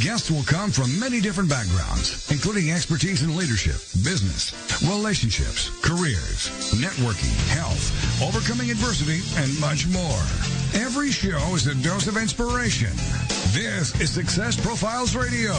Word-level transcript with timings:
Guests 0.00 0.30
will 0.30 0.42
come 0.44 0.70
from 0.70 0.98
many 0.98 1.20
different 1.20 1.50
backgrounds, 1.50 2.30
including 2.30 2.70
expertise 2.70 3.22
in 3.22 3.36
leadership, 3.36 3.76
business, 4.02 4.52
relationships, 4.88 5.68
careers, 5.82 6.48
networking, 6.80 7.36
health, 7.50 7.92
overcoming 8.22 8.70
adversity, 8.70 9.20
and 9.36 9.60
much 9.60 9.86
more. 9.88 10.22
Every 10.74 11.10
show 11.10 11.54
is 11.54 11.66
a 11.66 11.74
dose 11.74 12.06
of 12.06 12.16
inspiration. 12.16 12.90
This 13.52 13.98
is 14.00 14.10
Success 14.10 14.58
Profiles 14.58 15.14
Radio. 15.14 15.52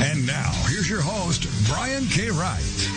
And 0.00 0.26
now, 0.26 0.50
here's 0.66 0.90
your 0.90 1.00
host, 1.00 1.46
Brian 1.68 2.04
K. 2.06 2.30
Wright. 2.30 2.88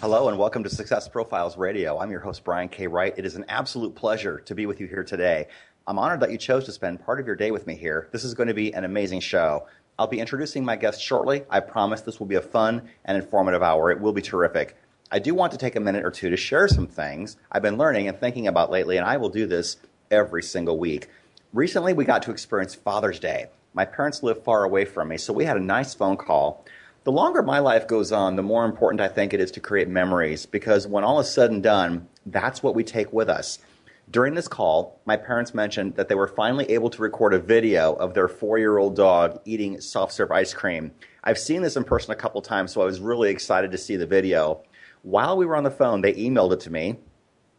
Hello 0.00 0.28
and 0.28 0.38
welcome 0.38 0.62
to 0.62 0.70
Success 0.70 1.08
Profiles 1.08 1.58
Radio. 1.58 1.98
I'm 1.98 2.12
your 2.12 2.20
host, 2.20 2.44
Brian 2.44 2.68
K. 2.68 2.86
Wright. 2.86 3.12
It 3.16 3.26
is 3.26 3.34
an 3.34 3.44
absolute 3.48 3.96
pleasure 3.96 4.38
to 4.46 4.54
be 4.54 4.64
with 4.64 4.80
you 4.80 4.86
here 4.86 5.02
today. 5.02 5.48
I'm 5.88 5.98
honored 5.98 6.20
that 6.20 6.30
you 6.30 6.36
chose 6.36 6.66
to 6.66 6.72
spend 6.72 7.02
part 7.02 7.18
of 7.18 7.26
your 7.26 7.34
day 7.34 7.50
with 7.50 7.66
me 7.66 7.74
here. 7.74 8.10
This 8.12 8.22
is 8.22 8.34
going 8.34 8.48
to 8.48 8.54
be 8.54 8.74
an 8.74 8.84
amazing 8.84 9.20
show. 9.20 9.66
I'll 9.98 10.06
be 10.06 10.20
introducing 10.20 10.62
my 10.62 10.76
guest 10.76 11.00
shortly. 11.00 11.44
I 11.48 11.60
promise 11.60 12.02
this 12.02 12.20
will 12.20 12.26
be 12.26 12.34
a 12.34 12.42
fun 12.42 12.90
and 13.06 13.16
informative 13.16 13.62
hour. 13.62 13.90
It 13.90 13.98
will 13.98 14.12
be 14.12 14.20
terrific. 14.20 14.76
I 15.10 15.18
do 15.18 15.34
want 15.34 15.50
to 15.52 15.58
take 15.58 15.76
a 15.76 15.80
minute 15.80 16.04
or 16.04 16.10
two 16.10 16.28
to 16.28 16.36
share 16.36 16.68
some 16.68 16.88
things 16.88 17.38
I've 17.50 17.62
been 17.62 17.78
learning 17.78 18.06
and 18.06 18.20
thinking 18.20 18.46
about 18.46 18.70
lately, 18.70 18.98
and 18.98 19.06
I 19.06 19.16
will 19.16 19.30
do 19.30 19.46
this 19.46 19.78
every 20.10 20.42
single 20.42 20.78
week. 20.78 21.08
Recently, 21.54 21.94
we 21.94 22.04
got 22.04 22.22
to 22.24 22.32
experience 22.32 22.74
Father's 22.74 23.18
Day. 23.18 23.46
My 23.72 23.86
parents 23.86 24.22
live 24.22 24.44
far 24.44 24.64
away 24.64 24.84
from 24.84 25.08
me, 25.08 25.16
so 25.16 25.32
we 25.32 25.46
had 25.46 25.56
a 25.56 25.60
nice 25.60 25.94
phone 25.94 26.18
call. 26.18 26.66
The 27.04 27.12
longer 27.12 27.42
my 27.42 27.60
life 27.60 27.88
goes 27.88 28.12
on, 28.12 28.36
the 28.36 28.42
more 28.42 28.66
important 28.66 29.00
I 29.00 29.08
think 29.08 29.32
it 29.32 29.40
is 29.40 29.52
to 29.52 29.60
create 29.60 29.88
memories 29.88 30.44
because 30.44 30.86
when 30.86 31.02
all 31.02 31.18
is 31.18 31.30
said 31.30 31.50
and 31.50 31.62
done, 31.62 32.08
that's 32.26 32.62
what 32.62 32.74
we 32.74 32.84
take 32.84 33.10
with 33.10 33.30
us. 33.30 33.58
During 34.10 34.34
this 34.34 34.48
call, 34.48 35.02
my 35.04 35.18
parents 35.18 35.52
mentioned 35.52 35.96
that 35.96 36.08
they 36.08 36.14
were 36.14 36.28
finally 36.28 36.64
able 36.70 36.88
to 36.88 37.02
record 37.02 37.34
a 37.34 37.38
video 37.38 37.92
of 37.92 38.14
their 38.14 38.26
four 38.26 38.58
year 38.58 38.78
old 38.78 38.96
dog 38.96 39.38
eating 39.44 39.82
soft 39.82 40.12
serve 40.12 40.32
ice 40.32 40.54
cream. 40.54 40.92
I've 41.24 41.38
seen 41.38 41.60
this 41.60 41.76
in 41.76 41.84
person 41.84 42.12
a 42.12 42.16
couple 42.16 42.40
times, 42.40 42.72
so 42.72 42.80
I 42.80 42.86
was 42.86 43.00
really 43.00 43.28
excited 43.28 43.70
to 43.70 43.78
see 43.78 43.96
the 43.96 44.06
video. 44.06 44.62
While 45.02 45.36
we 45.36 45.44
were 45.44 45.56
on 45.56 45.64
the 45.64 45.70
phone, 45.70 46.00
they 46.00 46.14
emailed 46.14 46.52
it 46.52 46.60
to 46.60 46.72
me. 46.72 46.96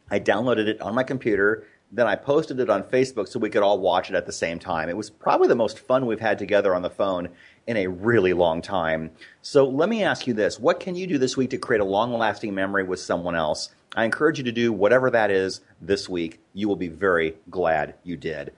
I 0.09 0.19
downloaded 0.19 0.67
it 0.67 0.81
on 0.81 0.95
my 0.95 1.03
computer, 1.03 1.67
then 1.91 2.07
I 2.07 2.15
posted 2.15 2.59
it 2.59 2.69
on 2.69 2.81
Facebook 2.81 3.27
so 3.27 3.39
we 3.39 3.51
could 3.51 3.61
all 3.61 3.79
watch 3.79 4.09
it 4.09 4.15
at 4.15 4.25
the 4.25 4.31
same 4.31 4.57
time. 4.57 4.89
It 4.89 4.97
was 4.97 5.11
probably 5.11 5.47
the 5.47 5.55
most 5.55 5.77
fun 5.77 6.07
we've 6.07 6.19
had 6.19 6.39
together 6.39 6.73
on 6.73 6.81
the 6.81 6.89
phone 6.89 7.29
in 7.67 7.77
a 7.77 7.87
really 7.87 8.33
long 8.33 8.63
time. 8.63 9.11
So 9.43 9.69
let 9.69 9.87
me 9.87 10.03
ask 10.03 10.25
you 10.25 10.33
this 10.33 10.59
what 10.59 10.79
can 10.79 10.95
you 10.95 11.05
do 11.05 11.19
this 11.19 11.37
week 11.37 11.51
to 11.51 11.59
create 11.59 11.81
a 11.81 11.85
long 11.85 12.11
lasting 12.11 12.55
memory 12.55 12.83
with 12.83 12.99
someone 12.99 13.35
else? 13.35 13.69
I 13.95 14.05
encourage 14.05 14.37
you 14.37 14.43
to 14.43 14.51
do 14.51 14.71
whatever 14.71 15.09
that 15.09 15.31
is 15.31 15.61
this 15.81 16.07
week. 16.07 16.39
You 16.53 16.67
will 16.67 16.75
be 16.75 16.87
very 16.87 17.35
glad 17.49 17.95
you 18.03 18.17
did. 18.17 18.53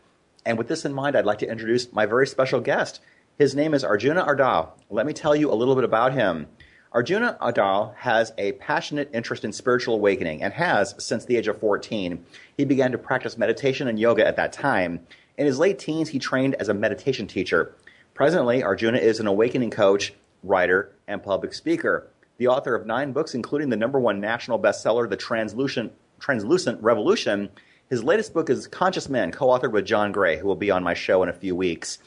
And 0.45 0.57
with 0.57 0.67
this 0.67 0.83
in 0.83 0.93
mind, 0.93 1.15
I'd 1.15 1.25
like 1.25 1.39
to 1.39 1.49
introduce 1.49 1.91
my 1.93 2.05
very 2.05 2.27
special 2.27 2.59
guest. 2.59 2.99
His 3.37 3.55
name 3.55 3.73
is 3.73 3.83
Arjuna 3.83 4.25
Ardagh. 4.25 4.69
Let 4.89 5.05
me 5.05 5.13
tell 5.13 5.35
you 5.35 5.51
a 5.51 5.55
little 5.55 5.75
bit 5.75 5.85
about 5.85 6.13
him. 6.13 6.47
Arjuna 6.91 7.37
Ardagh 7.41 7.95
has 7.95 8.33
a 8.37 8.51
passionate 8.53 9.09
interest 9.13 9.45
in 9.45 9.53
spiritual 9.53 9.95
awakening 9.95 10.43
and 10.43 10.51
has 10.53 10.95
since 10.97 11.23
the 11.23 11.37
age 11.37 11.47
of 11.47 11.59
14. 11.59 12.25
He 12.57 12.65
began 12.65 12.91
to 12.91 12.97
practice 12.97 13.37
meditation 13.37 13.87
and 13.87 13.97
yoga 13.97 14.27
at 14.27 14.35
that 14.35 14.51
time. 14.51 14.99
In 15.37 15.45
his 15.45 15.59
late 15.59 15.79
teens, 15.79 16.09
he 16.09 16.19
trained 16.19 16.55
as 16.55 16.67
a 16.67 16.73
meditation 16.73 17.25
teacher. 17.27 17.73
Presently, 18.13 18.61
Arjuna 18.61 18.97
is 18.97 19.21
an 19.21 19.27
awakening 19.27 19.71
coach, 19.71 20.13
writer, 20.43 20.91
and 21.07 21.23
public 21.23 21.53
speaker 21.53 22.09
the 22.41 22.47
author 22.47 22.73
of 22.73 22.87
nine 22.87 23.11
books, 23.11 23.35
including 23.35 23.69
the 23.69 23.77
number 23.77 23.99
one 23.99 24.19
national 24.19 24.57
bestseller, 24.57 25.07
The 25.07 25.15
Translucent, 25.15 25.93
Translucent 26.19 26.81
Revolution. 26.81 27.51
His 27.87 28.03
latest 28.03 28.33
book 28.33 28.49
is 28.49 28.65
Conscious 28.65 29.09
Men, 29.09 29.31
co 29.31 29.49
authored 29.49 29.71
with 29.71 29.85
John 29.85 30.11
Gray, 30.11 30.39
who 30.39 30.47
will 30.47 30.55
be 30.55 30.71
on 30.71 30.81
my 30.81 30.95
show 30.95 31.21
in 31.21 31.29
a 31.29 31.33
few 31.33 31.55
weeks. 31.55 31.99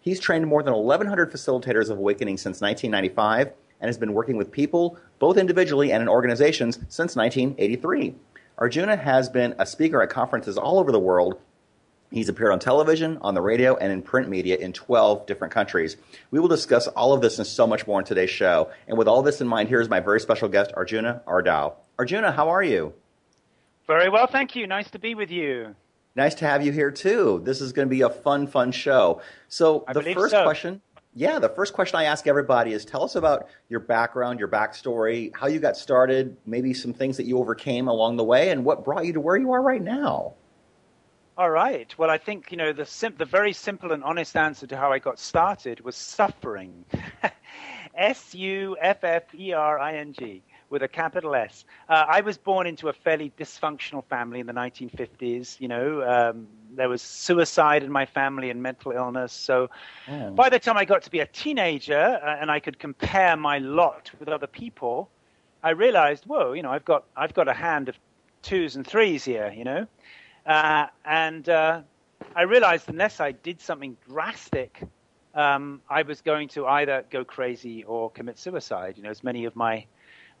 He's 0.00 0.18
trained 0.18 0.46
more 0.46 0.62
than 0.62 0.72
1,100 0.72 1.30
facilitators 1.30 1.90
of 1.90 1.98
awakening 1.98 2.38
since 2.38 2.62
1995 2.62 3.48
and 3.80 3.86
has 3.86 3.98
been 3.98 4.14
working 4.14 4.38
with 4.38 4.50
people, 4.50 4.96
both 5.18 5.36
individually 5.36 5.92
and 5.92 6.00
in 6.00 6.08
organizations, 6.08 6.76
since 6.88 7.14
1983. 7.14 8.14
Arjuna 8.56 8.96
has 8.96 9.28
been 9.28 9.54
a 9.58 9.66
speaker 9.66 10.00
at 10.00 10.08
conferences 10.08 10.56
all 10.56 10.78
over 10.78 10.90
the 10.90 10.98
world 10.98 11.38
He's 12.12 12.28
appeared 12.28 12.52
on 12.52 12.58
television, 12.58 13.18
on 13.22 13.34
the 13.34 13.40
radio, 13.40 13.74
and 13.76 13.90
in 13.90 14.02
print 14.02 14.28
media 14.28 14.56
in 14.56 14.74
12 14.74 15.26
different 15.26 15.54
countries. 15.54 15.96
We 16.30 16.40
will 16.40 16.48
discuss 16.48 16.86
all 16.88 17.14
of 17.14 17.22
this 17.22 17.38
and 17.38 17.46
so 17.46 17.66
much 17.66 17.86
more 17.86 17.98
in 17.98 18.04
today's 18.04 18.28
show. 18.28 18.70
And 18.86 18.98
with 18.98 19.08
all 19.08 19.22
this 19.22 19.40
in 19.40 19.48
mind, 19.48 19.70
here's 19.70 19.88
my 19.88 20.00
very 20.00 20.20
special 20.20 20.48
guest, 20.48 20.72
Arjuna 20.76 21.22
Ardagh. 21.26 21.74
Arjuna, 21.98 22.32
how 22.32 22.50
are 22.50 22.62
you? 22.62 22.92
Very 23.86 24.10
well, 24.10 24.26
thank 24.26 24.54
you. 24.54 24.66
Nice 24.66 24.90
to 24.90 24.98
be 24.98 25.14
with 25.14 25.30
you. 25.30 25.74
Nice 26.14 26.34
to 26.36 26.44
have 26.44 26.64
you 26.64 26.70
here 26.70 26.90
too. 26.90 27.40
This 27.44 27.62
is 27.62 27.72
going 27.72 27.88
to 27.88 27.90
be 27.90 28.02
a 28.02 28.10
fun, 28.10 28.46
fun 28.46 28.72
show. 28.72 29.22
So 29.48 29.84
I 29.88 29.94
the 29.94 30.02
first 30.12 30.32
so. 30.32 30.42
question, 30.42 30.82
yeah, 31.14 31.38
the 31.38 31.48
first 31.48 31.72
question 31.72 31.96
I 31.96 32.04
ask 32.04 32.26
everybody 32.26 32.72
is: 32.72 32.84
Tell 32.84 33.02
us 33.02 33.14
about 33.14 33.48
your 33.70 33.80
background, 33.80 34.38
your 34.38 34.48
backstory, 34.48 35.34
how 35.34 35.46
you 35.46 35.58
got 35.58 35.78
started, 35.78 36.36
maybe 36.44 36.74
some 36.74 36.92
things 36.92 37.16
that 37.16 37.24
you 37.24 37.38
overcame 37.38 37.88
along 37.88 38.18
the 38.18 38.24
way, 38.24 38.50
and 38.50 38.64
what 38.64 38.84
brought 38.84 39.06
you 39.06 39.14
to 39.14 39.20
where 39.20 39.38
you 39.38 39.52
are 39.52 39.62
right 39.62 39.82
now. 39.82 40.34
All 41.38 41.50
right. 41.50 41.92
Well, 41.96 42.10
I 42.10 42.18
think 42.18 42.50
you 42.50 42.58
know 42.58 42.72
the 42.72 42.84
sim- 42.84 43.14
the 43.16 43.24
very 43.24 43.54
simple 43.54 43.92
and 43.92 44.04
honest 44.04 44.36
answer 44.36 44.66
to 44.66 44.76
how 44.76 44.92
I 44.92 44.98
got 44.98 45.18
started 45.18 45.80
was 45.80 45.96
suffering. 45.96 46.84
S 47.94 48.34
U 48.34 48.76
F 48.80 49.02
F 49.02 49.34
E 49.34 49.52
R 49.52 49.78
I 49.78 49.94
N 49.96 50.12
G 50.12 50.42
with 50.68 50.82
a 50.82 50.88
capital 50.88 51.34
S. 51.34 51.64
Uh, 51.88 52.04
I 52.06 52.20
was 52.20 52.36
born 52.36 52.66
into 52.66 52.88
a 52.88 52.92
fairly 52.92 53.32
dysfunctional 53.38 54.04
family 54.04 54.40
in 54.40 54.46
the 54.46 54.52
1950s. 54.52 55.58
You 55.58 55.68
know, 55.68 56.02
um, 56.02 56.46
there 56.74 56.88
was 56.90 57.00
suicide 57.00 57.82
in 57.82 57.90
my 57.90 58.04
family 58.04 58.50
and 58.50 58.62
mental 58.62 58.92
illness. 58.92 59.32
So 59.32 59.70
oh. 60.08 60.30
by 60.32 60.50
the 60.50 60.58
time 60.58 60.76
I 60.76 60.84
got 60.84 61.02
to 61.02 61.10
be 61.10 61.20
a 61.20 61.26
teenager 61.26 62.20
uh, 62.22 62.36
and 62.40 62.50
I 62.50 62.60
could 62.60 62.78
compare 62.78 63.36
my 63.36 63.58
lot 63.58 64.10
with 64.18 64.28
other 64.28 64.46
people, 64.46 65.08
I 65.62 65.70
realized, 65.70 66.24
whoa, 66.26 66.52
you 66.52 66.62
know, 66.62 66.70
I've 66.70 66.84
got 66.84 67.04
I've 67.16 67.32
got 67.32 67.48
a 67.48 67.54
hand 67.54 67.88
of 67.88 67.98
twos 68.42 68.76
and 68.76 68.86
threes 68.86 69.24
here. 69.24 69.50
You 69.56 69.64
know. 69.64 69.86
Uh, 70.46 70.86
and 71.04 71.48
uh, 71.48 71.82
I 72.34 72.42
realized 72.42 72.88
unless 72.88 73.20
I 73.20 73.32
did 73.32 73.60
something 73.60 73.96
drastic, 74.08 74.82
um, 75.34 75.80
I 75.88 76.02
was 76.02 76.20
going 76.20 76.48
to 76.48 76.66
either 76.66 77.04
go 77.10 77.24
crazy 77.24 77.84
or 77.84 78.10
commit 78.10 78.38
suicide. 78.38 78.96
You 78.96 79.04
know, 79.04 79.10
as 79.10 79.22
many 79.22 79.44
of 79.44 79.56
my 79.56 79.86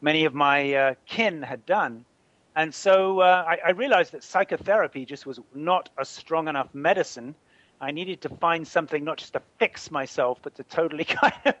many 0.00 0.24
of 0.24 0.34
my 0.34 0.74
uh, 0.74 0.94
kin 1.06 1.42
had 1.42 1.64
done. 1.64 2.04
And 2.54 2.74
so 2.74 3.20
uh, 3.20 3.44
I, 3.46 3.68
I, 3.68 3.70
realized 3.70 4.12
that 4.12 4.22
psychotherapy 4.22 5.06
just 5.06 5.24
was 5.24 5.40
not 5.54 5.88
a 5.96 6.04
strong 6.04 6.48
enough 6.48 6.68
medicine 6.74 7.34
I 7.82 7.90
needed 7.90 8.20
to 8.20 8.28
find 8.28 8.66
something 8.66 9.02
not 9.02 9.18
just 9.18 9.32
to 9.32 9.42
fix 9.58 9.90
myself, 9.90 10.38
but 10.40 10.54
to 10.54 10.62
totally 10.62 11.04
kind 11.22 11.34
of 11.44 11.54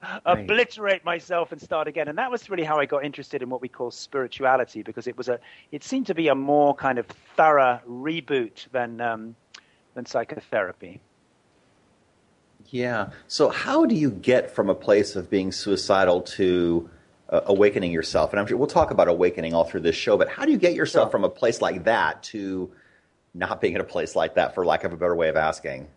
right. 0.00 0.20
obliterate 0.24 1.04
myself 1.04 1.50
and 1.50 1.60
start 1.60 1.88
again. 1.88 2.06
And 2.06 2.16
that 2.18 2.30
was 2.30 2.48
really 2.48 2.62
how 2.62 2.78
I 2.78 2.86
got 2.86 3.04
interested 3.04 3.42
in 3.42 3.50
what 3.50 3.60
we 3.60 3.68
call 3.68 3.90
spirituality, 3.90 4.82
because 4.82 5.08
it 5.08 5.18
was 5.18 5.28
a, 5.28 5.40
it 5.72 5.82
seemed 5.82 6.06
to 6.06 6.14
be 6.14 6.28
a 6.28 6.36
more 6.36 6.72
kind 6.72 6.98
of 6.98 7.06
thorough 7.36 7.80
reboot 7.86 8.70
than 8.70 9.00
um, 9.00 9.34
than 9.94 10.06
psychotherapy. 10.06 11.00
Yeah. 12.66 13.10
So 13.26 13.48
how 13.48 13.86
do 13.86 13.96
you 13.96 14.10
get 14.12 14.52
from 14.52 14.70
a 14.70 14.74
place 14.74 15.16
of 15.16 15.28
being 15.28 15.50
suicidal 15.50 16.20
to 16.22 16.88
uh, 17.28 17.40
awakening 17.46 17.90
yourself? 17.90 18.32
And 18.32 18.38
I'm 18.38 18.46
sure 18.46 18.56
we'll 18.56 18.68
talk 18.68 18.92
about 18.92 19.08
awakening 19.08 19.52
all 19.52 19.64
through 19.64 19.80
this 19.80 19.96
show, 19.96 20.16
but 20.16 20.28
how 20.28 20.44
do 20.44 20.52
you 20.52 20.58
get 20.58 20.74
yourself 20.74 21.06
sure. 21.06 21.10
from 21.10 21.24
a 21.24 21.28
place 21.28 21.60
like 21.60 21.84
that 21.84 22.22
to 22.24 22.70
not 23.36 23.60
being 23.60 23.74
in 23.74 23.80
a 23.80 23.84
place 23.84 24.16
like 24.16 24.34
that, 24.34 24.54
for 24.54 24.64
lack 24.64 24.84
of 24.84 24.92
a 24.92 24.96
better 24.96 25.14
way 25.14 25.28
of 25.28 25.36
asking? 25.36 25.88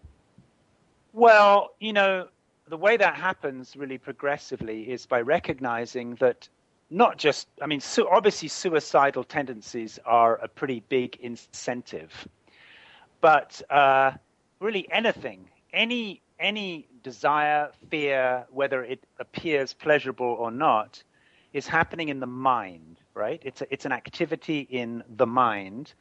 Well, 1.13 1.71
you 1.79 1.93
know, 1.93 2.27
the 2.67 2.77
way 2.77 2.97
that 2.97 3.15
happens 3.15 3.75
really 3.75 3.97
progressively 3.97 4.91
is 4.91 5.05
by 5.05 5.21
recognizing 5.21 6.15
that 6.15 6.47
not 6.89 7.17
just, 7.17 7.47
I 7.61 7.67
mean, 7.67 7.81
obviously 8.11 8.47
suicidal 8.47 9.23
tendencies 9.23 9.99
are 10.05 10.35
a 10.37 10.47
pretty 10.47 10.83
big 10.89 11.17
incentive, 11.21 12.27
but 13.21 13.61
uh, 13.69 14.11
really 14.59 14.87
anything, 14.91 15.49
any 15.73 16.21
any 16.39 16.87
desire, 17.03 17.69
fear, 17.89 18.45
whether 18.49 18.83
it 18.83 19.03
appears 19.19 19.73
pleasurable 19.73 20.37
or 20.39 20.51
not, 20.51 21.03
is 21.51 21.67
happening 21.67 22.07
in 22.09 22.21
the 22.21 22.27
mind, 22.27 22.97
right? 23.13 23.41
It's 23.43 23.61
a, 23.61 23.73
it's 23.73 23.85
an 23.85 23.91
activity 23.91 24.61
in 24.69 25.03
the 25.17 25.25
mind 25.25 25.93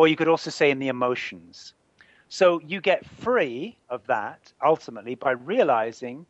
or 0.00 0.08
you 0.08 0.16
could 0.16 0.28
also 0.28 0.48
say 0.48 0.70
in 0.70 0.78
the 0.78 0.88
emotions. 0.88 1.74
So 2.30 2.58
you 2.66 2.80
get 2.80 3.04
free 3.04 3.76
of 3.90 4.06
that 4.06 4.50
ultimately 4.64 5.14
by 5.14 5.32
realizing, 5.32 6.24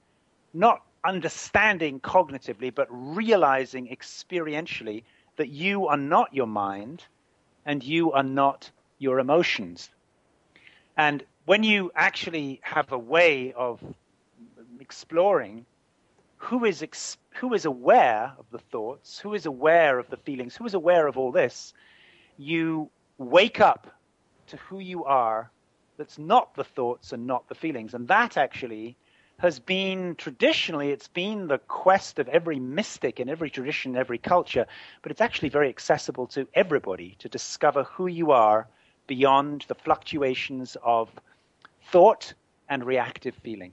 not 0.52 0.82
understanding 1.04 2.00
cognitively, 2.00 2.74
but 2.74 2.88
realizing 2.90 3.86
experientially 3.86 5.04
that 5.36 5.50
you 5.50 5.86
are 5.86 5.96
not 5.96 6.34
your 6.34 6.48
mind 6.48 7.04
and 7.64 7.84
you 7.84 8.10
are 8.10 8.24
not 8.24 8.68
your 8.98 9.20
emotions. 9.20 9.88
And 10.96 11.22
when 11.44 11.62
you 11.62 11.92
actually 11.94 12.58
have 12.64 12.90
a 12.90 12.98
way 12.98 13.52
of 13.52 13.80
exploring 14.80 15.64
who 16.38 16.64
is 16.64 16.82
ex- 16.82 17.18
who 17.34 17.54
is 17.54 17.66
aware 17.66 18.32
of 18.36 18.46
the 18.50 18.58
thoughts, 18.72 19.20
who 19.20 19.32
is 19.32 19.46
aware 19.46 20.00
of 20.00 20.10
the 20.10 20.16
feelings, 20.16 20.56
who 20.56 20.66
is 20.66 20.74
aware 20.74 21.06
of 21.06 21.16
all 21.16 21.30
this, 21.30 21.72
you 22.36 22.90
wake 23.20 23.60
up 23.60 23.86
to 24.48 24.56
who 24.56 24.80
you 24.80 25.04
are. 25.04 25.50
That's 25.98 26.18
not 26.18 26.54
the 26.54 26.64
thoughts 26.64 27.12
and 27.12 27.26
not 27.26 27.48
the 27.48 27.54
feelings, 27.54 27.94
and 27.94 28.08
that 28.08 28.36
actually 28.36 28.96
has 29.38 29.58
been 29.58 30.14
traditionally 30.16 30.90
it's 30.90 31.08
been 31.08 31.46
the 31.46 31.58
quest 31.58 32.18
of 32.18 32.28
every 32.28 32.58
mystic 32.58 33.20
in 33.20 33.28
every 33.28 33.50
tradition, 33.50 33.96
every 33.96 34.18
culture, 34.18 34.66
but 35.02 35.12
it's 35.12 35.20
actually 35.20 35.48
very 35.48 35.68
accessible 35.68 36.26
to 36.26 36.46
everybody 36.54 37.16
to 37.18 37.28
discover 37.28 37.84
who 37.84 38.06
you 38.06 38.32
are 38.32 38.66
beyond 39.06 39.64
the 39.68 39.74
fluctuations 39.74 40.76
of 40.82 41.08
thought 41.90 42.34
and 42.68 42.84
reactive 42.84 43.34
feeling. 43.34 43.72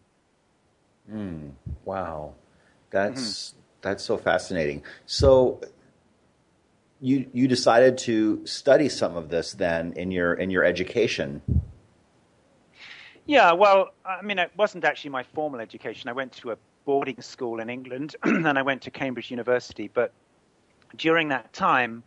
Mm, 1.11 1.51
wow. 1.85 2.33
That's 2.89 3.51
mm-hmm. 3.51 3.61
that's 3.81 4.03
so 4.03 4.17
fascinating. 4.17 4.83
So 5.05 5.61
you 6.99 7.29
you 7.33 7.47
decided 7.47 7.97
to 7.99 8.45
study 8.45 8.89
some 8.89 9.15
of 9.15 9.29
this 9.29 9.53
then 9.53 9.93
in 9.93 10.11
your 10.11 10.33
in 10.33 10.49
your 10.49 10.63
education. 10.63 11.41
Yeah, 13.25 13.51
well, 13.51 13.89
I 14.05 14.21
mean, 14.21 14.39
it 14.39 14.51
wasn't 14.55 14.85
actually 14.85 15.11
my 15.11 15.23
formal 15.23 15.59
education. 15.59 16.09
I 16.09 16.13
went 16.13 16.31
to 16.33 16.51
a 16.51 16.57
boarding 16.85 17.21
school 17.21 17.59
in 17.59 17.69
England, 17.69 18.15
and 18.23 18.57
I 18.57 18.61
went 18.61 18.81
to 18.83 18.91
Cambridge 18.91 19.29
University. 19.29 19.89
But 19.93 20.13
during 20.95 21.27
that 21.29 21.51
time, 21.51 22.03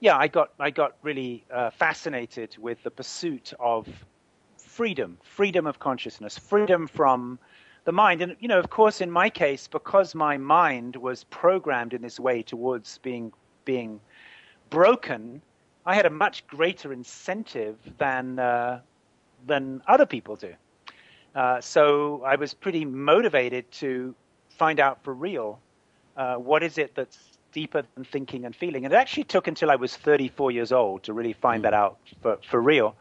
yeah, 0.00 0.16
I 0.16 0.28
got 0.28 0.50
I 0.60 0.70
got 0.70 0.96
really 1.02 1.44
uh, 1.50 1.70
fascinated 1.70 2.56
with 2.58 2.82
the 2.82 2.90
pursuit 2.90 3.54
of 3.58 3.88
freedom, 4.76 5.16
freedom 5.22 5.66
of 5.66 5.78
consciousness, 5.78 6.36
freedom 6.36 6.86
from 6.86 7.38
the 7.86 7.92
mind. 7.92 8.20
And, 8.20 8.36
you 8.40 8.48
know, 8.48 8.58
of 8.58 8.68
course, 8.68 9.00
in 9.00 9.10
my 9.10 9.30
case, 9.30 9.66
because 9.66 10.14
my 10.14 10.36
mind 10.36 10.96
was 10.96 11.24
programmed 11.24 11.94
in 11.94 12.02
this 12.02 12.20
way 12.20 12.42
towards 12.42 12.98
being, 12.98 13.32
being 13.66 14.00
broken, 14.70 15.42
I 15.84 15.94
had 15.94 16.06
a 16.06 16.10
much 16.10 16.46
greater 16.46 16.94
incentive 16.94 17.76
than, 17.98 18.38
uh, 18.38 18.80
than 19.46 19.82
other 19.86 20.06
people 20.06 20.36
do. 20.36 20.54
Uh, 21.34 21.60
so 21.60 22.22
I 22.24 22.36
was 22.36 22.54
pretty 22.54 22.86
motivated 22.86 23.70
to 23.72 24.14
find 24.48 24.80
out 24.80 25.04
for 25.04 25.12
real 25.12 25.60
uh, 26.16 26.36
what 26.36 26.62
is 26.62 26.78
it 26.78 26.94
that's 26.94 27.18
deeper 27.52 27.82
than 27.94 28.04
thinking 28.04 28.46
and 28.46 28.56
feeling. 28.56 28.84
And 28.84 28.94
it 28.94 28.96
actually 28.96 29.24
took 29.24 29.46
until 29.46 29.70
I 29.70 29.76
was 29.76 29.96
34 29.96 30.50
years 30.50 30.72
old 30.72 31.02
to 31.04 31.12
really 31.12 31.34
find 31.34 31.60
mm. 31.60 31.64
that 31.64 31.74
out 31.74 31.98
for, 32.22 32.38
for 32.48 32.60
real. 32.60 32.96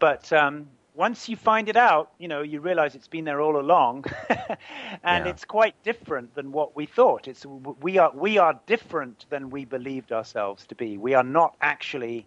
But 0.00 0.32
um, 0.32 0.68
once 0.94 1.28
you 1.28 1.36
find 1.36 1.68
it 1.68 1.76
out, 1.76 2.10
you 2.18 2.28
know, 2.28 2.42
you 2.42 2.60
realize 2.60 2.94
it's 2.94 3.08
been 3.08 3.24
there 3.24 3.40
all 3.40 3.58
along, 3.58 4.04
and 5.04 5.24
yeah. 5.24 5.30
it's 5.30 5.44
quite 5.44 5.80
different 5.82 6.34
than 6.34 6.52
what 6.52 6.74
we 6.74 6.86
thought. 6.86 7.28
It's 7.28 7.46
we 7.46 7.98
are 7.98 8.12
we 8.14 8.38
are 8.38 8.58
different 8.66 9.26
than 9.30 9.50
we 9.50 9.64
believed 9.64 10.12
ourselves 10.12 10.66
to 10.66 10.74
be. 10.74 10.98
We 10.98 11.14
are 11.14 11.22
not 11.22 11.56
actually 11.60 12.26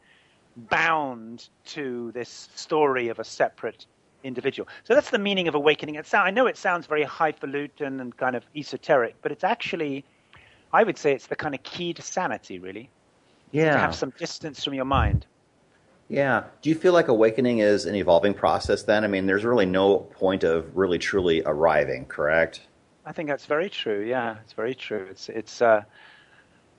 bound 0.56 1.50
to 1.66 2.12
this 2.14 2.50
story 2.56 3.10
of 3.10 3.20
a 3.20 3.24
separate 3.24 3.86
individual. 4.24 4.68
So 4.84 4.96
that's 4.96 5.10
the 5.10 5.20
meaning 5.20 5.48
of 5.48 5.56
awakening. 5.56 5.96
It 5.96 6.08
sound, 6.08 6.28
I 6.28 6.32
know 6.32 6.48
it 6.48 6.58
sounds 6.58 6.88
very 6.88 7.04
highfalutin 7.04 8.00
and 8.00 8.16
kind 8.16 8.36
of 8.36 8.44
esoteric, 8.56 9.16
but 9.22 9.32
it's 9.32 9.44
actually, 9.44 10.06
I 10.72 10.84
would 10.84 10.98
say, 10.98 11.14
it's 11.14 11.28
the 11.28 11.36
kind 11.36 11.54
of 11.54 11.64
key 11.64 11.94
to 11.94 12.02
sanity, 12.02 12.60
really. 12.60 12.90
Yeah. 13.52 13.74
To 13.74 13.80
have 13.80 13.96
some 13.96 14.12
distance 14.18 14.64
from 14.64 14.74
your 14.74 14.86
mind. 14.86 15.26
Yeah. 16.14 16.44
Do 16.62 16.70
you 16.70 16.76
feel 16.76 16.94
like 16.94 17.08
awakening 17.08 17.58
is 17.58 17.88
an 17.88 17.96
evolving 17.96 18.36
process 18.36 18.84
then? 18.84 19.04
I 19.04 19.08
mean, 19.08 19.26
there's 19.26 19.44
really 19.44 19.66
no 19.66 19.98
point 19.98 20.44
of 20.44 20.78
really 20.78 21.00
truly 21.00 21.42
arriving, 21.44 22.06
correct? 22.06 22.62
I 23.04 23.12
think 23.12 23.30
that's 23.30 23.48
very 23.48 23.68
true. 23.68 24.06
Yeah, 24.06 24.38
it's 24.44 24.54
very 24.54 24.76
true. 24.76 25.08
It's 25.10 25.28
it's 25.30 25.60
uh 25.60 25.82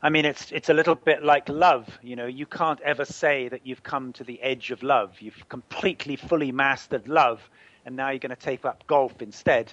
I 0.00 0.08
mean 0.08 0.24
it's 0.24 0.52
it's 0.52 0.68
a 0.68 0.72
little 0.72 0.94
bit 0.94 1.24
like 1.24 1.48
love, 1.48 1.98
you 2.00 2.14
know, 2.14 2.26
you 2.26 2.46
can't 2.46 2.80
ever 2.82 3.04
say 3.04 3.48
that 3.48 3.66
you've 3.66 3.82
come 3.82 4.12
to 4.12 4.22
the 4.22 4.40
edge 4.40 4.70
of 4.70 4.84
love. 4.84 5.20
You've 5.20 5.48
completely 5.48 6.14
fully 6.14 6.52
mastered 6.52 7.08
love 7.08 7.40
and 7.84 7.96
now 7.96 8.10
you're 8.10 8.20
going 8.20 8.30
to 8.30 8.36
take 8.36 8.64
up 8.64 8.86
golf 8.86 9.20
instead. 9.20 9.72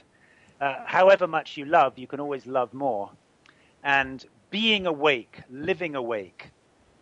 Uh, 0.59 0.77
however 0.85 1.27
much 1.27 1.55
you 1.55 1.65
love, 1.65 1.99
you 1.99 2.07
can 2.07 2.19
always 2.19 2.47
love 2.47 2.73
more. 2.73 3.11
And 3.83 4.25
being 4.49 4.87
awake, 4.87 5.41
living 5.51 5.95
awake, 5.95 6.49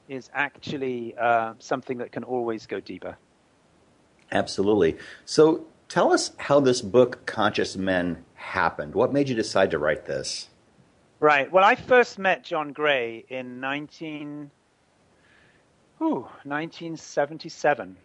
is 0.09 0.29
actually 0.33 1.15
uh, 1.17 1.53
something 1.59 2.00
that 2.00 2.11
can 2.11 2.23
always 2.23 2.65
go 2.65 2.79
deeper. 2.79 3.17
Absolutely. 4.31 4.97
So 5.25 5.65
tell 5.88 6.11
us 6.11 6.31
how 6.38 6.59
this 6.59 6.81
book, 6.81 7.25
Conscious 7.25 7.77
Men, 7.77 8.25
happened. 8.33 8.95
What 8.95 9.13
made 9.13 9.29
you 9.29 9.35
decide 9.35 9.71
to 9.71 9.79
write 9.79 10.06
this? 10.06 10.50
Right. 11.19 11.51
Well, 11.51 11.63
I 11.63 11.75
first 11.75 12.17
met 12.17 12.44
John 12.44 12.71
Gray 12.71 13.25
in 13.29 13.59
19, 13.59 14.50
ooh, 16.01 16.27
1977. 16.44 17.97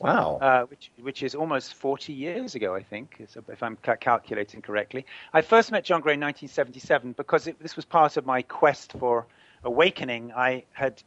Wow. 0.00 0.38
Uh, 0.40 0.62
which, 0.64 0.90
which 1.00 1.22
is 1.22 1.34
almost 1.34 1.74
40 1.74 2.12
years 2.12 2.54
ago, 2.54 2.74
I 2.74 2.82
think, 2.82 3.24
if 3.48 3.62
I'm 3.62 3.76
calculating 3.76 4.62
correctly. 4.62 5.06
I 5.32 5.42
first 5.42 5.70
met 5.70 5.84
John 5.84 6.00
Gray 6.00 6.14
in 6.14 6.20
1977 6.20 7.12
because 7.12 7.46
it, 7.46 7.60
this 7.60 7.76
was 7.76 7.84
part 7.84 8.16
of 8.16 8.26
my 8.26 8.42
quest 8.42 8.94
for 8.98 9.26
awakening. 9.64 10.32
I 10.32 10.64
had 10.72 11.02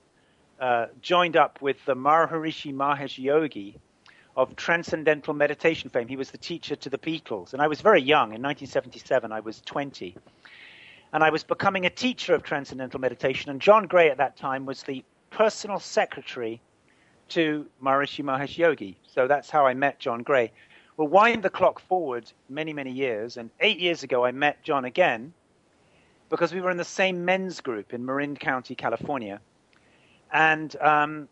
uh, 0.59 0.87
joined 1.01 1.35
up 1.35 1.61
with 1.61 1.77
the 1.85 1.95
Maharishi 1.95 2.73
Mahesh 2.73 3.17
Yogi 3.17 3.77
of 4.37 4.55
transcendental 4.55 5.33
meditation 5.33 5.89
fame. 5.89 6.07
He 6.07 6.17
was 6.17 6.31
the 6.31 6.37
teacher 6.37 6.75
to 6.75 6.89
the 6.89 6.97
Beatles. 6.97 7.53
And 7.53 7.61
I 7.61 7.67
was 7.67 7.81
very 7.81 8.01
young. 8.01 8.33
In 8.33 8.41
1977, 8.41 9.31
I 9.31 9.39
was 9.39 9.61
20. 9.61 10.15
And 11.13 11.23
I 11.23 11.29
was 11.29 11.43
becoming 11.43 11.85
a 11.85 11.89
teacher 11.89 12.33
of 12.35 12.43
transcendental 12.43 12.99
meditation. 12.99 13.49
And 13.49 13.61
John 13.61 13.87
Gray 13.87 14.09
at 14.09 14.17
that 14.17 14.35
time 14.35 14.65
was 14.65 14.83
the 14.83 15.03
personal 15.29 15.79
secretary 15.79 16.61
to 17.29 17.65
Maharishi 17.81 18.23
Mahesh 18.23 18.57
Yogi. 18.57 18.97
So 19.07 19.27
that's 19.27 19.49
how 19.49 19.65
I 19.65 19.73
met 19.73 19.99
John 19.99 20.21
Gray. 20.23 20.51
Well, 20.97 21.07
wind 21.07 21.43
the 21.43 21.49
clock 21.49 21.79
forward 21.79 22.31
many, 22.49 22.73
many 22.73 22.91
years. 22.91 23.37
And 23.37 23.49
eight 23.59 23.79
years 23.79 24.03
ago, 24.03 24.25
I 24.25 24.31
met 24.31 24.63
John 24.63 24.85
again 24.85 25.33
because 26.29 26.53
we 26.53 26.61
were 26.61 26.71
in 26.71 26.77
the 26.77 26.83
same 26.83 27.23
men's 27.23 27.61
group 27.61 27.93
in 27.93 28.05
Marin 28.05 28.35
County, 28.35 28.75
California. 28.75 29.39
And 30.35 30.75
um, 30.81 31.29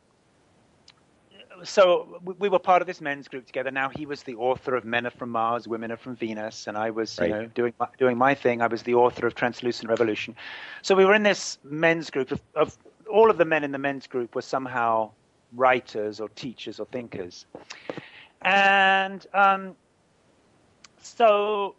so 1.62 2.22
we 2.40 2.48
were 2.48 2.58
part 2.58 2.82
of 2.82 2.88
this 2.88 3.02
men's 3.02 3.28
group 3.28 3.46
together. 3.46 3.70
Now 3.70 3.90
he 3.90 4.06
was 4.06 4.24
the 4.24 4.36
author 4.36 4.76
of 4.76 4.86
Men 4.86 5.06
Are 5.06 5.10
From 5.10 5.30
Mars, 5.30 5.68
Women 5.68 5.92
Are 5.92 5.98
From 5.98 6.16
Venus, 6.16 6.68
and 6.68 6.78
I 6.78 6.90
was, 6.90 7.20
right. 7.20 7.30
you 7.30 7.36
know, 7.36 7.46
doing 7.48 7.74
my, 7.78 7.88
doing 8.00 8.18
my 8.18 8.34
thing. 8.34 8.62
I 8.62 8.68
was 8.68 8.84
the 8.84 8.94
author 8.94 9.28
of 9.28 9.36
Translucent 9.36 9.90
Revolution. 9.90 10.38
So 10.84 10.96
we 10.96 11.04
were 11.04 11.14
in 11.14 11.24
this 11.24 11.58
men's 11.66 12.10
group 12.10 12.32
of, 12.32 12.40
of 12.56 12.78
all 13.12 13.30
of 13.30 13.38
the 13.38 13.44
men 13.44 13.66
in 13.66 13.74
the 13.74 13.78
men's 13.78 14.08
group 14.08 14.36
were 14.36 14.42
somehow 14.42 15.12
writers 15.54 16.22
or 16.22 16.30
teachers 16.30 16.80
or 16.80 16.86
thinkers, 16.86 17.46
and 18.44 19.28
um, 19.34 19.76
so 21.02 21.76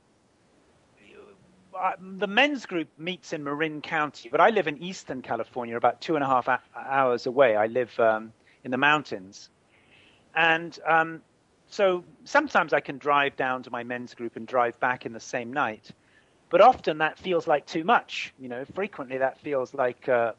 the 2.00 2.26
men's 2.26 2.66
group 2.66 2.88
meets 2.98 3.32
in 3.32 3.44
Marin 3.44 3.80
County, 3.80 4.28
but 4.30 4.40
I 4.40 4.50
live 4.50 4.66
in 4.66 4.82
Eastern 4.82 5.22
California, 5.22 5.76
about 5.76 6.00
two 6.00 6.14
and 6.14 6.24
a 6.24 6.26
half 6.26 6.48
hours 6.74 7.26
away. 7.26 7.56
I 7.56 7.66
live 7.66 7.98
um, 7.98 8.32
in 8.64 8.70
the 8.70 8.76
mountains, 8.78 9.50
and 10.34 10.78
um, 10.86 11.22
so 11.68 12.04
sometimes 12.24 12.72
I 12.72 12.80
can 12.80 12.98
drive 12.98 13.36
down 13.36 13.62
to 13.64 13.70
my 13.70 13.82
men's 13.82 14.14
group 14.14 14.36
and 14.36 14.46
drive 14.46 14.78
back 14.80 15.06
in 15.06 15.12
the 15.12 15.20
same 15.20 15.52
night, 15.52 15.90
but 16.50 16.60
often 16.60 16.98
that 16.98 17.18
feels 17.18 17.46
like 17.46 17.66
too 17.66 17.84
much. 17.84 18.32
You 18.38 18.48
know, 18.48 18.64
frequently 18.74 19.18
that 19.18 19.40
feels 19.40 19.74
like 19.74 20.08
uh, 20.08 20.32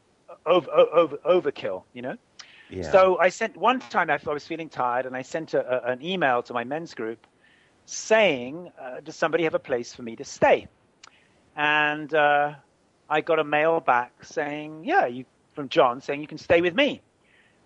over, 0.45 0.71
over, 0.71 1.17
overkill. 1.17 1.83
You 1.93 2.01
know. 2.01 2.17
Yeah. 2.69 2.91
So 2.91 3.17
I 3.19 3.29
sent 3.29 3.57
one 3.57 3.79
time 3.79 4.09
I 4.09 4.19
was 4.25 4.47
feeling 4.47 4.69
tired, 4.69 5.05
and 5.05 5.15
I 5.15 5.21
sent 5.21 5.53
a, 5.53 5.87
a, 5.87 5.91
an 5.91 6.03
email 6.03 6.43
to 6.43 6.53
my 6.53 6.63
men's 6.63 6.93
group 6.93 7.25
saying, 7.85 8.71
uh, 8.81 9.01
"Does 9.01 9.15
somebody 9.15 9.43
have 9.43 9.53
a 9.53 9.59
place 9.59 9.93
for 9.93 10.01
me 10.01 10.15
to 10.15 10.23
stay?" 10.23 10.67
And 11.55 12.13
uh, 12.13 12.53
I 13.09 13.21
got 13.21 13.39
a 13.39 13.43
mail 13.43 13.79
back 13.79 14.23
saying, 14.23 14.83
"Yeah, 14.85 15.05
you 15.05 15.25
from 15.53 15.69
John 15.69 16.01
saying 16.01 16.21
you 16.21 16.27
can 16.27 16.37
stay 16.37 16.61
with 16.61 16.75
me." 16.75 17.01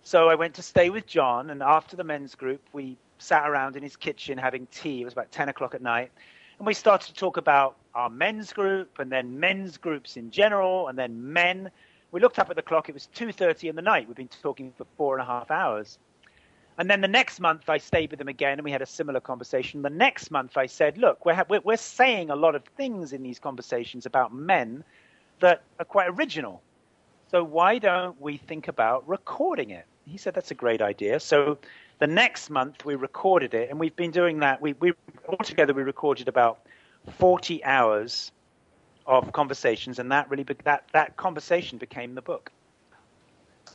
So 0.03 0.29
I 0.29 0.35
went 0.35 0.55
to 0.55 0.61
stay 0.61 0.89
with 0.89 1.05
John, 1.05 1.49
and 1.49 1.61
after 1.61 1.95
the 1.95 2.03
men's 2.03 2.35
group, 2.35 2.61
we 2.71 2.97
sat 3.17 3.49
around 3.49 3.75
in 3.75 3.83
his 3.83 3.95
kitchen 3.95 4.37
having 4.37 4.67
tea. 4.67 5.01
It 5.01 5.05
was 5.05 5.13
about 5.13 5.31
ten 5.31 5.49
o'clock 5.49 5.75
at 5.75 5.81
night, 5.81 6.11
and 6.57 6.67
we 6.67 6.73
started 6.73 7.07
to 7.07 7.13
talk 7.13 7.37
about 7.37 7.75
our 7.95 8.09
men's 8.09 8.53
group, 8.53 8.99
and 8.99 9.11
then 9.11 9.39
men's 9.39 9.77
groups 9.77 10.17
in 10.17 10.31
general, 10.31 10.87
and 10.87 10.97
then 10.97 11.33
men. 11.33 11.71
We 12.11 12.19
looked 12.19 12.39
up 12.39 12.49
at 12.49 12.55
the 12.55 12.61
clock; 12.61 12.89
it 12.89 12.93
was 12.93 13.07
two 13.07 13.31
thirty 13.31 13.69
in 13.69 13.75
the 13.75 13.81
night. 13.81 14.07
We've 14.07 14.15
been 14.15 14.29
talking 14.41 14.73
for 14.77 14.85
four 14.97 15.17
and 15.17 15.21
a 15.21 15.25
half 15.25 15.51
hours. 15.51 15.97
And 16.79 16.89
then 16.89 17.01
the 17.01 17.09
next 17.09 17.41
month, 17.41 17.69
I 17.69 17.77
stayed 17.77 18.09
with 18.09 18.21
him 18.21 18.29
again, 18.29 18.53
and 18.53 18.63
we 18.63 18.71
had 18.71 18.81
a 18.81 18.85
similar 18.85 19.19
conversation. 19.19 19.81
The 19.81 19.89
next 19.89 20.31
month, 20.31 20.55
I 20.55 20.65
said, 20.65 20.97
"Look, 20.97 21.25
we're 21.25 21.45
we're, 21.49 21.59
we're 21.59 21.77
saying 21.77 22.29
a 22.29 22.35
lot 22.37 22.55
of 22.55 22.63
things 22.77 23.11
in 23.11 23.21
these 23.21 23.37
conversations 23.37 24.05
about 24.05 24.33
men 24.33 24.85
that 25.41 25.61
are 25.77 25.85
quite 25.85 26.07
original. 26.09 26.61
So 27.31 27.43
why 27.43 27.79
don't 27.79 28.19
we 28.21 28.37
think 28.37 28.69
about 28.69 29.07
recording 29.09 29.71
it?" 29.71 29.85
He 30.05 30.17
said, 30.17 30.33
"That's 30.33 30.51
a 30.51 30.55
great 30.55 30.81
idea." 30.81 31.19
So 31.19 31.57
The 31.99 32.07
next 32.07 32.49
month 32.49 32.85
we 32.85 32.95
recorded 32.95 33.53
it, 33.53 33.69
and 33.69 33.77
we've 33.77 33.95
been 33.97 34.11
doing 34.11 34.39
that. 34.39 34.61
We, 34.61 34.71
we 34.79 34.93
altogether 35.27 35.73
we 35.73 35.83
recorded 35.83 36.29
about 36.29 36.59
40 37.17 37.61
hours 37.65 38.31
of 39.05 39.33
conversations, 39.33 39.99
and 39.99 40.09
that 40.13 40.29
really 40.29 40.45
that 40.63 40.85
that 40.93 41.17
conversation 41.17 41.77
became 41.77 42.15
the 42.15 42.21
book. 42.21 42.51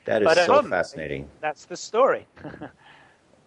That 0.07 0.23
is 0.23 0.27
But, 0.29 0.39
so 0.39 0.59
um, 0.59 0.71
fascinating. 0.71 1.29
That's 1.43 1.67
the 1.67 1.77
story. 1.77 2.27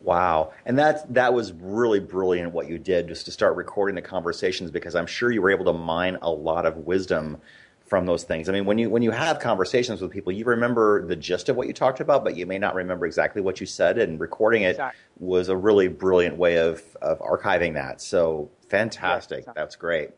Wow. 0.07 0.53
And 0.65 0.79
that 0.79 1.13
that 1.13 1.33
was 1.33 1.51
really 1.51 1.99
brilliant 1.99 2.53
what 2.53 2.69
you 2.69 2.77
did 2.77 3.09
just 3.09 3.25
to 3.25 3.31
start 3.31 3.57
recording 3.57 3.93
the 3.95 4.01
conversations 4.01 4.71
because 4.71 4.95
I'm 4.95 5.05
sure 5.05 5.29
you 5.31 5.41
were 5.41 5.51
able 5.51 5.65
to 5.65 5.73
mine 5.73 6.17
a 6.21 6.31
lot 6.31 6.65
of 6.65 6.77
wisdom 6.77 7.41
from 7.85 8.05
those 8.05 8.23
things. 8.23 8.47
I 8.47 8.53
mean, 8.53 8.63
when 8.63 8.77
you 8.77 8.89
when 8.89 9.01
you 9.01 9.11
have 9.11 9.39
conversations 9.39 10.01
with 10.01 10.11
people, 10.11 10.31
you 10.31 10.45
remember 10.45 11.05
the 11.05 11.17
gist 11.17 11.49
of 11.49 11.57
what 11.57 11.67
you 11.67 11.73
talked 11.73 11.99
about, 11.99 12.23
but 12.23 12.37
you 12.37 12.45
may 12.45 12.57
not 12.57 12.73
remember 12.73 13.05
exactly 13.05 13.41
what 13.41 13.59
you 13.59 13.65
said 13.65 13.97
and 13.97 14.17
recording 14.17 14.61
it 14.61 14.71
Exactly. 14.71 14.97
was 15.19 15.49
a 15.49 15.57
really 15.57 15.89
brilliant 15.89 16.37
way 16.37 16.57
of 16.57 16.81
of 17.01 17.19
archiving 17.19 17.73
that. 17.73 17.99
So, 17.99 18.49
fantastic. 18.69 19.39
exactly. 19.39 19.61
That's 19.61 19.75
great. 19.75 20.11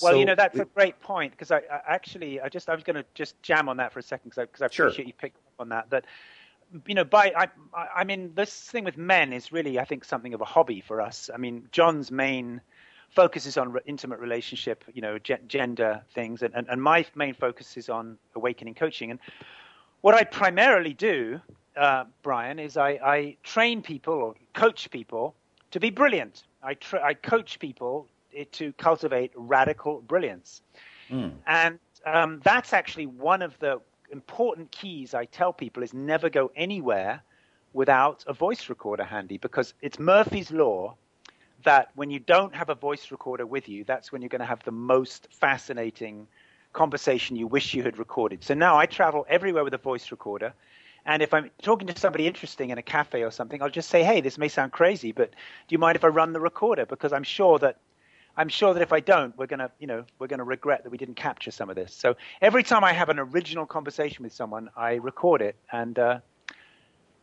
Well, 0.00 0.12
So- 0.12 0.18
you 0.20 0.26
know 0.26 0.36
that's 0.36 0.60
a 0.60 0.64
great 0.64 1.00
point 1.00 1.32
because 1.32 1.50
I, 1.50 1.56
I 1.56 1.80
actually 1.88 2.40
I 2.40 2.48
just 2.48 2.68
I 2.68 2.74
was 2.76 2.84
going 2.84 2.96
to 2.96 3.04
just 3.14 3.40
jam 3.42 3.68
on 3.68 3.78
that 3.78 3.92
for 3.92 3.98
a 3.98 4.02
second 4.02 4.30
because 4.30 4.38
I, 4.42 4.46
'cause 4.46 4.62
I 4.62 4.68
Sure. 4.72 4.86
appreciate 4.86 5.08
you 5.08 5.12
picked 5.14 5.38
up 5.38 5.42
on 5.58 5.70
that. 5.70 5.90
That 5.90 6.04
you 6.86 6.94
know, 6.94 7.04
by 7.04 7.32
I 7.36 7.48
I 7.74 7.88
I 7.96 8.04
mean 8.04 8.32
this 8.34 8.52
thing 8.52 8.84
with 8.84 8.96
men 8.96 9.32
is 9.32 9.52
really 9.52 9.78
I 9.78 9.84
think 9.84 10.04
something 10.04 10.34
of 10.34 10.40
a 10.40 10.44
hobby 10.44 10.80
for 10.80 11.00
us. 11.00 11.30
I 11.32 11.38
mean, 11.38 11.68
John's 11.72 12.10
main 12.10 12.60
focus 13.10 13.46
is 13.46 13.56
on 13.56 13.72
re- 13.72 13.80
intimate 13.86 14.18
relationship, 14.18 14.84
you 14.92 15.02
know, 15.02 15.18
gen- 15.18 15.46
gender 15.48 16.02
things, 16.14 16.42
and, 16.42 16.54
and 16.54 16.68
and 16.68 16.82
my 16.82 17.06
main 17.14 17.34
focus 17.34 17.76
is 17.76 17.88
on 17.88 18.18
awakening 18.34 18.74
coaching. 18.74 19.10
And 19.10 19.20
what 20.00 20.14
I 20.14 20.24
primarily 20.24 20.92
do, 20.92 21.40
uh, 21.76 22.04
Brian, 22.22 22.58
is 22.58 22.76
I, 22.76 22.90
I 23.02 23.36
train 23.42 23.82
people 23.82 24.14
or 24.14 24.34
coach 24.52 24.90
people 24.90 25.34
to 25.70 25.80
be 25.80 25.90
brilliant. 25.90 26.44
I, 26.62 26.74
tra- 26.74 27.02
I 27.02 27.14
coach 27.14 27.58
people 27.58 28.06
to 28.52 28.72
cultivate 28.74 29.32
radical 29.34 30.02
brilliance. 30.02 30.60
And 31.46 31.78
um, 32.04 32.40
that's 32.44 32.72
actually 32.72 33.06
one 33.06 33.42
of 33.42 33.58
the 33.60 33.80
important 34.14 34.70
keys 34.70 35.12
I 35.12 35.24
tell 35.24 35.52
people 35.52 35.82
is 35.82 35.92
never 35.92 36.30
go 36.30 36.50
anywhere 36.54 37.22
without 37.72 38.24
a 38.28 38.32
voice 38.32 38.68
recorder 38.68 39.02
handy 39.02 39.38
because 39.38 39.74
it's 39.82 39.98
Murphy's 39.98 40.52
law 40.52 40.94
that 41.64 41.88
when 41.96 42.10
you 42.10 42.20
don't 42.20 42.54
have 42.54 42.68
a 42.70 42.74
voice 42.76 43.10
recorder 43.10 43.44
with 43.44 43.68
you, 43.68 43.82
that's 43.84 44.12
when 44.12 44.22
you're 44.22 44.28
going 44.28 44.40
to 44.40 44.46
have 44.54 44.62
the 44.62 44.70
most 44.94 45.26
fascinating 45.32 46.28
conversation 46.72 47.34
you 47.34 47.48
wish 47.48 47.74
you 47.74 47.82
had 47.82 47.98
recorded. 47.98 48.44
So 48.44 48.54
now 48.54 48.78
I 48.78 48.86
travel 48.86 49.26
everywhere 49.28 49.64
with 49.64 49.74
a 49.74 49.78
voice 49.78 50.10
recorder. 50.12 50.54
And 51.04 51.20
if 51.20 51.34
I'm 51.34 51.50
talking 51.60 51.88
to 51.88 51.98
somebody 51.98 52.26
interesting 52.26 52.70
in 52.70 52.78
a 52.78 52.82
cafe 52.82 53.24
or 53.24 53.32
something, 53.32 53.60
I'll 53.60 53.68
just 53.80 53.90
say, 53.90 54.04
"Hey, 54.04 54.20
this 54.20 54.38
may 54.38 54.48
sound 54.48 54.72
crazy, 54.72 55.12
but 55.12 55.30
do 55.30 55.70
you 55.74 55.78
mind 55.78 55.96
if 55.96 56.04
I 56.04 56.08
run 56.08 56.32
the 56.32 56.40
recorder?" 56.40 56.86
Because 56.86 57.12
I'm 57.12 57.24
sure 57.24 57.58
that 57.58 57.78
I'm 58.36 58.48
sure 58.48 58.74
that 58.74 58.82
if 58.82 58.92
I 58.92 59.00
don't, 59.00 59.36
we're 59.38 59.46
gonna, 59.46 59.70
you 59.78 59.86
know, 59.86 60.04
we're 60.18 60.26
gonna 60.26 60.44
regret 60.44 60.84
that 60.84 60.90
we 60.90 60.98
didn't 60.98 61.16
capture 61.16 61.50
some 61.50 61.70
of 61.70 61.76
this. 61.76 61.94
So 61.94 62.16
every 62.40 62.62
time 62.62 62.84
I 62.84 62.92
have 62.92 63.08
an 63.08 63.18
original 63.18 63.66
conversation 63.66 64.24
with 64.24 64.32
someone, 64.32 64.70
I 64.76 64.94
record 64.94 65.42
it, 65.42 65.56
and 65.70 65.98
uh, 65.98 66.18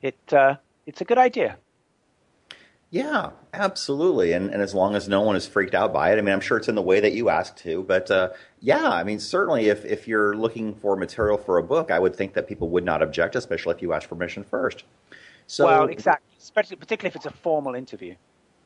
it 0.01 0.17
uh, 0.31 0.55
it's 0.85 1.01
a 1.01 1.05
good 1.05 1.17
idea. 1.17 1.57
Yeah, 2.91 3.29
absolutely. 3.53 4.33
And, 4.33 4.49
and 4.49 4.61
as 4.61 4.75
long 4.75 4.95
as 4.95 5.07
no 5.07 5.21
one 5.21 5.37
is 5.37 5.47
freaked 5.47 5.73
out 5.73 5.93
by 5.93 6.11
it, 6.11 6.17
I 6.17 6.21
mean, 6.21 6.33
I'm 6.33 6.41
sure 6.41 6.57
it's 6.57 6.67
in 6.67 6.75
the 6.75 6.81
way 6.81 6.99
that 6.99 7.13
you 7.13 7.29
asked 7.29 7.55
to. 7.59 7.83
But 7.83 8.11
uh, 8.11 8.29
yeah, 8.59 8.89
I 8.89 9.05
mean, 9.05 9.19
certainly 9.19 9.69
if, 9.69 9.85
if 9.85 10.09
you're 10.09 10.35
looking 10.35 10.75
for 10.75 10.97
material 10.97 11.37
for 11.37 11.57
a 11.57 11.63
book, 11.63 11.89
I 11.89 11.99
would 11.99 12.13
think 12.13 12.33
that 12.33 12.49
people 12.49 12.67
would 12.69 12.83
not 12.83 13.01
object, 13.01 13.37
especially 13.37 13.75
if 13.75 13.81
you 13.81 13.93
ask 13.93 14.09
permission 14.09 14.43
first. 14.43 14.83
So, 15.47 15.65
well, 15.65 15.87
exactly, 15.87 16.35
especially 16.37 16.75
particularly 16.75 17.11
if 17.11 17.15
it's 17.15 17.25
a 17.25 17.31
formal 17.31 17.75
interview. 17.75 18.15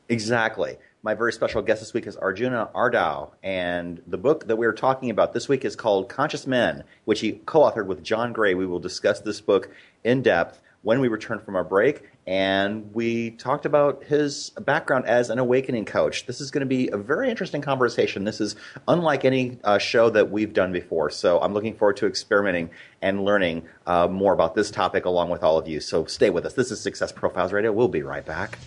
Exactly. 0.08 0.76
My 1.06 1.14
very 1.14 1.32
special 1.32 1.62
guest 1.62 1.82
this 1.82 1.94
week 1.94 2.08
is 2.08 2.16
Arjuna 2.16 2.68
Ardagh, 2.74 3.30
and 3.40 4.02
the 4.08 4.18
book 4.18 4.48
that 4.48 4.56
we 4.56 4.66
are 4.66 4.72
talking 4.72 5.08
about 5.08 5.32
this 5.32 5.48
week 5.48 5.64
is 5.64 5.76
called 5.76 6.08
Conscious 6.08 6.48
Men, 6.48 6.82
which 7.04 7.20
he 7.20 7.34
co-authored 7.46 7.86
with 7.86 8.02
John 8.02 8.32
Gray. 8.32 8.54
We 8.54 8.66
will 8.66 8.80
discuss 8.80 9.20
this 9.20 9.40
book 9.40 9.70
in 10.02 10.22
depth 10.22 10.60
when 10.82 10.98
we 10.98 11.06
return 11.06 11.38
from 11.38 11.54
our 11.54 11.62
break, 11.62 12.02
and 12.26 12.92
we 12.92 13.30
talked 13.30 13.66
about 13.66 14.02
his 14.02 14.50
background 14.50 15.06
as 15.06 15.30
an 15.30 15.38
awakening 15.38 15.84
coach. 15.84 16.26
This 16.26 16.40
is 16.40 16.50
going 16.50 16.62
to 16.62 16.66
be 16.66 16.88
a 16.88 16.96
very 16.96 17.30
interesting 17.30 17.62
conversation. 17.62 18.24
This 18.24 18.40
is 18.40 18.56
unlike 18.88 19.24
any 19.24 19.60
uh, 19.62 19.78
show 19.78 20.10
that 20.10 20.32
we've 20.32 20.52
done 20.52 20.72
before, 20.72 21.10
so 21.10 21.38
I'm 21.40 21.54
looking 21.54 21.76
forward 21.76 21.98
to 21.98 22.08
experimenting 22.08 22.70
and 23.00 23.24
learning 23.24 23.62
uh, 23.86 24.08
more 24.08 24.32
about 24.32 24.56
this 24.56 24.72
topic 24.72 25.04
along 25.04 25.30
with 25.30 25.44
all 25.44 25.56
of 25.56 25.68
you. 25.68 25.78
So 25.78 26.06
stay 26.06 26.30
with 26.30 26.44
us. 26.44 26.54
This 26.54 26.72
is 26.72 26.80
Success 26.80 27.12
Profiles 27.12 27.52
Radio. 27.52 27.70
We'll 27.70 27.86
be 27.86 28.02
right 28.02 28.26
back. 28.26 28.58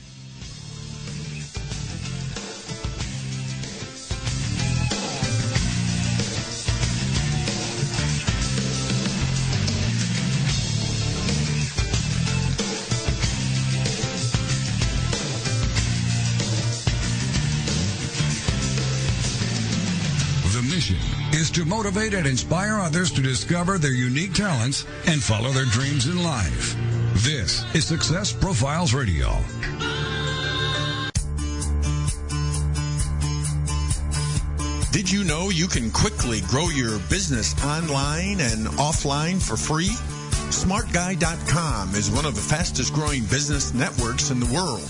Is 21.49 21.55
to 21.55 21.65
motivate 21.65 22.13
and 22.13 22.27
inspire 22.27 22.79
others 22.79 23.11
to 23.11 23.21
discover 23.21 23.77
their 23.77 23.93
unique 23.93 24.33
talents 24.33 24.85
and 25.07 25.21
follow 25.21 25.49
their 25.51 25.65
dreams 25.65 26.07
in 26.07 26.23
life. 26.23 26.75
This 27.15 27.63
is 27.73 27.85
Success 27.85 28.31
Profiles 28.31 28.93
Radio. 28.93 29.37
Did 34.91 35.09
you 35.11 35.23
know 35.23 35.49
you 35.49 35.67
can 35.67 35.91
quickly 35.91 36.41
grow 36.41 36.69
your 36.69 36.99
business 37.09 37.55
online 37.63 38.41
and 38.41 38.67
offline 38.77 39.41
for 39.41 39.55
free? 39.55 39.95
SmartGuy.com 40.49 41.95
is 41.95 42.11
one 42.11 42.25
of 42.25 42.35
the 42.35 42.41
fastest 42.41 42.93
growing 42.93 43.21
business 43.23 43.73
networks 43.73 44.29
in 44.29 44.39
the 44.39 44.51
world, 44.53 44.89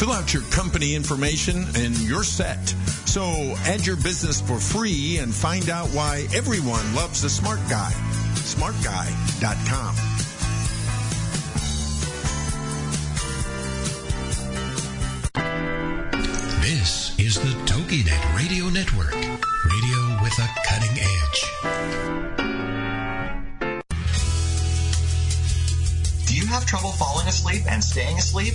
Fill 0.00 0.12
out 0.12 0.32
your 0.32 0.44
company 0.44 0.94
information 0.94 1.62
and 1.76 1.94
you're 2.00 2.24
set. 2.24 2.68
So 3.04 3.20
add 3.66 3.84
your 3.84 3.96
business 3.96 4.40
for 4.40 4.58
free 4.58 5.18
and 5.18 5.30
find 5.30 5.68
out 5.68 5.88
why 5.88 6.26
everyone 6.32 6.94
loves 6.94 7.20
the 7.20 7.28
smart 7.28 7.58
guy. 7.68 7.90
Smartguy.com. 8.36 9.94
This 16.62 17.18
is 17.18 17.34
the 17.34 17.52
TogiNet 17.70 18.34
Radio 18.34 18.70
Network, 18.70 19.12
radio 19.12 20.22
with 20.22 20.32
a 20.38 20.48
cutting 20.64 20.96
edge. 20.98 21.44
Do 26.26 26.34
you 26.34 26.46
have 26.46 26.64
trouble 26.64 26.92
falling 26.92 27.28
asleep 27.28 27.70
and 27.70 27.84
staying 27.84 28.16
asleep? 28.16 28.54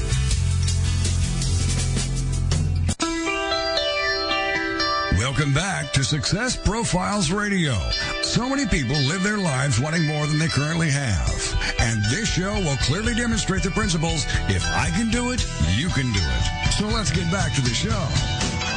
Welcome 5.21 5.53
back 5.53 5.93
to 5.93 6.03
Success 6.03 6.57
Profiles 6.57 7.31
Radio. 7.31 7.75
So 8.23 8.49
many 8.49 8.65
people 8.65 8.95
live 8.95 9.21
their 9.21 9.37
lives 9.37 9.79
wanting 9.79 10.07
more 10.07 10.25
than 10.25 10.39
they 10.39 10.47
currently 10.47 10.89
have. 10.89 11.75
And 11.77 12.03
this 12.05 12.27
show 12.27 12.55
will 12.55 12.75
clearly 12.77 13.13
demonstrate 13.13 13.61
the 13.61 13.69
principles 13.69 14.25
if 14.49 14.65
I 14.65 14.89
can 14.89 15.11
do 15.11 15.31
it, 15.31 15.45
you 15.75 15.89
can 15.89 16.11
do 16.11 16.19
it. 16.19 16.71
So 16.73 16.87
let's 16.87 17.11
get 17.11 17.31
back 17.31 17.53
to 17.53 17.61
the 17.61 17.69
show. 17.69 18.03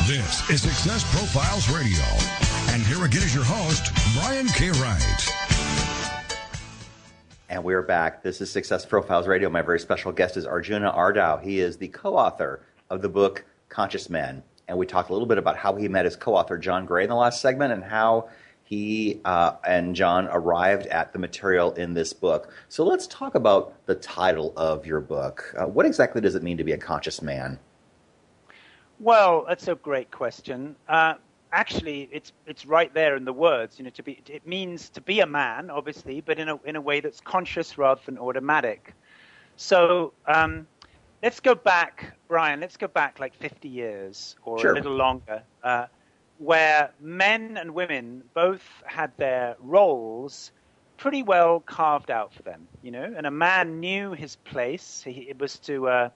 This 0.07 0.51
is 0.51 0.61
Success 0.61 1.03
Profiles 1.17 1.71
Radio. 1.71 2.05
And 2.75 2.83
here 2.83 3.03
again 3.07 3.23
is 3.23 3.35
your 3.35 3.45
host, 3.45 3.91
Brian 4.15 4.47
K. 4.49 4.71
Wright. 4.73 5.27
And 7.49 7.65
we're 7.65 7.81
back. 7.81 8.23
This 8.23 8.43
is 8.43 8.51
Success 8.51 8.85
Profiles 8.85 9.27
Radio. 9.27 9.49
My 9.49 9.63
very 9.63 9.81
special 9.81 10.13
guest 10.13 10.37
is 10.37 10.45
Arjuna 10.45 10.93
Ardagh. 10.93 11.43
He 11.43 11.61
is 11.61 11.79
the 11.79 11.89
co 11.89 12.15
author 12.15 12.61
of 12.91 13.01
the 13.01 13.09
book 13.09 13.47
Conscious 13.71 14.11
Men. 14.11 14.43
And 14.69 14.79
we 14.79 14.87
talked 14.87 15.11
a 15.11 15.13
little 15.13 15.29
bit 15.29 15.39
about 15.39 15.57
how 15.57 15.75
he 15.75 15.89
met 15.89 16.05
his 16.05 16.17
co 16.17 16.35
author, 16.35 16.59
John 16.59 16.87
Gray, 16.87 17.05
in 17.05 17.11
the 17.11 17.17
last 17.17 17.41
segment 17.41 17.73
and 17.73 17.85
how 17.85 18.29
he 18.65 19.21
uh, 19.25 19.53
and 19.67 19.95
John 19.95 20.29
arrived 20.31 20.87
at 20.87 21.13
the 21.13 21.19
material 21.19 21.73
in 21.73 21.95
this 21.95 22.13
book. 22.13 22.53
So 22.69 22.85
let's 22.85 23.07
talk 23.07 23.35
about 23.35 23.75
the 23.87 23.95
title 23.95 24.53
of 24.57 24.87
your 24.87 25.01
book. 25.01 25.55
Uh, 25.59 25.67
what 25.67 25.87
exactly 25.87 26.21
does 26.21 26.35
it 26.35 26.43
mean 26.43 26.57
to 26.57 26.65
be 26.65 26.73
a 26.73 26.79
conscious 26.79 27.21
man? 27.21 27.59
Well, 29.01 29.45
that's 29.47 29.69
a 29.69 29.75
great 29.75 30.11
question. 30.11 30.77
Uh, 30.89 31.15
actually, 31.53 32.09
it's 32.11 32.33
it's 32.47 32.65
right 32.65 32.93
there 32.95 33.17
in 33.17 33.27
the 33.27 33.33
words. 33.33 33.79
You 33.79 33.85
know, 33.85 33.91
to 33.91 34.03
be 34.03 34.23
it 34.29 34.47
means 34.47 34.89
to 34.91 35.01
be 35.03 35.21
a 35.21 35.27
man, 35.27 35.69
obviously, 35.69 36.23
but 36.23 36.39
in 36.39 36.49
a 36.49 36.59
in 36.65 36.77
a 36.77 36.81
way 36.81 37.01
that's 37.01 37.21
conscious 37.21 37.77
rather 37.77 38.01
than 38.07 38.19
automatic. 38.19 38.95
So 39.57 40.15
um, 40.27 40.67
let's 41.25 41.41
go 41.41 41.55
back, 41.55 42.15
Brian. 42.29 42.61
Let's 42.61 42.77
go 42.77 42.87
back 42.87 43.19
like 43.19 43.35
50 43.35 43.69
years 43.69 44.37
or 44.45 44.59
sure. 44.59 44.73
a 44.73 44.75
little 44.75 44.95
longer, 44.95 45.43
uh, 45.65 45.87
where 46.39 46.91
men 47.01 47.57
and 47.57 47.75
women 47.75 48.23
both 48.35 48.63
had 48.85 49.11
their 49.17 49.57
roles 49.61 50.53
pretty 50.99 51.23
well 51.23 51.61
carved 51.61 52.11
out 52.11 52.33
for 52.35 52.43
them. 52.43 52.69
You 52.83 52.91
know, 52.93 53.15
and 53.17 53.27
a 53.27 53.31
man 53.31 53.81
knew 53.81 54.13
his 54.13 54.37
place. 54.37 55.03
He, 55.03 55.23
it 55.23 55.41
was 55.41 55.59
to 55.61 55.89
uh, 55.89 56.09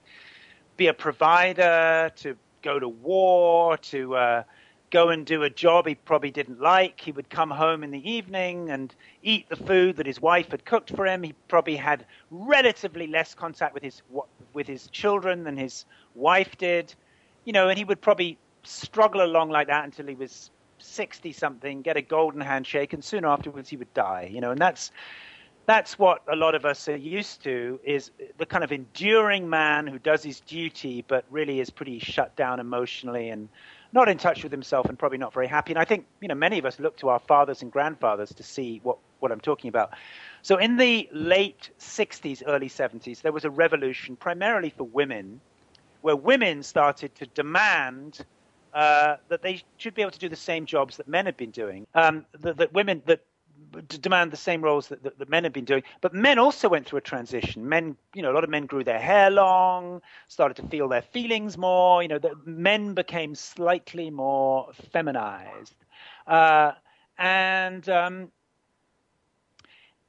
be 0.77 0.87
a 0.87 0.93
provider, 0.93 2.11
to 2.17 2.37
go 2.61 2.79
to 2.79 2.87
war, 2.87 3.77
to 3.77 4.15
uh, 4.15 4.43
go 4.91 5.09
and 5.09 5.25
do 5.25 5.43
a 5.43 5.49
job 5.49 5.87
he 5.87 5.95
probably 5.95 6.31
didn't 6.31 6.59
like. 6.59 6.99
He 6.99 7.11
would 7.11 7.29
come 7.29 7.49
home 7.49 7.83
in 7.83 7.91
the 7.91 8.09
evening 8.09 8.69
and 8.69 8.93
eat 9.23 9.47
the 9.49 9.55
food 9.55 9.97
that 9.97 10.05
his 10.05 10.21
wife 10.21 10.51
had 10.51 10.65
cooked 10.65 10.95
for 10.95 11.05
him. 11.05 11.23
He 11.23 11.33
probably 11.47 11.75
had 11.75 12.05
relatively 12.31 13.07
less 13.07 13.33
contact 13.33 13.73
with 13.73 13.83
his 13.83 14.01
with 14.53 14.67
his 14.67 14.87
children 14.87 15.43
than 15.43 15.57
his 15.57 15.85
wife 16.15 16.57
did, 16.57 16.93
you 17.45 17.53
know, 17.53 17.69
and 17.69 17.77
he 17.77 17.85
would 17.85 18.01
probably 18.01 18.37
struggle 18.63 19.21
along 19.21 19.49
like 19.49 19.67
that 19.67 19.85
until 19.85 20.07
he 20.07 20.15
was 20.15 20.51
60 20.79 21.31
something, 21.33 21.81
get 21.81 21.97
a 21.97 22.01
golden 22.01 22.41
handshake, 22.41 22.93
and 22.93 23.03
soon 23.03 23.25
afterwards 23.25 23.69
he 23.69 23.77
would 23.77 23.93
die, 23.93 24.29
you 24.31 24.41
know, 24.41 24.51
and 24.51 24.59
that's 24.59 24.91
that's 25.65 25.99
what 25.99 26.23
a 26.31 26.35
lot 26.35 26.55
of 26.55 26.65
us 26.65 26.87
are 26.87 26.95
used 26.95 27.43
to 27.43 27.79
is 27.83 28.09
the 28.39 28.45
kind 28.45 28.63
of 28.63 28.71
enduring 28.71 29.47
man 29.47 29.85
who 29.85 29.99
does 29.99 30.23
his 30.23 30.39
duty 30.39 31.05
but 31.07 31.23
really 31.29 31.59
is 31.59 31.69
pretty 31.69 31.99
shut 31.99 32.35
down 32.35 32.59
emotionally 32.59 33.29
and 33.29 33.49
not 33.91 34.09
in 34.09 34.17
touch 34.17 34.43
with 34.43 34.51
himself 34.51 34.87
and 34.87 34.97
probably 34.97 35.17
not 35.17 35.33
very 35.33 35.47
happy. 35.47 35.71
And 35.71 35.79
I 35.79 35.85
think 35.85 36.05
you 36.21 36.27
know 36.27 36.35
many 36.35 36.59
of 36.59 36.65
us 36.65 36.79
look 36.79 36.97
to 36.97 37.09
our 37.09 37.19
fathers 37.19 37.61
and 37.61 37.71
grandfathers 37.71 38.33
to 38.33 38.43
see 38.43 38.79
what 38.83 38.97
what 39.19 39.31
I'm 39.31 39.41
talking 39.41 39.69
about. 39.69 39.91
So 40.41 40.57
in 40.57 40.77
the 40.77 41.09
late 41.11 41.69
60s, 41.79 42.43
early 42.47 42.69
70s, 42.69 43.21
there 43.21 43.33
was 43.33 43.43
a 43.43 43.49
revolution 43.49 44.15
primarily 44.15 44.69
for 44.69 44.85
women, 44.85 45.41
where 46.01 46.15
women 46.15 46.63
started 46.63 47.13
to 47.15 47.25
demand 47.25 48.25
uh, 48.73 49.17
that 49.27 49.41
they 49.41 49.61
should 49.77 49.93
be 49.95 50.01
able 50.01 50.11
to 50.11 50.19
do 50.19 50.29
the 50.29 50.35
same 50.35 50.65
jobs 50.65 50.97
that 50.97 51.07
men 51.07 51.25
had 51.25 51.35
been 51.35 51.51
doing. 51.51 51.87
Um, 51.93 52.25
that, 52.39 52.57
that 52.57 52.73
women 52.73 53.01
that 53.07 53.21
demand 53.87 54.31
the 54.31 54.37
same 54.37 54.61
roles 54.61 54.87
that, 54.87 55.03
that, 55.03 55.19
that, 55.19 55.29
men 55.29 55.43
have 55.43 55.53
been 55.53 55.65
doing. 55.65 55.83
But 56.01 56.13
men 56.13 56.39
also 56.39 56.69
went 56.69 56.85
through 56.87 56.99
a 56.99 57.01
transition. 57.01 57.67
Men, 57.67 57.95
you 58.13 58.21
know, 58.21 58.31
a 58.31 58.33
lot 58.33 58.43
of 58.43 58.49
men 58.49 58.65
grew 58.65 58.83
their 58.83 58.99
hair 58.99 59.29
long, 59.29 60.01
started 60.27 60.55
to 60.61 60.67
feel 60.67 60.87
their 60.87 61.01
feelings 61.01 61.57
more. 61.57 62.01
You 62.01 62.09
know, 62.09 62.19
the, 62.19 62.33
men 62.45 62.93
became 62.93 63.35
slightly 63.35 64.09
more 64.09 64.69
feminized, 64.91 65.75
uh, 66.27 66.73
and 67.17 67.87
um, 67.89 68.31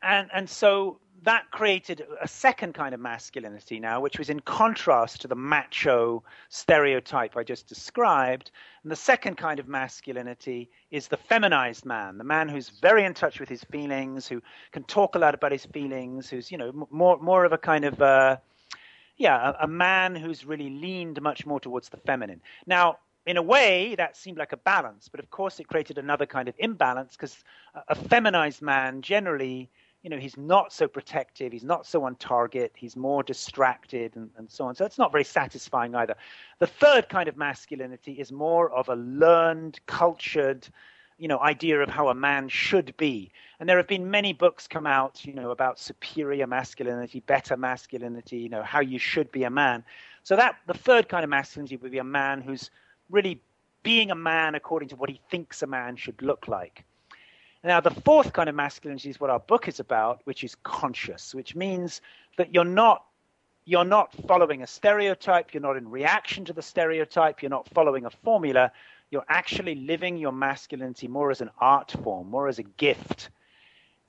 and 0.02 0.30
and 0.32 0.48
so 0.48 1.00
that 1.22 1.50
created 1.50 2.06
a 2.20 2.28
second 2.28 2.74
kind 2.74 2.94
of 2.94 3.00
masculinity 3.00 3.78
now, 3.78 4.00
which 4.00 4.18
was 4.18 4.30
in 4.30 4.40
contrast 4.40 5.20
to 5.20 5.28
the 5.28 5.34
macho 5.34 6.22
stereotype 6.48 7.36
I 7.36 7.42
just 7.42 7.66
described. 7.66 8.50
And 8.82 8.90
the 8.90 8.96
second 8.96 9.36
kind 9.36 9.60
of 9.60 9.68
masculinity 9.68 10.70
is 10.90 11.08
the 11.08 11.16
feminized 11.16 11.84
man, 11.84 12.16
the 12.16 12.24
man 12.24 12.48
who's 12.48 12.70
very 12.70 13.04
in 13.04 13.12
touch 13.12 13.38
with 13.38 13.48
his 13.48 13.62
feelings, 13.64 14.26
who 14.26 14.42
can 14.72 14.84
talk 14.84 15.14
a 15.14 15.18
lot 15.18 15.34
about 15.34 15.52
his 15.52 15.66
feelings, 15.66 16.30
who's 16.30 16.50
you 16.50 16.56
know 16.56 16.88
more 16.90 17.18
more 17.18 17.44
of 17.44 17.52
a 17.52 17.58
kind 17.58 17.84
of 17.84 18.00
uh, 18.00 18.36
yeah, 19.16 19.50
a, 19.50 19.64
a 19.64 19.68
man 19.68 20.16
who's 20.16 20.46
really 20.46 20.70
leaned 20.70 21.20
much 21.20 21.44
more 21.44 21.60
towards 21.60 21.90
the 21.90 21.98
feminine. 21.98 22.40
Now, 22.66 22.98
in 23.26 23.36
a 23.36 23.42
way, 23.42 23.94
that 23.96 24.16
seemed 24.16 24.38
like 24.38 24.52
a 24.52 24.56
balance, 24.56 25.08
but 25.08 25.20
of 25.20 25.30
course, 25.30 25.60
it 25.60 25.68
created 25.68 25.98
another 25.98 26.24
kind 26.24 26.48
of 26.48 26.54
imbalance 26.58 27.16
because 27.16 27.44
a 27.88 27.94
feminized 27.94 28.62
man 28.62 29.02
generally 29.02 29.68
you 30.02 30.08
know, 30.08 30.16
he's 30.16 30.36
not 30.36 30.72
so 30.72 30.88
protective, 30.88 31.52
he's 31.52 31.64
not 31.64 31.86
so 31.86 32.04
on 32.04 32.14
target, 32.16 32.72
he's 32.74 32.96
more 32.96 33.22
distracted, 33.22 34.16
and, 34.16 34.30
and 34.36 34.50
so 34.50 34.64
on. 34.64 34.74
So 34.74 34.84
it's 34.84 34.98
not 34.98 35.12
very 35.12 35.24
satisfying 35.24 35.94
either. 35.94 36.14
The 36.58 36.66
third 36.66 37.08
kind 37.08 37.28
of 37.28 37.36
masculinity 37.36 38.12
is 38.12 38.32
more 38.32 38.70
of 38.70 38.88
a 38.88 38.96
learned, 38.96 39.78
cultured, 39.86 40.66
you 41.18 41.28
know, 41.28 41.38
idea 41.40 41.80
of 41.80 41.90
how 41.90 42.08
a 42.08 42.14
man 42.14 42.48
should 42.48 42.96
be. 42.96 43.30
And 43.58 43.68
there 43.68 43.76
have 43.76 43.86
been 43.86 44.10
many 44.10 44.32
books 44.32 44.66
come 44.66 44.86
out, 44.86 45.22
you 45.22 45.34
know, 45.34 45.50
about 45.50 45.78
superior 45.78 46.46
masculinity, 46.46 47.20
better 47.20 47.58
masculinity, 47.58 48.38
you 48.38 48.48
know, 48.48 48.62
how 48.62 48.80
you 48.80 48.98
should 48.98 49.30
be 49.30 49.44
a 49.44 49.50
man. 49.50 49.84
So 50.22 50.34
that 50.36 50.56
the 50.66 50.74
third 50.74 51.10
kind 51.10 51.24
of 51.24 51.30
masculinity 51.30 51.76
would 51.76 51.92
be 51.92 51.98
a 51.98 52.04
man 52.04 52.40
who's 52.40 52.70
really 53.10 53.42
being 53.82 54.10
a 54.10 54.14
man 54.14 54.54
according 54.54 54.88
to 54.90 54.96
what 54.96 55.10
he 55.10 55.20
thinks 55.30 55.62
a 55.62 55.66
man 55.66 55.96
should 55.96 56.22
look 56.22 56.48
like. 56.48 56.84
Now, 57.62 57.80
the 57.80 57.90
fourth 57.90 58.32
kind 58.32 58.48
of 58.48 58.54
masculinity 58.54 59.10
is 59.10 59.20
what 59.20 59.30
our 59.30 59.40
book 59.40 59.68
is 59.68 59.80
about, 59.80 60.20
which 60.24 60.44
is 60.44 60.54
conscious, 60.62 61.34
which 61.34 61.54
means 61.54 62.00
that 62.36 62.54
you're 62.54 62.64
not 62.64 63.04
you're 63.66 63.84
not 63.84 64.12
following 64.26 64.62
a 64.62 64.66
stereotype, 64.66 65.52
you're 65.52 65.60
not 65.60 65.76
in 65.76 65.88
reaction 65.88 66.44
to 66.46 66.52
the 66.52 66.62
stereotype, 66.62 67.42
you're 67.42 67.50
not 67.50 67.68
following 67.68 68.06
a 68.06 68.10
formula, 68.10 68.72
you're 69.10 69.24
actually 69.28 69.74
living 69.74 70.16
your 70.16 70.32
masculinity 70.32 71.06
more 71.06 71.30
as 71.30 71.40
an 71.40 71.50
art 71.60 71.94
form, 72.02 72.30
more 72.30 72.48
as 72.48 72.58
a 72.58 72.62
gift. 72.62 73.28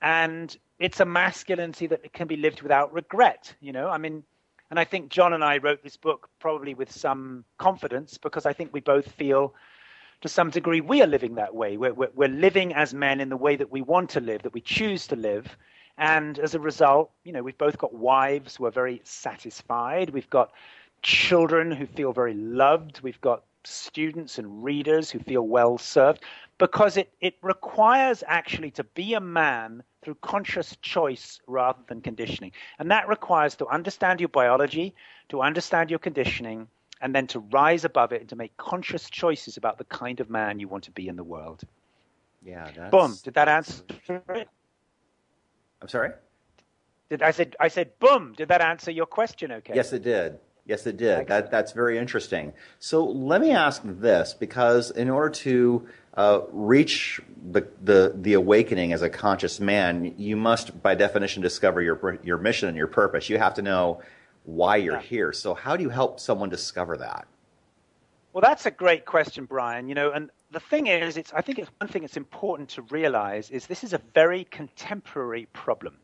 And 0.00 0.56
it's 0.78 1.00
a 1.00 1.04
masculinity 1.04 1.86
that 1.88 2.12
can 2.12 2.26
be 2.26 2.36
lived 2.36 2.62
without 2.62 2.92
regret, 2.92 3.54
you 3.60 3.72
know? 3.72 3.88
I 3.88 3.98
mean, 3.98 4.24
and 4.70 4.80
I 4.80 4.84
think 4.84 5.10
John 5.10 5.34
and 5.34 5.44
I 5.44 5.58
wrote 5.58 5.82
this 5.82 5.96
book 5.96 6.30
probably 6.40 6.74
with 6.74 6.90
some 6.90 7.44
confidence 7.58 8.18
because 8.18 8.46
I 8.46 8.54
think 8.54 8.72
we 8.72 8.80
both 8.80 9.12
feel 9.12 9.54
to 10.22 10.28
some 10.28 10.50
degree, 10.50 10.80
we 10.80 11.02
are 11.02 11.06
living 11.06 11.34
that 11.34 11.54
way. 11.54 11.76
We're, 11.76 11.92
we're, 11.92 12.10
we're, 12.14 12.28
living 12.28 12.72
as 12.74 12.94
men 12.94 13.20
in 13.20 13.28
the 13.28 13.36
way 13.36 13.56
that 13.56 13.70
we 13.70 13.82
want 13.82 14.10
to 14.10 14.20
live, 14.20 14.42
that 14.42 14.54
we 14.54 14.60
choose 14.60 15.06
to 15.08 15.16
live. 15.16 15.56
And 15.98 16.38
as 16.38 16.54
a 16.54 16.60
result, 16.60 17.10
you 17.24 17.32
know, 17.32 17.42
we've 17.42 17.58
both 17.58 17.76
got 17.76 17.92
wives 17.92 18.56
who 18.56 18.64
are 18.66 18.70
very 18.70 19.00
satisfied. 19.04 20.10
We've 20.10 20.30
got 20.30 20.52
children 21.02 21.72
who 21.72 21.86
feel 21.86 22.12
very 22.12 22.34
loved. 22.34 23.00
We've 23.02 23.20
got 23.20 23.42
students 23.64 24.38
and 24.38 24.64
readers 24.64 25.10
who 25.10 25.18
feel 25.18 25.42
well 25.42 25.76
served 25.76 26.22
because 26.58 26.96
it, 26.96 27.12
it 27.20 27.34
requires 27.42 28.22
actually 28.26 28.70
to 28.72 28.84
be 28.84 29.14
a 29.14 29.20
man 29.20 29.82
through 30.02 30.16
conscious 30.16 30.76
choice 30.82 31.40
rather 31.46 31.78
than 31.88 32.00
conditioning. 32.00 32.52
And 32.78 32.90
that 32.90 33.08
requires 33.08 33.56
to 33.56 33.66
understand 33.66 34.20
your 34.20 34.28
biology, 34.28 34.94
to 35.28 35.42
understand 35.42 35.90
your 35.90 35.98
conditioning, 35.98 36.68
and 37.02 37.14
then 37.14 37.26
to 37.26 37.40
rise 37.40 37.84
above 37.84 38.12
it 38.12 38.20
and 38.20 38.30
to 38.30 38.36
make 38.36 38.56
conscious 38.56 39.10
choices 39.10 39.58
about 39.58 39.76
the 39.76 39.84
kind 39.84 40.20
of 40.20 40.30
man 40.30 40.60
you 40.60 40.68
want 40.68 40.84
to 40.84 40.90
be 40.92 41.08
in 41.08 41.16
the 41.16 41.24
world. 41.24 41.62
Yeah. 42.42 42.70
That's... 42.74 42.90
Boom. 42.90 43.18
Did 43.22 43.34
that 43.34 43.48
answer 43.48 43.82
it? 44.08 44.48
I'm 45.82 45.88
sorry. 45.88 46.12
Did 47.10 47.22
I 47.22 47.32
said 47.32 47.56
I 47.60 47.68
said 47.68 47.98
boom? 47.98 48.32
Did 48.34 48.48
that 48.48 48.62
answer 48.62 48.90
your 48.90 49.04
question? 49.04 49.52
Okay. 49.52 49.74
Yes, 49.74 49.92
it 49.92 50.02
did. 50.02 50.38
Yes, 50.64 50.86
it 50.86 50.96
did. 50.96 51.26
That, 51.26 51.50
that's 51.50 51.72
very 51.72 51.98
interesting. 51.98 52.52
So 52.78 53.04
let 53.04 53.40
me 53.40 53.50
ask 53.50 53.82
this, 53.84 54.32
because 54.32 54.92
in 54.92 55.10
order 55.10 55.30
to 55.30 55.88
uh, 56.14 56.40
reach 56.52 57.20
the, 57.50 57.66
the 57.82 58.12
the 58.14 58.34
awakening 58.34 58.92
as 58.92 59.02
a 59.02 59.10
conscious 59.10 59.58
man, 59.58 60.14
you 60.16 60.36
must, 60.36 60.80
by 60.80 60.94
definition, 60.94 61.42
discover 61.42 61.82
your 61.82 62.18
your 62.22 62.38
mission 62.38 62.68
and 62.68 62.78
your 62.78 62.86
purpose. 62.86 63.28
You 63.28 63.38
have 63.38 63.54
to 63.54 63.62
know 63.62 64.02
why 64.44 64.76
you're 64.76 64.94
yeah. 64.94 65.02
here. 65.02 65.32
So 65.32 65.54
how 65.54 65.76
do 65.76 65.82
you 65.82 65.90
help 65.90 66.20
someone 66.20 66.48
discover 66.48 66.96
that? 66.98 67.26
Well, 68.32 68.40
that's 68.40 68.64
a 68.64 68.70
great 68.70 69.04
question, 69.04 69.44
Brian. 69.44 69.88
You 69.88 69.94
know, 69.94 70.10
and 70.10 70.30
the 70.50 70.60
thing 70.60 70.86
is, 70.86 71.16
it's 71.16 71.32
I 71.32 71.42
think 71.42 71.58
it's 71.58 71.70
one 71.78 71.88
thing 71.88 72.02
it's 72.02 72.16
important 72.16 72.70
to 72.70 72.82
realize 72.82 73.50
is 73.50 73.66
this 73.66 73.84
is 73.84 73.92
a 73.92 74.00
very 74.14 74.44
contemporary 74.44 75.46
problem. 75.52 75.98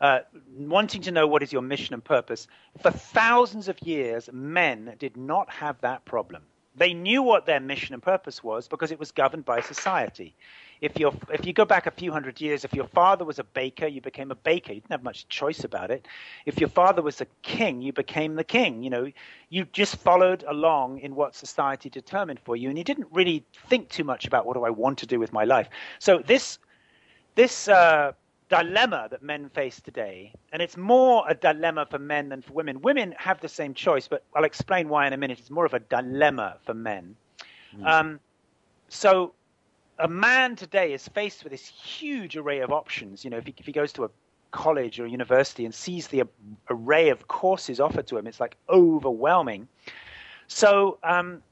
Uh, 0.00 0.20
wanting 0.56 1.02
to 1.02 1.10
know 1.10 1.26
what 1.26 1.42
is 1.42 1.52
your 1.52 1.62
mission 1.62 1.92
and 1.92 2.04
purpose. 2.04 2.46
For 2.80 2.90
thousands 2.90 3.66
of 3.66 3.80
years, 3.82 4.30
men 4.32 4.94
did 4.98 5.16
not 5.16 5.50
have 5.50 5.80
that 5.80 6.04
problem. 6.04 6.44
They 6.76 6.94
knew 6.94 7.22
what 7.22 7.46
their 7.46 7.58
mission 7.58 7.94
and 7.94 8.02
purpose 8.02 8.44
was 8.44 8.68
because 8.68 8.92
it 8.92 9.00
was 9.00 9.10
governed 9.10 9.44
by 9.44 9.60
society. 9.60 10.36
If 10.80 10.98
you 10.98 11.12
if 11.32 11.44
you 11.44 11.52
go 11.52 11.64
back 11.64 11.86
a 11.86 11.90
few 11.90 12.12
hundred 12.12 12.40
years, 12.40 12.64
if 12.64 12.72
your 12.72 12.86
father 12.86 13.24
was 13.24 13.38
a 13.38 13.44
baker, 13.44 13.86
you 13.86 14.00
became 14.00 14.30
a 14.30 14.36
baker. 14.36 14.72
You 14.72 14.80
didn't 14.80 14.92
have 14.92 15.02
much 15.02 15.28
choice 15.28 15.64
about 15.64 15.90
it. 15.90 16.06
If 16.46 16.60
your 16.60 16.68
father 16.68 17.02
was 17.02 17.20
a 17.20 17.26
king, 17.42 17.82
you 17.82 17.92
became 17.92 18.36
the 18.36 18.44
king. 18.44 18.82
You 18.82 18.90
know, 18.90 19.12
you 19.50 19.64
just 19.72 19.96
followed 19.96 20.44
along 20.46 21.00
in 21.00 21.14
what 21.14 21.34
society 21.34 21.90
determined 21.90 22.40
for 22.44 22.56
you, 22.56 22.68
and 22.68 22.78
you 22.78 22.84
didn't 22.84 23.08
really 23.10 23.44
think 23.68 23.88
too 23.88 24.04
much 24.04 24.26
about 24.26 24.46
what 24.46 24.54
do 24.54 24.64
I 24.64 24.70
want 24.70 24.98
to 24.98 25.06
do 25.06 25.18
with 25.18 25.32
my 25.32 25.44
life. 25.44 25.68
So 25.98 26.18
this 26.18 26.58
this 27.34 27.68
uh, 27.68 28.12
dilemma 28.48 29.08
that 29.10 29.22
men 29.22 29.48
face 29.50 29.80
today, 29.80 30.32
and 30.52 30.62
it's 30.62 30.76
more 30.76 31.24
a 31.28 31.34
dilemma 31.34 31.86
for 31.90 31.98
men 31.98 32.28
than 32.28 32.42
for 32.42 32.52
women. 32.52 32.80
Women 32.82 33.14
have 33.18 33.40
the 33.40 33.48
same 33.48 33.74
choice, 33.74 34.08
but 34.08 34.22
I'll 34.34 34.44
explain 34.44 34.88
why 34.88 35.06
in 35.06 35.12
a 35.12 35.16
minute. 35.16 35.38
It's 35.38 35.50
more 35.50 35.66
of 35.66 35.74
a 35.74 35.80
dilemma 35.80 36.56
for 36.64 36.74
men. 36.74 37.16
Mm. 37.76 37.86
Um, 37.86 38.20
so, 38.88 39.34
a 39.98 40.08
man 40.08 40.56
today 40.56 40.92
is 40.92 41.08
faced 41.08 41.44
with 41.44 41.50
this 41.50 41.66
huge 41.66 42.36
array 42.36 42.60
of 42.60 42.70
options. 42.70 43.24
You 43.24 43.30
know, 43.30 43.38
if 43.38 43.46
he, 43.46 43.54
if 43.58 43.66
he 43.66 43.72
goes 43.72 43.92
to 43.94 44.04
a 44.04 44.10
college 44.50 44.98
or 45.00 45.06
university 45.06 45.64
and 45.64 45.74
sees 45.74 46.08
the 46.08 46.24
array 46.70 47.10
of 47.10 47.28
courses 47.28 47.80
offered 47.80 48.06
to 48.08 48.16
him, 48.16 48.26
it's 48.26 48.40
like 48.40 48.56
overwhelming. 48.68 49.68
So, 50.46 50.98
um, 51.02 51.42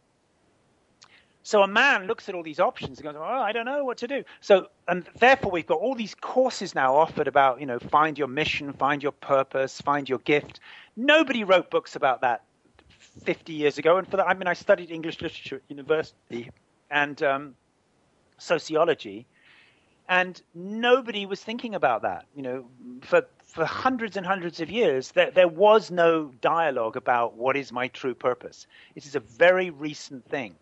so 1.42 1.62
a 1.62 1.68
man 1.68 2.06
looks 2.06 2.28
at 2.28 2.34
all 2.34 2.42
these 2.42 2.58
options 2.58 2.98
and 2.98 3.04
goes, 3.04 3.14
"Oh, 3.16 3.22
I 3.22 3.52
don't 3.52 3.66
know 3.66 3.84
what 3.84 3.98
to 3.98 4.08
do." 4.08 4.24
So, 4.40 4.68
and 4.88 5.06
therefore, 5.18 5.52
we've 5.52 5.66
got 5.66 5.78
all 5.78 5.94
these 5.94 6.14
courses 6.14 6.74
now 6.74 6.96
offered 6.96 7.28
about, 7.28 7.60
you 7.60 7.66
know, 7.66 7.78
find 7.78 8.18
your 8.18 8.26
mission, 8.26 8.72
find 8.72 9.02
your 9.02 9.12
purpose, 9.12 9.80
find 9.80 10.08
your 10.08 10.18
gift. 10.20 10.58
Nobody 10.96 11.44
wrote 11.44 11.70
books 11.70 11.94
about 11.94 12.22
that 12.22 12.42
50 13.24 13.52
years 13.52 13.78
ago. 13.78 13.96
And 13.98 14.08
for 14.08 14.16
that, 14.16 14.26
I 14.26 14.34
mean, 14.34 14.48
I 14.48 14.54
studied 14.54 14.90
English 14.90 15.20
literature 15.20 15.56
at 15.56 15.62
university 15.68 16.50
and 16.90 17.22
um, 17.22 17.54
sociology, 18.38 19.26
and 20.08 20.40
nobody 20.54 21.26
was 21.26 21.42
thinking 21.42 21.74
about 21.74 22.02
that. 22.02 22.26
You 22.34 22.42
know, 22.42 22.64
for 23.02 23.26
for 23.56 23.64
hundreds 23.64 24.16
and 24.16 24.26
hundreds 24.26 24.60
of 24.60 24.70
years, 24.70 25.12
there, 25.12 25.30
there 25.30 25.48
was 25.48 25.90
no 25.90 26.32
dialogue 26.42 26.96
about 26.96 27.36
what 27.36 27.56
is 27.56 27.72
my 27.72 27.88
true 27.88 28.14
purpose. 28.14 28.66
It 28.94 29.06
is 29.06 29.14
a 29.14 29.20
very 29.20 29.70
recent 29.70 30.28
thing. 30.28 30.56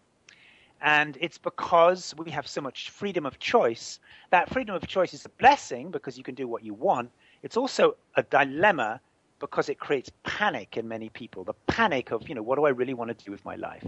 And 0.81 1.19
it's 1.21 1.39
because 1.39 2.15
we 2.17 2.31
have 2.31 2.47
so 2.47 2.61
much 2.61 2.91
freedom 2.91 3.27
of 3.27 3.39
choice. 3.39 3.99
That 4.31 4.51
freedom 4.51 4.77
of 4.77 4.87
choice 4.87 5.15
is 5.15 5.25
a 5.25 5.31
blessing 5.31 5.91
because 5.91 6.17
you 6.19 6.23
can 6.23 6.35
do 6.35 6.47
what 6.47 6.63
you 6.63 6.75
want. 6.75 7.11
It's 7.43 7.57
also 7.57 7.97
a 8.17 8.23
dilemma 8.23 9.01
because 9.41 9.69
it 9.69 9.79
creates 9.79 10.11
panic 10.23 10.77
in 10.77 10.87
many 10.87 11.09
people. 11.09 11.43
The 11.43 11.55
panic 11.67 12.13
of, 12.13 12.29
you 12.29 12.35
know, 12.35 12.43
what 12.43 12.57
do 12.57 12.65
I 12.67 12.71
really 12.71 12.95
want 12.95 13.17
to 13.17 13.25
do 13.25 13.33
with 13.33 13.45
my 13.45 13.57
life? 13.57 13.85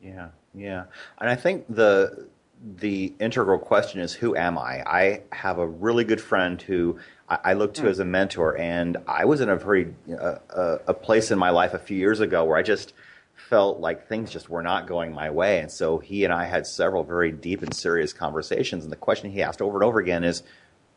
Yeah, 0.00 0.28
yeah. 0.54 0.84
And 1.18 1.28
I 1.28 1.34
think 1.34 1.64
the 1.68 2.28
the 2.62 3.12
integral 3.20 3.58
question 3.58 4.00
is 4.00 4.12
who 4.12 4.34
am 4.36 4.58
I? 4.58 4.82
I 4.86 5.22
have 5.32 5.58
a 5.58 5.66
really 5.66 6.04
good 6.04 6.20
friend 6.20 6.60
who 6.60 6.98
I, 7.28 7.38
I 7.44 7.52
look 7.54 7.74
to 7.74 7.82
mm. 7.82 7.88
as 7.88 7.98
a 7.98 8.04
mentor, 8.04 8.58
and 8.58 8.96
I 9.06 9.24
was 9.24 9.40
in 9.40 9.48
a 9.48 9.56
very 9.56 9.94
uh, 10.10 10.38
uh, 10.50 10.78
a 10.86 10.94
place 10.94 11.30
in 11.30 11.38
my 11.38 11.50
life 11.50 11.74
a 11.74 11.78
few 11.78 11.96
years 11.96 12.20
ago 12.20 12.44
where 12.44 12.56
I 12.56 12.62
just 12.62 12.92
felt 13.34 13.80
like 13.80 14.08
things 14.08 14.30
just 14.30 14.48
were 14.48 14.62
not 14.62 14.86
going 14.86 15.12
my 15.12 15.30
way. 15.30 15.60
And 15.60 15.70
so 15.70 15.98
he 15.98 16.24
and 16.24 16.32
I 16.32 16.44
had 16.44 16.66
several 16.66 17.04
very 17.04 17.30
deep 17.30 17.62
and 17.62 17.74
serious 17.74 18.12
conversations. 18.12 18.82
And 18.82 18.90
the 18.90 18.96
question 18.96 19.30
he 19.30 19.42
asked 19.42 19.62
over 19.62 19.76
and 19.76 19.84
over 19.84 20.00
again 20.00 20.24
is, 20.24 20.42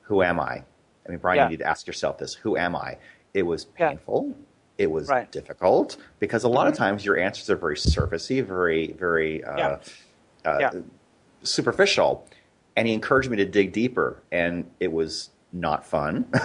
Who 0.04 0.24
am 0.24 0.40
I? 0.40 0.64
I 1.06 1.10
mean, 1.10 1.20
Brian, 1.20 1.38
yeah. 1.38 1.44
you 1.46 1.50
need 1.52 1.60
to 1.60 1.68
ask 1.68 1.86
yourself 1.86 2.18
this 2.18 2.34
Who 2.36 2.58
am 2.58 2.76
I? 2.76 2.98
It 3.34 3.44
was 3.44 3.66
painful. 3.66 4.28
Yeah. 4.28 4.46
It 4.80 4.90
was 4.92 5.10
right. 5.10 5.30
difficult 5.30 5.98
because 6.20 6.46
a 6.46 6.48
lot 6.48 6.62
mm-hmm. 6.62 6.72
of 6.72 6.78
times 6.78 7.06
your 7.06 7.18
answers 7.18 7.50
are 7.50 7.58
very 7.58 7.76
surfacey, 7.76 8.44
very, 8.44 8.94
very 8.94 9.44
uh, 9.44 9.58
yeah. 9.58 9.80
Uh, 10.46 10.72
superficial. 11.44 12.28
And 12.76 12.88
he 12.88 12.94
encouraged 12.94 13.30
me 13.30 13.38
to 13.38 13.46
dig 13.46 13.74
deeper. 13.74 14.22
And 14.32 14.70
it 14.80 14.92
was 14.92 15.32
not 15.52 15.86
fun. 15.86 16.26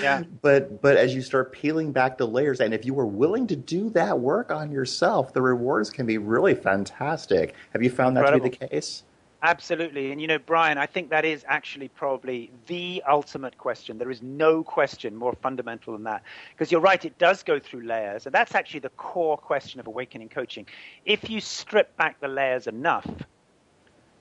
yeah. 0.00 0.22
But 0.40 0.80
but 0.80 0.96
as 0.96 1.14
you 1.14 1.22
start 1.22 1.52
peeling 1.52 1.92
back 1.92 2.18
the 2.18 2.26
layers, 2.26 2.60
and 2.60 2.72
if 2.72 2.84
you 2.84 2.94
were 2.94 3.06
willing 3.06 3.46
to 3.48 3.56
do 3.56 3.90
that 3.90 4.18
work 4.18 4.50
on 4.50 4.70
yourself, 4.70 5.32
the 5.32 5.42
rewards 5.42 5.90
can 5.90 6.06
be 6.06 6.18
really 6.18 6.54
fantastic. 6.54 7.54
Have 7.72 7.82
you 7.82 7.90
found 7.90 8.16
that 8.16 8.20
Incredible. 8.20 8.50
to 8.50 8.58
be 8.58 8.58
the 8.58 8.68
case? 8.68 9.02
Absolutely. 9.42 10.12
And 10.12 10.20
you 10.20 10.26
know, 10.26 10.38
Brian, 10.38 10.78
I 10.78 10.86
think 10.86 11.10
that 11.10 11.24
is 11.24 11.44
actually 11.46 11.88
probably 11.88 12.50
the 12.66 13.02
ultimate 13.08 13.58
question. 13.58 13.98
There 13.98 14.10
is 14.10 14.22
no 14.22 14.64
question 14.64 15.14
more 15.14 15.34
fundamental 15.34 15.92
than 15.92 16.04
that. 16.04 16.22
Because 16.50 16.72
you're 16.72 16.80
right, 16.80 17.04
it 17.04 17.18
does 17.18 17.42
go 17.42 17.58
through 17.58 17.82
layers. 17.82 18.26
And 18.26 18.34
that's 18.34 18.54
actually 18.54 18.80
the 18.80 18.88
core 18.90 19.36
question 19.36 19.78
of 19.78 19.86
awakening 19.86 20.30
coaching. 20.30 20.66
If 21.04 21.28
you 21.28 21.40
strip 21.40 21.94
back 21.96 22.18
the 22.20 22.28
layers 22.28 22.66
enough, 22.66 23.06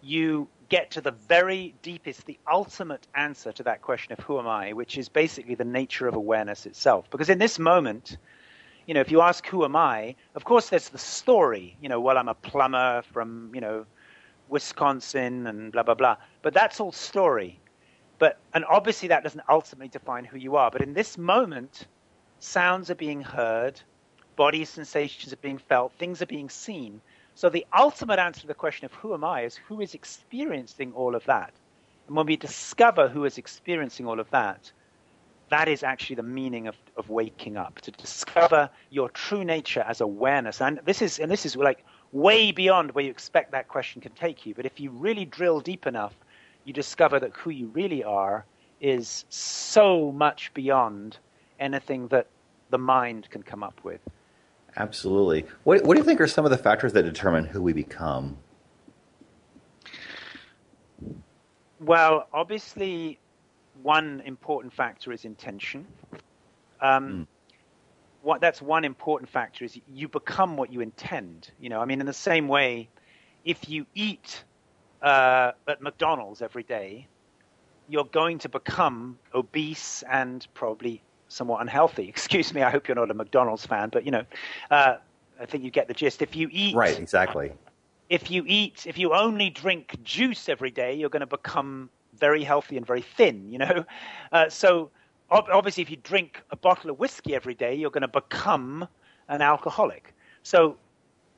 you 0.05 0.47
get 0.69 0.91
to 0.91 1.01
the 1.01 1.11
very 1.11 1.73
deepest, 1.81 2.25
the 2.25 2.37
ultimate 2.51 3.07
answer 3.15 3.51
to 3.51 3.63
that 3.63 3.81
question 3.81 4.13
of 4.13 4.19
who 4.19 4.39
am 4.39 4.47
I, 4.47 4.73
which 4.73 4.97
is 4.97 5.09
basically 5.09 5.55
the 5.55 5.65
nature 5.65 6.07
of 6.07 6.15
awareness 6.15 6.65
itself. 6.65 7.09
Because 7.09 7.29
in 7.29 7.39
this 7.39 7.57
moment, 7.59 8.17
you 8.85 8.93
know, 8.93 9.01
if 9.01 9.11
you 9.11 9.21
ask 9.21 9.45
who 9.47 9.65
am 9.65 9.75
I, 9.75 10.15
of 10.35 10.43
course 10.43 10.69
there's 10.69 10.89
the 10.89 10.97
story, 10.97 11.75
you 11.81 11.89
know, 11.89 11.99
well, 11.99 12.17
I'm 12.17 12.27
a 12.27 12.35
plumber 12.35 13.01
from, 13.13 13.51
you 13.53 13.61
know, 13.61 13.85
Wisconsin 14.47 15.47
and 15.47 15.71
blah, 15.71 15.83
blah, 15.83 15.95
blah. 15.95 16.17
But 16.43 16.53
that's 16.53 16.79
all 16.79 16.91
story. 16.91 17.59
But, 18.19 18.37
and 18.53 18.63
obviously 18.65 19.09
that 19.09 19.23
doesn't 19.23 19.43
ultimately 19.49 19.89
define 19.89 20.23
who 20.23 20.37
you 20.37 20.55
are. 20.55 20.69
But 20.69 20.81
in 20.81 20.93
this 20.93 21.17
moment, 21.17 21.87
sounds 22.39 22.91
are 22.91 22.95
being 22.95 23.21
heard, 23.21 23.81
body 24.35 24.65
sensations 24.65 25.33
are 25.33 25.37
being 25.37 25.57
felt, 25.57 25.93
things 25.97 26.21
are 26.21 26.27
being 26.27 26.49
seen. 26.49 27.01
So 27.35 27.49
the 27.49 27.65
ultimate 27.77 28.17
answer 28.17 28.41
to 28.41 28.47
the 28.47 28.53
question 28.53 28.85
of 28.85 28.93
who 28.93 29.13
am 29.13 29.23
I 29.23 29.41
is 29.41 29.57
who 29.57 29.81
is 29.81 29.93
experiencing 29.93 30.93
all 30.93 31.15
of 31.15 31.25
that. 31.25 31.53
And 32.07 32.15
when 32.15 32.25
we 32.25 32.37
discover 32.37 33.09
who 33.09 33.25
is 33.25 33.37
experiencing 33.37 34.07
all 34.07 34.21
of 34.21 34.29
that, 34.31 34.71
that 35.49 35.67
is 35.67 35.83
actually 35.83 36.15
the 36.15 36.23
meaning 36.23 36.67
of, 36.67 36.75
of 36.95 37.09
waking 37.09 37.57
up, 37.57 37.81
to 37.81 37.91
discover 37.91 38.69
your 38.89 39.09
true 39.09 39.43
nature 39.43 39.83
as 39.87 40.01
awareness. 40.01 40.61
And 40.61 40.79
this 40.85 41.01
is 41.01 41.19
and 41.19 41.29
this 41.29 41.45
is 41.45 41.55
like 41.55 41.83
way 42.13 42.53
beyond 42.53 42.91
where 42.91 43.03
you 43.03 43.11
expect 43.11 43.51
that 43.51 43.67
question 43.67 44.01
can 44.01 44.13
take 44.13 44.45
you. 44.45 44.55
But 44.55 44.65
if 44.65 44.79
you 44.79 44.89
really 44.91 45.25
drill 45.25 45.59
deep 45.59 45.85
enough, 45.85 46.13
you 46.63 46.73
discover 46.73 47.19
that 47.19 47.33
who 47.33 47.49
you 47.49 47.67
really 47.67 48.03
are 48.03 48.45
is 48.79 49.25
so 49.29 50.11
much 50.11 50.53
beyond 50.53 51.17
anything 51.59 52.07
that 52.07 52.27
the 52.69 52.77
mind 52.77 53.29
can 53.29 53.43
come 53.43 53.61
up 53.61 53.79
with. 53.83 54.01
Absolutely. 54.77 55.45
What, 55.63 55.83
what 55.83 55.95
do 55.95 55.99
you 55.99 56.05
think 56.05 56.19
are 56.19 56.27
some 56.27 56.45
of 56.45 56.51
the 56.51 56.57
factors 56.57 56.93
that 56.93 57.03
determine 57.03 57.45
who 57.45 57.61
we 57.61 57.73
become? 57.73 58.37
Well, 61.79 62.27
obviously, 62.33 63.19
one 63.81 64.21
important 64.25 64.73
factor 64.73 65.11
is 65.11 65.23
intention. 65.23 65.85
Um, 66.81 67.09
mm. 67.09 67.27
What 68.21 68.41
that's 68.41 68.61
one 68.61 68.85
important 68.85 69.29
factor 69.29 69.65
is 69.65 69.79
you 69.87 70.07
become 70.07 70.57
what 70.57 70.73
you 70.73 70.81
intend. 70.81 71.51
You 71.59 71.69
know, 71.69 71.79
I 71.79 71.85
mean, 71.85 71.99
in 71.99 72.07
the 72.07 72.13
same 72.13 72.47
way, 72.47 72.89
if 73.43 73.69
you 73.69 73.85
eat 73.93 74.43
uh, 75.01 75.51
at 75.67 75.81
McDonald's 75.81 76.41
every 76.41 76.63
day, 76.63 77.07
you're 77.87 78.05
going 78.05 78.39
to 78.39 78.49
become 78.49 79.19
obese 79.33 80.03
and 80.09 80.45
probably 80.55 81.03
somewhat 81.27 81.61
unhealthy. 81.61 82.07
Excuse 82.09 82.53
me. 82.53 82.61
I 82.61 82.69
hope 82.69 82.87
you're 82.87 82.95
not 82.95 83.11
a 83.11 83.13
McDonald's 83.13 83.65
fan, 83.65 83.89
but 83.89 84.05
you 84.05 84.11
know, 84.11 84.23
uh, 84.71 84.95
I 85.39 85.45
think 85.45 85.63
you 85.63 85.71
get 85.71 85.87
the 85.87 85.93
gist. 85.93 86.21
If 86.21 86.35
you 86.35 86.49
eat 86.51 86.75
right, 86.75 86.97
exactly. 86.99 87.51
If 88.09 88.29
you 88.29 88.43
eat, 88.45 88.85
if 88.85 88.97
you 88.97 89.13
only 89.13 89.49
drink 89.49 89.95
juice 90.03 90.47
every 90.47 90.69
day, 90.69 90.93
you're 90.93 91.09
going 91.09 91.21
to 91.21 91.25
become 91.25 91.89
very 92.17 92.43
healthy 92.43 92.77
and 92.77 92.85
very 92.85 93.01
thin. 93.01 93.51
You 93.51 93.57
know, 93.59 93.85
uh, 94.31 94.49
so 94.49 94.91
obviously, 95.29 95.81
if 95.81 95.89
you 95.89 95.97
drink 95.97 96.41
a 96.51 96.55
bottle 96.55 96.91
of 96.91 96.99
whiskey 96.99 97.35
every 97.35 97.55
day, 97.55 97.73
you're 97.73 97.89
going 97.89 98.01
to 98.01 98.07
become 98.07 98.87
an 99.27 99.41
alcoholic. 99.41 100.13
So 100.43 100.77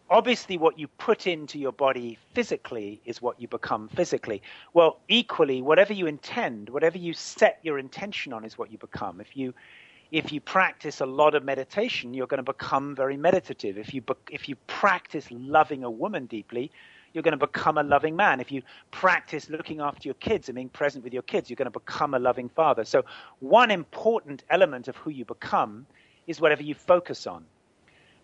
obviously 0.09 0.57
what 0.57 0.79
you 0.79 0.87
put 0.87 1.27
into 1.27 1.59
your 1.59 1.71
body 1.71 2.17
physically 2.33 3.01
is 3.05 3.21
what 3.21 3.39
you 3.41 3.47
become 3.47 3.87
physically. 3.89 4.41
Well, 4.73 4.99
equally, 5.07 5.61
whatever 5.61 5.93
you 5.93 6.07
intend, 6.07 6.69
whatever 6.69 6.97
you 6.97 7.13
set 7.13 7.59
your 7.63 7.79
intention 7.79 8.33
on 8.33 8.45
is 8.45 8.57
what 8.57 8.71
you 8.71 8.77
become. 8.77 9.21
If 9.21 9.35
you 9.35 9.53
if 10.09 10.31
you 10.31 10.39
practice 10.39 11.01
a 11.01 11.05
lot 11.05 11.35
of 11.35 11.43
meditation, 11.43 12.13
you're 12.13 12.27
going 12.27 12.43
to 12.43 12.51
become 12.53 12.95
very 12.95 13.17
meditative. 13.17 13.77
If 13.77 13.93
you 13.93 14.01
if 14.31 14.47
you 14.47 14.55
practice 14.67 15.27
loving 15.31 15.83
a 15.83 15.91
woman 15.91 16.25
deeply, 16.27 16.71
you're 17.13 17.23
going 17.23 17.37
to 17.37 17.45
become 17.45 17.77
a 17.77 17.83
loving 17.83 18.15
man. 18.15 18.39
If 18.39 18.51
you 18.51 18.61
practice 18.91 19.49
looking 19.49 19.81
after 19.81 20.07
your 20.07 20.15
kids 20.15 20.47
and 20.47 20.55
being 20.55 20.69
present 20.69 21.03
with 21.03 21.13
your 21.13 21.23
kids, 21.23 21.49
you're 21.49 21.55
going 21.55 21.71
to 21.71 21.79
become 21.79 22.13
a 22.13 22.19
loving 22.19 22.49
father. 22.49 22.85
So 22.85 23.03
one 23.39 23.71
important 23.71 24.43
element 24.49 24.87
of 24.87 24.95
who 24.97 25.09
you 25.09 25.25
become 25.25 25.85
is 26.27 26.39
whatever 26.39 26.63
you 26.63 26.75
focus 26.75 27.27
on. 27.27 27.43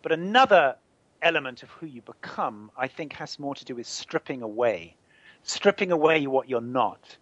But 0.03 0.11
another 0.11 0.75
element 1.23 1.63
of 1.63 1.69
who 1.71 1.85
you 1.85 2.01
become, 2.01 2.71
I 2.77 2.87
think, 2.87 3.13
has 3.13 3.39
more 3.39 3.55
to 3.55 3.65
do 3.65 3.75
with 3.75 3.87
stripping 3.87 4.41
away, 4.41 4.95
stripping 5.43 5.91
away 5.91 6.27
what 6.27 6.49
you're 6.49 6.61
not. 6.61 7.17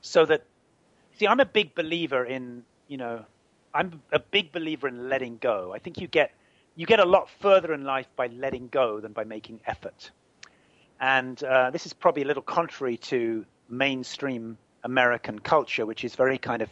So 0.00 0.24
that, 0.26 0.44
see, 1.18 1.26
I'm 1.26 1.40
a 1.40 1.46
big 1.46 1.74
believer 1.74 2.24
in, 2.24 2.64
you 2.86 2.96
know, 2.96 3.24
I'm 3.74 4.00
a 4.12 4.18
big 4.18 4.52
believer 4.52 4.88
in 4.88 5.08
letting 5.08 5.38
go. 5.38 5.72
I 5.74 5.78
think 5.78 5.98
you 5.98 6.06
get 6.06 6.32
you 6.78 6.86
get 6.86 7.00
a 7.00 7.04
lot 7.04 7.28
further 7.40 7.74
in 7.74 7.82
life 7.82 8.06
by 8.14 8.28
letting 8.28 8.68
go 8.68 9.00
than 9.00 9.12
by 9.12 9.24
making 9.24 9.58
effort. 9.66 10.12
And 11.00 11.42
uh, 11.42 11.70
this 11.70 11.86
is 11.86 11.92
probably 11.92 12.22
a 12.22 12.24
little 12.24 12.42
contrary 12.42 12.96
to 12.98 13.44
mainstream 13.68 14.58
American 14.84 15.40
culture, 15.40 15.84
which 15.84 16.04
is 16.04 16.14
very 16.14 16.38
kind 16.38 16.62
of 16.62 16.68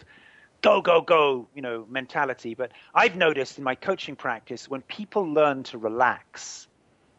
go, 0.62 0.80
go, 0.80 1.00
go, 1.00 1.48
you 1.54 1.62
know, 1.62 1.86
mentality. 1.88 2.54
But 2.54 2.72
I've 2.94 3.16
noticed 3.16 3.58
in 3.58 3.64
my 3.64 3.74
coaching 3.74 4.16
practice 4.16 4.68
when 4.68 4.82
people 4.82 5.24
learn 5.24 5.62
to 5.64 5.78
relax 5.78 6.68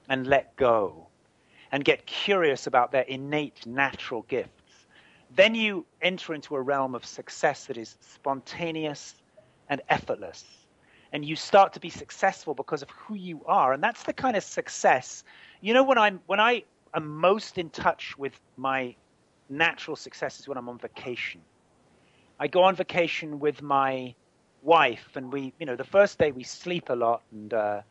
and 0.10 0.28
let 0.28 0.56
go 0.56 1.08
and 1.72 1.84
get 1.84 2.06
curious 2.06 2.68
about 2.68 2.92
their 2.92 3.04
innate 3.04 3.66
natural 3.66 4.24
gifts, 4.24 4.52
then 5.36 5.56
you 5.56 5.86
enter 6.02 6.34
into 6.34 6.56
a 6.56 6.62
realm 6.62 6.96
of 6.96 7.06
success 7.06 7.66
that 7.66 7.78
is 7.78 7.98
spontaneous 8.00 9.16
and 9.70 9.82
effortless. 9.90 10.46
And 11.12 11.24
you 11.24 11.36
start 11.36 11.74
to 11.74 11.80
be 11.80 11.90
successful 11.90 12.54
because 12.54 12.82
of 12.82 12.90
who 12.90 13.16
you 13.16 13.42
are. 13.46 13.74
And 13.74 13.84
that's 13.84 14.04
the 14.04 14.14
kind 14.14 14.36
of 14.36 14.44
success. 14.44 15.24
You 15.62 15.74
know, 15.74 15.84
when 15.84 15.98
I'm 15.98 16.20
when 16.28 16.40
I 16.40 16.64
am 16.94 17.18
most 17.18 17.58
in 17.58 17.70
touch 17.70 18.18
with 18.18 18.40
my 18.58 18.96
natural 19.50 19.96
success 19.96 20.40
is 20.40 20.48
when 20.48 20.58
I'm 20.58 20.68
on 20.68 20.78
vacation. 20.78 21.42
I 22.40 22.48
go 22.48 22.64
on 22.64 22.76
vacation 22.76 23.40
with 23.40 23.62
my 23.62 24.16
wife, 24.62 25.16
and 25.16 25.32
we, 25.32 25.54
you 25.60 25.66
know, 25.66 25.76
the 25.76 25.84
first 25.84 26.20
day 26.20 26.32
we 26.32 26.44
sleep 26.44 26.90
a 26.90 26.96
lot 26.96 27.24
and 27.32 27.54
uh, 27.54 27.82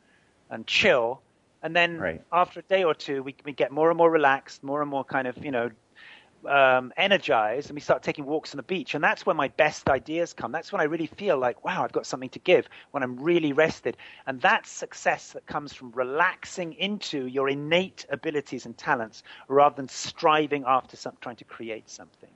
and 0.51 0.67
chill, 0.67 1.23
and 1.63 1.75
then 1.75 2.07
Right. 2.07 2.23
after 2.33 2.61
a 2.61 2.63
day 2.65 2.85
or 2.85 2.95
two, 2.95 3.23
we 3.23 3.37
we 3.45 3.53
get 3.53 3.73
more 3.73 3.91
and 3.91 3.99
more 3.99 4.11
relaxed, 4.11 4.63
more 4.63 4.83
and 4.83 4.91
more 4.91 5.05
kind 5.05 5.27
of, 5.27 5.37
you 5.45 5.51
know, 5.51 5.71
um, 6.49 6.93
energized, 6.97 7.71
and 7.71 7.75
we 7.77 7.81
start 7.81 8.03
taking 8.03 8.25
walks 8.27 8.53
on 8.55 8.59
the 8.59 8.63
beach, 8.63 8.95
and 8.95 9.03
that's 9.03 9.27
when 9.27 9.37
my 9.37 9.49
best 9.49 9.89
ideas 9.91 10.33
come. 10.33 10.53
That's 10.53 10.73
when 10.73 10.81
I 10.81 10.85
really 10.85 11.07
feel 11.07 11.39
like, 11.39 11.65
wow, 11.65 11.83
I've 11.85 11.93
got 11.93 12.07
something 12.07 12.31
to 12.31 12.39
give. 12.41 12.69
When 12.93 13.03
I'm 13.03 13.17
really 13.17 13.53
rested, 13.53 13.97
and 14.27 14.41
that's 14.41 14.71
success 14.71 15.33
that 15.33 15.47
comes 15.47 15.73
from 15.73 15.91
relaxing 15.93 16.75
into 16.75 17.27
your 17.27 17.49
innate 17.49 18.07
abilities 18.11 18.67
and 18.67 18.77
talents 18.79 19.23
rather 19.49 19.75
than 19.77 19.89
striving 19.89 20.65
after 20.67 20.97
some, 20.97 21.17
trying 21.21 21.37
to 21.37 21.45
create 21.45 21.91
something. 21.91 22.36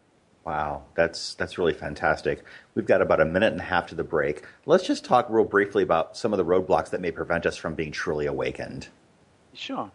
Wow, 0.51 0.83
that's 0.97 1.35
that's 1.35 1.59
really 1.59 1.75
fantastic. 1.75 2.43
We've 2.75 2.85
got 2.85 3.01
about 3.01 3.21
a 3.21 3.25
minute 3.25 3.53
and 3.53 3.61
a 3.61 3.65
half 3.65 3.87
to 3.91 3.95
the 3.95 4.03
break. 4.03 4.43
Let's 4.67 4.85
just 4.85 5.05
talk 5.05 5.27
real 5.31 5.45
briefly 5.45 5.85
about 5.85 6.17
some 6.17 6.33
of 6.33 6.39
the 6.39 6.45
roadblocks 6.45 6.91
that 6.91 7.01
may 7.01 7.13
prevent 7.13 7.47
us 7.47 7.57
from 7.57 7.77
being 7.77 7.93
truly 7.93 8.27
awakened. 8.27 8.89
Sure. 9.55 9.89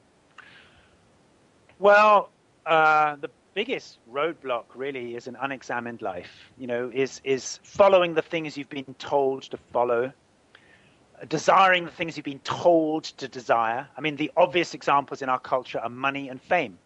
Well, 1.78 2.30
uh, 2.66 3.18
the 3.18 3.30
biggest 3.54 4.00
roadblock 4.10 4.64
really 4.76 5.18
is 5.18 5.28
an 5.28 5.36
unexamined 5.42 6.02
life. 6.02 6.50
You 6.58 6.68
know, 6.68 6.90
is 6.94 7.20
is 7.26 7.60
following 7.64 8.14
the 8.14 8.22
things 8.22 8.58
you've 8.58 8.70
been 8.70 8.96
told 8.98 9.42
to 9.52 9.58
follow, 9.74 10.14
desiring 11.28 11.84
the 11.84 11.92
things 11.92 12.16
you've 12.16 12.24
been 12.24 12.40
told 12.46 13.04
to 13.04 13.28
desire. 13.28 13.90
I 13.98 14.00
mean, 14.00 14.16
the 14.16 14.32
obvious 14.38 14.74
examples 14.74 15.22
in 15.22 15.28
our 15.28 15.40
culture 15.40 15.80
are 15.80 15.90
money 15.90 16.30
and 16.30 16.42
fame. 16.42 16.78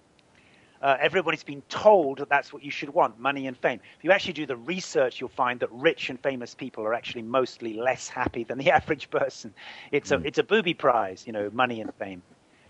Uh, 0.81 0.97
everybody's 0.99 1.43
been 1.43 1.61
told 1.63 2.19
that 2.19 2.29
that's 2.29 2.53
what 2.53 2.63
you 2.63 2.71
should 2.71 2.89
want 2.89 3.19
money 3.19 3.47
and 3.47 3.57
fame. 3.57 3.79
If 3.97 4.03
you 4.03 4.11
actually 4.11 4.33
do 4.33 4.45
the 4.45 4.55
research, 4.55 5.19
you'll 5.19 5.29
find 5.29 5.59
that 5.59 5.71
rich 5.71 6.09
and 6.09 6.19
famous 6.21 6.55
people 6.55 6.83
are 6.85 6.93
actually 6.93 7.23
mostly 7.23 7.73
less 7.73 8.07
happy 8.07 8.43
than 8.43 8.57
the 8.57 8.71
average 8.79 9.09
person. 9.09 9.53
It's, 9.91 10.11
a, 10.11 10.21
it's 10.23 10.37
a 10.37 10.43
booby 10.43 10.73
prize, 10.73 11.25
you 11.27 11.33
know, 11.33 11.49
money 11.53 11.81
and 11.81 11.93
fame. 11.95 12.23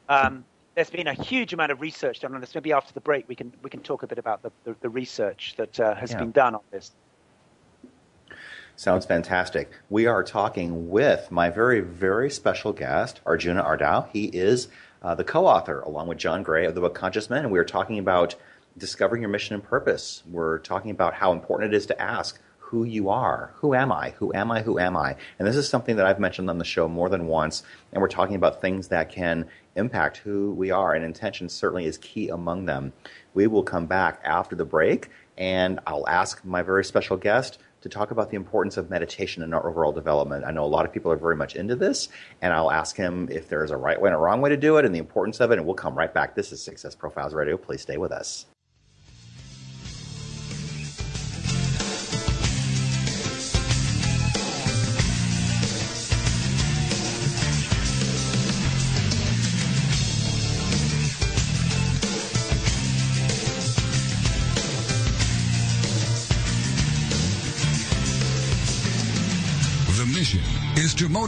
Um, 0.07 0.45
there's 0.75 0.89
been 0.89 1.07
a 1.07 1.13
huge 1.13 1.53
amount 1.53 1.71
of 1.71 1.81
research 1.81 2.21
done 2.21 2.33
on 2.33 2.41
this. 2.41 2.55
Maybe 2.55 2.73
after 2.73 2.93
the 2.93 3.01
break, 3.01 3.27
we 3.27 3.35
can, 3.35 3.53
we 3.61 3.69
can 3.69 3.81
talk 3.81 4.03
a 4.03 4.07
bit 4.07 4.17
about 4.17 4.41
the, 4.41 4.51
the, 4.63 4.75
the 4.81 4.89
research 4.89 5.53
that 5.57 5.79
uh, 5.79 5.93
has 5.95 6.11
Yeah. 6.11 6.19
been 6.19 6.31
done 6.31 6.55
on 6.55 6.61
this. 6.71 6.95
Sounds 8.79 9.05
fantastic. 9.05 9.73
We 9.89 10.05
are 10.05 10.23
talking 10.23 10.89
with 10.89 11.31
my 11.31 11.49
very, 11.49 11.81
very 11.81 12.29
special 12.29 12.71
guest, 12.71 13.19
Arjuna 13.25 13.61
Ardagh. 13.61 14.07
He 14.13 14.27
is 14.27 14.69
uh, 15.01 15.15
the 15.15 15.25
co 15.25 15.45
author, 15.45 15.81
along 15.81 16.07
with 16.07 16.17
John 16.17 16.43
Gray, 16.43 16.65
of 16.65 16.75
the 16.75 16.79
book 16.79 16.95
Conscious 16.95 17.29
Men. 17.29 17.43
And 17.43 17.51
we 17.51 17.59
are 17.59 17.65
talking 17.65 17.99
about 17.99 18.35
discovering 18.77 19.21
your 19.21 19.31
mission 19.31 19.53
and 19.55 19.61
purpose. 19.61 20.23
We're 20.31 20.59
talking 20.59 20.91
about 20.91 21.13
how 21.13 21.33
important 21.33 21.73
it 21.73 21.75
is 21.75 21.87
to 21.87 22.01
ask 22.01 22.39
who 22.57 22.85
you 22.85 23.09
are. 23.09 23.51
Who 23.55 23.73
am 23.73 23.91
I? 23.91 24.11
Who 24.11 24.33
am 24.33 24.49
I? 24.49 24.61
Who 24.61 24.79
am 24.79 24.95
I? 24.95 25.17
And 25.37 25.45
this 25.45 25.57
is 25.57 25.67
something 25.67 25.97
that 25.97 26.05
I've 26.05 26.21
mentioned 26.21 26.49
on 26.49 26.57
the 26.57 26.63
show 26.63 26.87
more 26.87 27.09
than 27.09 27.27
once. 27.27 27.63
And 27.91 28.01
we're 28.01 28.07
talking 28.07 28.37
about 28.37 28.61
things 28.61 28.87
that 28.87 29.09
can 29.09 29.49
impact 29.75 30.19
who 30.19 30.53
we 30.53 30.71
are. 30.71 30.93
And 30.93 31.03
intention 31.03 31.49
certainly 31.49 31.83
is 31.83 31.97
key 31.97 32.29
among 32.29 32.63
them. 32.63 32.93
We 33.33 33.47
will 33.47 33.63
come 33.63 33.87
back 33.87 34.21
after 34.23 34.55
the 34.55 34.63
break, 34.63 35.09
and 35.37 35.81
I'll 35.85 36.07
ask 36.07 36.45
my 36.45 36.61
very 36.61 36.85
special 36.85 37.17
guest 37.17 37.57
to 37.81 37.89
talk 37.89 38.11
about 38.11 38.29
the 38.29 38.35
importance 38.35 38.77
of 38.77 38.89
meditation 38.89 39.43
in 39.43 39.53
our 39.53 39.69
overall 39.69 39.91
development. 39.91 40.45
I 40.45 40.51
know 40.51 40.63
a 40.63 40.67
lot 40.67 40.85
of 40.85 40.91
people 40.91 41.11
are 41.11 41.17
very 41.17 41.35
much 41.35 41.55
into 41.55 41.75
this, 41.75 42.09
and 42.41 42.53
I'll 42.53 42.71
ask 42.71 42.95
him 42.95 43.27
if 43.31 43.47
there's 43.47 43.71
a 43.71 43.77
right 43.77 43.99
way 43.99 44.09
and 44.09 44.15
a 44.15 44.19
wrong 44.19 44.41
way 44.41 44.49
to 44.49 44.57
do 44.57 44.77
it 44.77 44.85
and 44.85 44.93
the 44.93 44.99
importance 44.99 45.39
of 45.39 45.51
it, 45.51 45.57
and 45.57 45.65
we'll 45.65 45.75
come 45.75 45.97
right 45.97 46.13
back. 46.13 46.35
This 46.35 46.51
is 46.51 46.61
Success 46.61 46.95
Profiles 46.95 47.33
Radio. 47.33 47.57
Please 47.57 47.81
stay 47.81 47.97
with 47.97 48.11
us. 48.11 48.45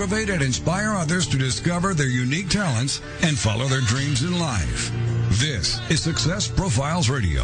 Motivate 0.01 0.31
and 0.31 0.41
inspire 0.41 0.95
others 0.95 1.27
to 1.27 1.37
discover 1.37 1.93
their 1.93 2.07
unique 2.07 2.49
talents 2.49 3.01
and 3.21 3.37
follow 3.37 3.65
their 3.65 3.81
dreams 3.81 4.23
in 4.23 4.39
life. 4.39 4.91
This 5.33 5.79
is 5.91 6.01
Success 6.01 6.47
Profiles 6.47 7.07
Radio. 7.07 7.43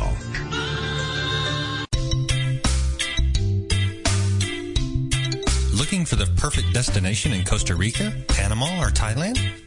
Looking 5.72 6.04
for 6.04 6.16
the 6.16 6.28
perfect 6.38 6.74
destination 6.74 7.32
in 7.32 7.46
Costa 7.46 7.76
Rica, 7.76 8.12
Panama, 8.28 8.82
or 8.82 8.90
Thailand? 8.90 9.67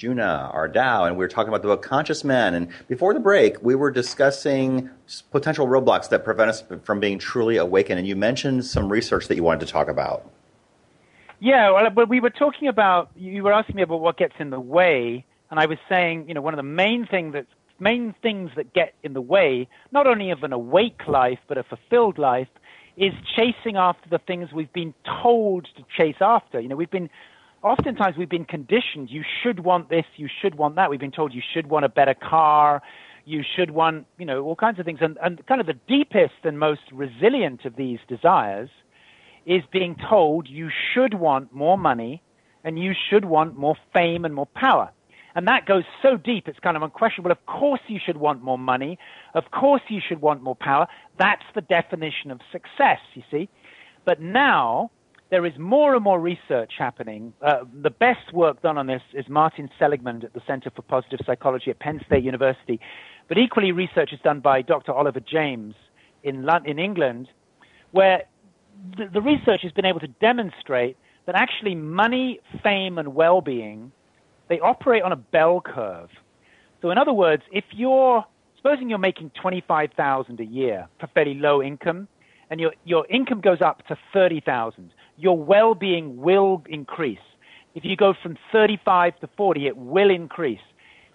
Arjuna 0.00 0.50
Ardagh, 0.54 1.08
and 1.08 1.18
we 1.18 1.22
were 1.22 1.28
talking 1.28 1.50
about 1.50 1.60
the 1.60 1.68
book 1.68 1.82
Conscious 1.82 2.24
Men. 2.24 2.54
And 2.54 2.68
before 2.88 3.12
the 3.12 3.20
break, 3.20 3.62
we 3.62 3.74
were 3.74 3.90
discussing 3.90 4.88
potential 5.30 5.66
roadblocks 5.66 6.08
that 6.08 6.24
prevent 6.24 6.48
us 6.48 6.64
from 6.84 7.00
being 7.00 7.18
truly 7.18 7.58
awakened. 7.58 7.98
And 7.98 8.08
you 8.08 8.16
mentioned 8.16 8.64
some 8.64 8.90
research 8.90 9.28
that 9.28 9.36
you 9.36 9.42
wanted 9.42 9.66
to 9.66 9.70
talk 9.70 9.88
about. 9.88 10.26
Yeah, 11.38 11.70
well, 11.72 11.90
but 11.90 12.08
we 12.08 12.18
were 12.18 12.30
talking 12.30 12.66
about. 12.66 13.10
You 13.14 13.42
were 13.42 13.52
asking 13.52 13.76
me 13.76 13.82
about 13.82 14.00
what 14.00 14.16
gets 14.16 14.32
in 14.38 14.48
the 14.48 14.58
way, 14.58 15.26
and 15.50 15.60
I 15.60 15.66
was 15.66 15.76
saying, 15.86 16.28
you 16.28 16.32
know, 16.32 16.40
one 16.40 16.54
of 16.54 16.58
the 16.58 16.62
main 16.62 17.06
thing 17.06 17.32
that 17.32 17.44
main 17.78 18.14
things 18.22 18.52
that 18.56 18.72
get 18.72 18.94
in 19.02 19.12
the 19.12 19.20
way, 19.20 19.68
not 19.92 20.06
only 20.06 20.30
of 20.30 20.42
an 20.44 20.54
awake 20.54 21.08
life 21.08 21.40
but 21.46 21.58
a 21.58 21.62
fulfilled 21.62 22.16
life, 22.16 22.48
is 22.96 23.12
chasing 23.36 23.76
after 23.76 24.08
the 24.08 24.18
things 24.18 24.50
we've 24.50 24.72
been 24.72 24.94
told 25.22 25.68
to 25.76 25.84
chase 25.94 26.16
after. 26.22 26.58
You 26.58 26.68
know, 26.68 26.76
we've 26.76 26.90
been 26.90 27.10
oftentimes 27.62 28.16
we've 28.16 28.28
been 28.28 28.44
conditioned. 28.44 29.10
You 29.10 29.22
should 29.42 29.60
want 29.60 29.88
this. 29.88 30.04
You 30.16 30.28
should 30.40 30.54
want 30.54 30.76
that. 30.76 30.90
We've 30.90 31.00
been 31.00 31.12
told 31.12 31.34
you 31.34 31.42
should 31.54 31.66
want 31.68 31.84
a 31.84 31.88
better 31.88 32.14
car. 32.14 32.82
You 33.24 33.42
should 33.56 33.70
want, 33.70 34.06
you 34.18 34.26
know, 34.26 34.42
all 34.42 34.56
kinds 34.56 34.78
of 34.78 34.84
things. 34.84 35.00
And, 35.02 35.18
and 35.22 35.44
kind 35.46 35.60
of 35.60 35.66
the 35.66 35.78
deepest 35.88 36.44
and 36.44 36.58
most 36.58 36.80
resilient 36.92 37.64
of 37.64 37.76
these 37.76 37.98
desires 38.08 38.70
is 39.46 39.62
being 39.72 39.96
told 40.08 40.48
you 40.48 40.68
should 40.94 41.14
want 41.14 41.52
more 41.52 41.78
money 41.78 42.22
and 42.64 42.78
you 42.78 42.92
should 43.08 43.24
want 43.24 43.56
more 43.56 43.76
fame 43.92 44.24
and 44.24 44.34
more 44.34 44.46
power. 44.46 44.90
And 45.34 45.46
that 45.46 45.64
goes 45.64 45.84
so 46.02 46.16
deep, 46.16 46.48
it's 46.48 46.58
kind 46.58 46.76
of 46.76 46.82
unquestionable. 46.82 47.30
Of 47.30 47.46
course, 47.46 47.80
you 47.86 48.00
should 48.04 48.16
want 48.16 48.42
more 48.42 48.58
money. 48.58 48.98
Of 49.34 49.44
course, 49.52 49.82
you 49.88 50.00
should 50.06 50.20
want 50.20 50.42
more 50.42 50.56
power. 50.56 50.88
That's 51.18 51.44
the 51.54 51.60
definition 51.60 52.30
of 52.30 52.40
success, 52.50 52.98
you 53.14 53.22
see. 53.30 53.48
But 54.04 54.20
now, 54.20 54.90
there 55.30 55.46
is 55.46 55.52
more 55.58 55.94
and 55.94 56.02
more 56.02 56.20
research 56.20 56.72
happening. 56.78 57.32
Uh, 57.40 57.58
the 57.82 57.90
best 57.90 58.32
work 58.32 58.60
done 58.62 58.76
on 58.76 58.86
this 58.86 59.02
is 59.14 59.24
Martin 59.28 59.70
Seligman 59.78 60.24
at 60.24 60.32
the 60.34 60.42
Center 60.46 60.70
for 60.74 60.82
Positive 60.82 61.20
Psychology 61.24 61.70
at 61.70 61.78
Penn 61.78 62.00
State 62.04 62.24
University. 62.24 62.80
But 63.28 63.38
equally, 63.38 63.70
research 63.70 64.12
is 64.12 64.18
done 64.24 64.40
by 64.40 64.62
Dr. 64.62 64.92
Oliver 64.92 65.20
James 65.20 65.74
in, 66.24 66.42
London, 66.42 66.72
in 66.72 66.78
England, 66.80 67.28
where 67.92 68.24
the, 68.96 69.06
the 69.12 69.20
research 69.20 69.60
has 69.62 69.72
been 69.72 69.86
able 69.86 70.00
to 70.00 70.08
demonstrate 70.08 70.96
that 71.26 71.36
actually 71.36 71.76
money, 71.76 72.40
fame, 72.62 72.98
and 72.98 73.14
well-being 73.14 73.92
they 74.48 74.58
operate 74.58 75.04
on 75.04 75.12
a 75.12 75.16
bell 75.16 75.62
curve. 75.64 76.10
So, 76.82 76.90
in 76.90 76.98
other 76.98 77.12
words, 77.12 77.44
if 77.52 77.64
you're 77.70 78.24
supposing 78.56 78.90
you're 78.90 78.98
making 78.98 79.30
twenty-five 79.40 79.90
thousand 79.96 80.40
a 80.40 80.44
year 80.44 80.88
for 80.98 81.06
fairly 81.06 81.34
low 81.34 81.62
income, 81.62 82.08
and 82.50 82.58
your 82.58 82.72
your 82.84 83.06
income 83.06 83.40
goes 83.40 83.60
up 83.60 83.86
to 83.86 83.96
thirty 84.12 84.40
thousand, 84.40 84.92
your 85.20 85.38
well-being 85.38 86.16
will 86.16 86.62
increase. 86.68 87.18
If 87.74 87.84
you 87.84 87.96
go 87.96 88.14
from 88.20 88.36
35 88.52 89.20
to 89.20 89.28
40, 89.36 89.66
it 89.66 89.76
will 89.76 90.10
increase. 90.10 90.60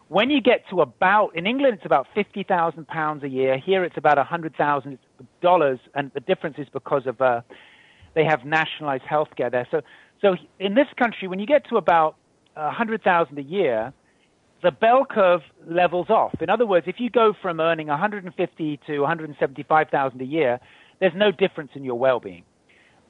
When 0.07 0.29
you 0.29 0.39
get 0.39 0.63
to 0.69 0.81
about, 0.81 1.35
in 1.35 1.47
England, 1.47 1.75
it's 1.77 1.85
about 1.85 2.07
50,000 2.13 2.87
pounds 2.87 3.23
a 3.23 3.27
year. 3.29 3.57
Here, 3.57 3.83
it's 3.83 3.97
about 3.97 4.17
100,000 4.17 4.99
dollars, 5.41 5.79
and 5.95 6.11
the 6.13 6.19
difference 6.19 6.57
is 6.59 6.67
because 6.71 7.07
of 7.07 7.19
uh, 7.21 7.41
they 8.13 8.23
have 8.23 8.45
nationalized 8.45 9.03
healthcare 9.03 9.51
there. 9.51 9.67
So, 9.71 9.81
so 10.21 10.35
in 10.59 10.75
this 10.75 10.87
country, 10.97 11.27
when 11.27 11.39
you 11.39 11.47
get 11.47 11.67
to 11.69 11.77
about 11.77 12.15
100,000 12.53 13.37
a 13.37 13.41
year, 13.41 13.93
the 14.61 14.71
bell 14.71 15.05
curve 15.09 15.41
levels 15.67 16.09
off. 16.09 16.35
In 16.41 16.49
other 16.49 16.65
words, 16.65 16.85
if 16.87 16.99
you 16.99 17.09
go 17.09 17.33
from 17.41 17.59
earning 17.59 17.87
150 17.87 18.79
to 18.87 18.99
175,000 18.99 20.21
a 20.21 20.25
year, 20.25 20.59
there's 20.99 21.13
no 21.15 21.31
difference 21.31 21.71
in 21.75 21.83
your 21.83 21.95
well-being. 21.95 22.43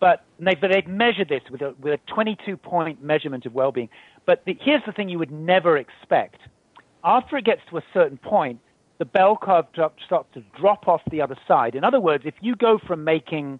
But 0.05 0.23
they've, 0.37 0.61
they've 0.61 0.85
measured 0.85 1.29
this 1.29 1.41
with 1.49 1.63
a, 1.63 1.73
with 1.81 1.93
a 1.93 2.13
22 2.13 2.57
point 2.57 3.03
measurement 3.03 3.47
of 3.47 3.55
well 3.55 3.71
being. 3.71 3.89
But 4.27 4.43
the, 4.45 4.55
here's 4.61 4.83
the 4.85 4.91
thing 4.91 5.09
you 5.09 5.17
would 5.17 5.31
never 5.31 5.77
expect. 5.77 6.37
After 7.03 7.37
it 7.37 7.45
gets 7.45 7.61
to 7.71 7.77
a 7.77 7.81
certain 7.91 8.19
point, 8.19 8.59
the 8.99 9.05
bell 9.05 9.35
curve 9.35 9.65
starts 9.73 10.29
to 10.35 10.43
drop 10.61 10.87
off 10.87 11.01
the 11.09 11.23
other 11.23 11.35
side. 11.47 11.73
In 11.73 11.83
other 11.83 11.99
words, 11.99 12.23
if 12.27 12.35
you 12.39 12.55
go 12.55 12.77
from 12.77 13.03
making 13.03 13.59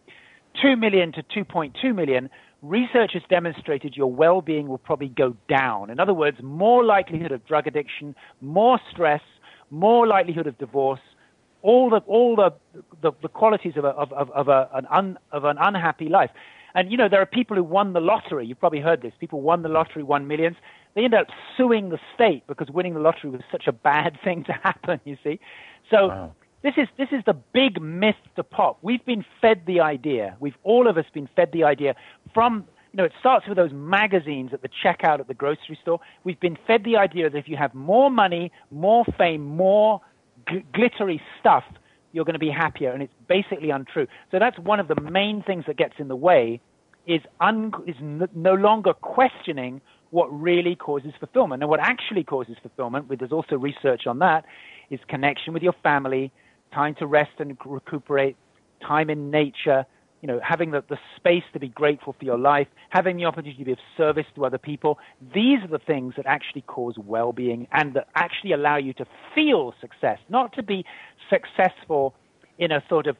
2 0.61 0.75
million 0.75 1.11
to 1.13 1.23
2.2 1.23 1.95
million, 1.95 2.29
research 2.61 3.13
has 3.13 3.23
demonstrated 3.27 3.95
your 3.95 4.11
well 4.11 4.41
being 4.41 4.67
will 4.67 4.77
probably 4.77 5.09
go 5.09 5.35
down. 5.49 5.89
In 5.89 5.99
other 5.99 6.13
words, 6.13 6.37
more 6.43 6.83
likelihood 6.83 7.31
of 7.31 7.43
drug 7.47 7.65
addiction, 7.65 8.13
more 8.39 8.79
stress, 8.91 9.21
more 9.71 10.05
likelihood 10.05 10.45
of 10.45 10.59
divorce, 10.59 10.99
all 11.65 11.89
the 11.89 11.97
all 12.05 12.35
the 12.35 12.53
the, 13.01 13.11
the 13.23 13.27
qualities 13.27 13.73
of 13.75 13.85
a, 13.85 13.89
of, 13.89 14.13
of, 14.13 14.29
of 14.31 14.47
a, 14.47 14.69
an 14.73 14.85
un, 14.91 15.17
of 15.31 15.43
an 15.45 15.57
unhappy 15.59 16.07
life. 16.07 16.29
And 16.75 16.91
you 16.91 16.97
know 16.97 17.09
there 17.09 17.21
are 17.21 17.25
people 17.25 17.57
who 17.57 17.63
won 17.63 17.93
the 17.93 17.99
lottery. 17.99 18.45
You've 18.45 18.59
probably 18.59 18.81
heard 18.81 19.01
this. 19.01 19.13
People 19.19 19.41
won 19.41 19.63
the 19.63 19.69
lottery, 19.69 20.03
won 20.03 20.27
millions. 20.27 20.57
They 20.93 21.03
end 21.03 21.15
up 21.15 21.27
suing 21.57 21.89
the 21.89 21.99
state 22.13 22.43
because 22.47 22.69
winning 22.69 22.93
the 22.93 22.99
lottery 22.99 23.31
was 23.31 23.41
such 23.51 23.65
a 23.67 23.71
bad 23.71 24.17
thing 24.23 24.43
to 24.45 24.53
happen. 24.53 25.01
You 25.03 25.17
see, 25.23 25.39
so. 25.89 26.07
Wow. 26.07 26.35
This 26.63 26.73
is, 26.77 26.87
this 26.97 27.09
is 27.11 27.23
the 27.27 27.35
big 27.53 27.79
myth 27.79 28.15
to 28.37 28.43
pop. 28.43 28.79
We've 28.81 29.05
been 29.05 29.23
fed 29.39 29.67
the 29.67 29.81
idea. 29.81 30.35
We've 30.39 30.57
all 30.63 30.87
of 30.87 30.97
us 30.97 31.05
been 31.13 31.29
fed 31.35 31.51
the 31.51 31.63
idea 31.63 31.95
from 32.33 32.65
you 32.91 32.97
know, 32.97 33.03
it 33.03 33.11
starts 33.19 33.45
with 33.47 33.57
those 33.57 33.71
magazines 33.71 34.51
at 34.51 34.63
the 34.63 34.69
checkout 34.83 35.19
at 35.19 35.27
the 35.27 35.35
grocery 35.35 35.77
store. 35.79 35.99
We've 36.23 36.39
been 36.39 36.57
fed 36.65 36.85
the 36.85 36.95
idea 36.95 37.29
that 37.29 37.37
if 37.37 37.47
you 37.47 37.57
have 37.57 37.75
more 37.75 38.09
money, 38.09 38.51
more 38.71 39.03
fame, 39.15 39.45
more 39.45 40.01
gl- 40.47 40.63
glittery 40.73 41.21
stuff, 41.39 41.63
you're 42.11 42.25
going 42.25 42.33
to 42.33 42.39
be 42.39 42.49
happier, 42.49 42.91
and 42.91 43.03
it's 43.03 43.13
basically 43.27 43.71
untrue. 43.71 44.07
So 44.31 44.39
that's 44.39 44.57
one 44.59 44.79
of 44.79 44.87
the 44.87 44.99
main 44.99 45.43
things 45.43 45.65
that 45.67 45.77
gets 45.77 45.95
in 45.99 46.07
the 46.07 46.15
way 46.15 46.61
is 47.05 47.21
un- 47.39 47.73
is 47.85 47.95
n- 47.99 48.27
no 48.33 48.53
longer 48.53 48.93
questioning 48.93 49.81
what 50.11 50.27
really 50.31 50.75
causes 50.75 51.11
fulfillment. 51.19 51.61
And 51.61 51.69
what 51.69 51.79
actually 51.81 52.23
causes 52.23 52.55
fulfillment, 52.61 53.07
there's 53.19 53.31
also 53.31 53.57
research 53.57 54.07
on 54.07 54.19
that, 54.19 54.45
is 54.89 54.99
connection 55.07 55.53
with 55.53 55.61
your 55.61 55.75
family, 55.83 56.31
time 56.73 56.95
to 56.99 57.05
rest 57.05 57.31
and 57.39 57.57
recuperate, 57.65 58.37
time 58.81 59.09
in 59.09 59.29
nature, 59.31 59.85
you 60.21 60.27
know, 60.27 60.39
having 60.43 60.71
the, 60.71 60.83
the 60.89 60.97
space 61.15 61.43
to 61.53 61.59
be 61.59 61.67
grateful 61.67 62.15
for 62.17 62.25
your 62.25 62.37
life, 62.37 62.67
having 62.89 63.17
the 63.17 63.25
opportunity 63.25 63.59
to 63.59 63.65
be 63.65 63.71
of 63.73 63.77
service 63.95 64.25
to 64.35 64.45
other 64.45 64.57
people. 64.57 64.97
These 65.33 65.59
are 65.63 65.67
the 65.67 65.79
things 65.79 66.13
that 66.17 66.25
actually 66.25 66.61
cause 66.61 66.95
well-being 66.97 67.67
and 67.71 67.93
that 67.93 68.07
actually 68.15 68.53
allow 68.53 68.77
you 68.77 68.93
to 68.93 69.05
feel 69.35 69.73
success, 69.79 70.17
not 70.29 70.53
to 70.53 70.63
be 70.63 70.85
successful 71.29 72.15
in 72.57 72.71
a 72.71 72.83
sort 72.89 73.07
of, 73.07 73.17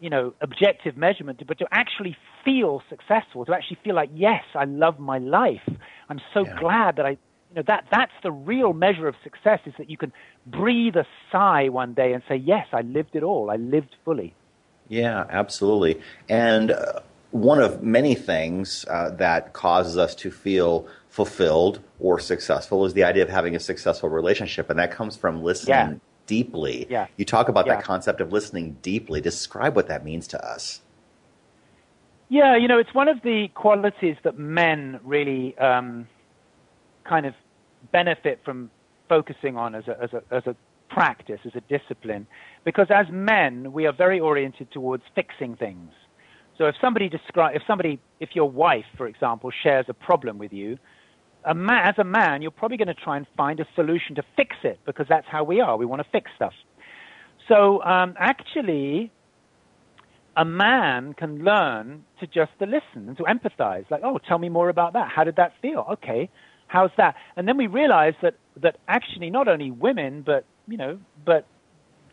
you 0.00 0.10
know, 0.10 0.34
objective 0.40 0.96
measurement, 0.96 1.42
but 1.46 1.58
to 1.58 1.66
actually 1.70 2.16
feel 2.44 2.82
successful, 2.88 3.44
to 3.44 3.54
actually 3.54 3.78
feel 3.84 3.94
like, 3.94 4.10
yes, 4.14 4.42
I 4.54 4.64
love 4.64 4.98
my 4.98 5.18
life. 5.18 5.68
I'm 6.08 6.20
so 6.32 6.44
yeah. 6.44 6.58
glad 6.58 6.96
that 6.96 7.06
I, 7.06 7.10
you 7.10 7.56
know, 7.56 7.62
that, 7.66 7.84
that's 7.90 8.12
the 8.22 8.32
real 8.32 8.72
measure 8.72 9.06
of 9.06 9.14
success 9.22 9.60
is 9.66 9.74
that 9.78 9.90
you 9.90 9.96
can 9.96 10.12
breathe 10.46 10.96
a 10.96 11.06
sigh 11.30 11.68
one 11.68 11.94
day 11.94 12.12
and 12.12 12.22
say, 12.28 12.36
yes, 12.36 12.66
I 12.72 12.80
lived 12.80 13.14
it 13.14 13.22
all. 13.22 13.50
I 13.50 13.56
lived 13.56 13.94
fully. 14.04 14.34
Yeah, 14.88 15.26
absolutely. 15.30 16.00
And 16.28 16.70
uh, 16.70 17.00
one 17.30 17.60
of 17.60 17.82
many 17.82 18.14
things 18.14 18.84
uh, 18.88 19.10
that 19.10 19.52
causes 19.52 19.98
us 19.98 20.14
to 20.16 20.30
feel 20.30 20.86
fulfilled 21.08 21.80
or 22.00 22.18
successful 22.18 22.84
is 22.84 22.94
the 22.94 23.04
idea 23.04 23.22
of 23.22 23.28
having 23.28 23.56
a 23.56 23.60
successful 23.60 24.08
relationship, 24.08 24.70
and 24.70 24.78
that 24.78 24.90
comes 24.90 25.16
from 25.16 25.42
listening 25.42 25.74
yeah. 25.74 25.94
deeply. 26.26 26.86
Yeah. 26.88 27.06
You 27.16 27.24
talk 27.24 27.48
about 27.48 27.66
yeah. 27.66 27.76
that 27.76 27.84
concept 27.84 28.20
of 28.20 28.32
listening 28.32 28.76
deeply. 28.82 29.20
Describe 29.20 29.76
what 29.76 29.88
that 29.88 30.04
means 30.04 30.26
to 30.28 30.44
us. 30.44 30.80
Yeah, 32.30 32.56
you 32.56 32.68
know, 32.68 32.78
it's 32.78 32.92
one 32.94 33.08
of 33.08 33.22
the 33.22 33.48
qualities 33.54 34.16
that 34.22 34.38
men 34.38 35.00
really 35.02 35.56
um, 35.58 36.06
kind 37.04 37.24
of 37.24 37.34
benefit 37.90 38.40
from 38.44 38.70
focusing 39.08 39.56
on 39.56 39.74
as 39.74 39.88
a, 39.88 40.02
as 40.02 40.12
a, 40.12 40.22
as 40.30 40.46
a 40.46 40.54
practice, 40.88 41.40
as 41.44 41.52
a 41.54 41.60
discipline, 41.62 42.26
because 42.64 42.86
as 42.90 43.06
men, 43.10 43.72
we 43.72 43.86
are 43.86 43.92
very 43.92 44.20
oriented 44.20 44.70
towards 44.72 45.02
fixing 45.14 45.56
things. 45.56 45.90
So 46.56 46.64
if 46.66 46.74
somebody 46.80 47.08
describe, 47.08 47.54
if 47.54 47.62
somebody, 47.66 48.00
if 48.20 48.30
your 48.34 48.50
wife, 48.50 48.84
for 48.96 49.06
example, 49.06 49.50
shares 49.62 49.86
a 49.88 49.94
problem 49.94 50.38
with 50.38 50.52
you, 50.52 50.78
a 51.44 51.54
man, 51.54 51.86
as 51.86 51.94
a 51.98 52.04
man, 52.04 52.42
you're 52.42 52.50
probably 52.50 52.76
going 52.76 52.88
to 52.88 52.94
try 52.94 53.16
and 53.16 53.26
find 53.36 53.60
a 53.60 53.66
solution 53.76 54.16
to 54.16 54.22
fix 54.36 54.56
it 54.64 54.80
because 54.84 55.06
that's 55.08 55.26
how 55.30 55.44
we 55.44 55.60
are. 55.60 55.76
We 55.76 55.86
want 55.86 56.02
to 56.02 56.08
fix 56.10 56.30
stuff. 56.34 56.52
So 57.46 57.82
um, 57.82 58.14
actually, 58.18 59.12
a 60.36 60.44
man 60.44 61.14
can 61.14 61.44
learn 61.44 62.04
to 62.20 62.26
just 62.26 62.50
to 62.58 62.66
listen 62.66 63.08
and 63.08 63.16
to 63.16 63.24
empathize. 63.24 63.90
Like, 63.90 64.02
oh, 64.04 64.18
tell 64.18 64.38
me 64.38 64.48
more 64.48 64.68
about 64.68 64.92
that. 64.92 65.08
How 65.14 65.24
did 65.24 65.36
that 65.36 65.52
feel? 65.62 65.86
Okay, 65.92 66.28
how's 66.66 66.90
that? 66.96 67.14
And 67.36 67.48
then 67.48 67.56
we 67.56 67.66
realize 67.66 68.14
that 68.22 68.34
that 68.60 68.76
actually 68.86 69.30
not 69.30 69.48
only 69.48 69.70
women, 69.70 70.22
but 70.24 70.44
you 70.68 70.76
know, 70.76 70.98
but 71.24 71.46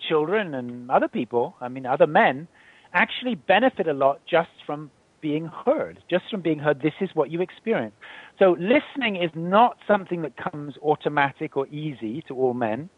children 0.08 0.54
and 0.54 0.89
other 0.89 1.08
people, 1.08 1.56
I 1.62 1.68
mean, 1.68 1.86
other 1.86 2.08
men, 2.08 2.48
actually 2.94 3.36
benefit 3.36 3.88
a 3.88 3.94
lot 3.94 4.22
just 4.30 4.50
from 4.65 4.91
being 5.22 5.50
heard, 5.65 5.98
just 6.10 6.26
from 6.30 6.41
being 6.41 6.60
heard. 6.60 6.82
This 6.82 6.94
is 7.02 7.10
what 7.13 7.32
you 7.32 7.41
experience. 7.41 7.96
So 8.39 8.56
listening 8.60 9.15
is 9.15 9.32
not 9.36 9.78
something 9.88 10.22
that 10.22 10.34
comes 10.38 10.76
automatic 10.82 11.58
or 11.58 11.68
easy 11.68 12.24
to 12.28 12.36
all 12.36 12.54
men. 12.54 12.89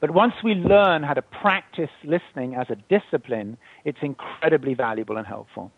But 0.00 0.10
once 0.10 0.34
we 0.42 0.54
learn 0.54 1.02
how 1.04 1.14
to 1.14 1.22
practice 1.22 1.90
listening 2.02 2.56
as 2.56 2.66
a 2.70 2.76
discipline, 2.88 3.56
it's 3.84 3.98
incredibly 4.02 4.74
valuable 4.74 5.16
and 5.16 5.26
helpful. 5.26 5.70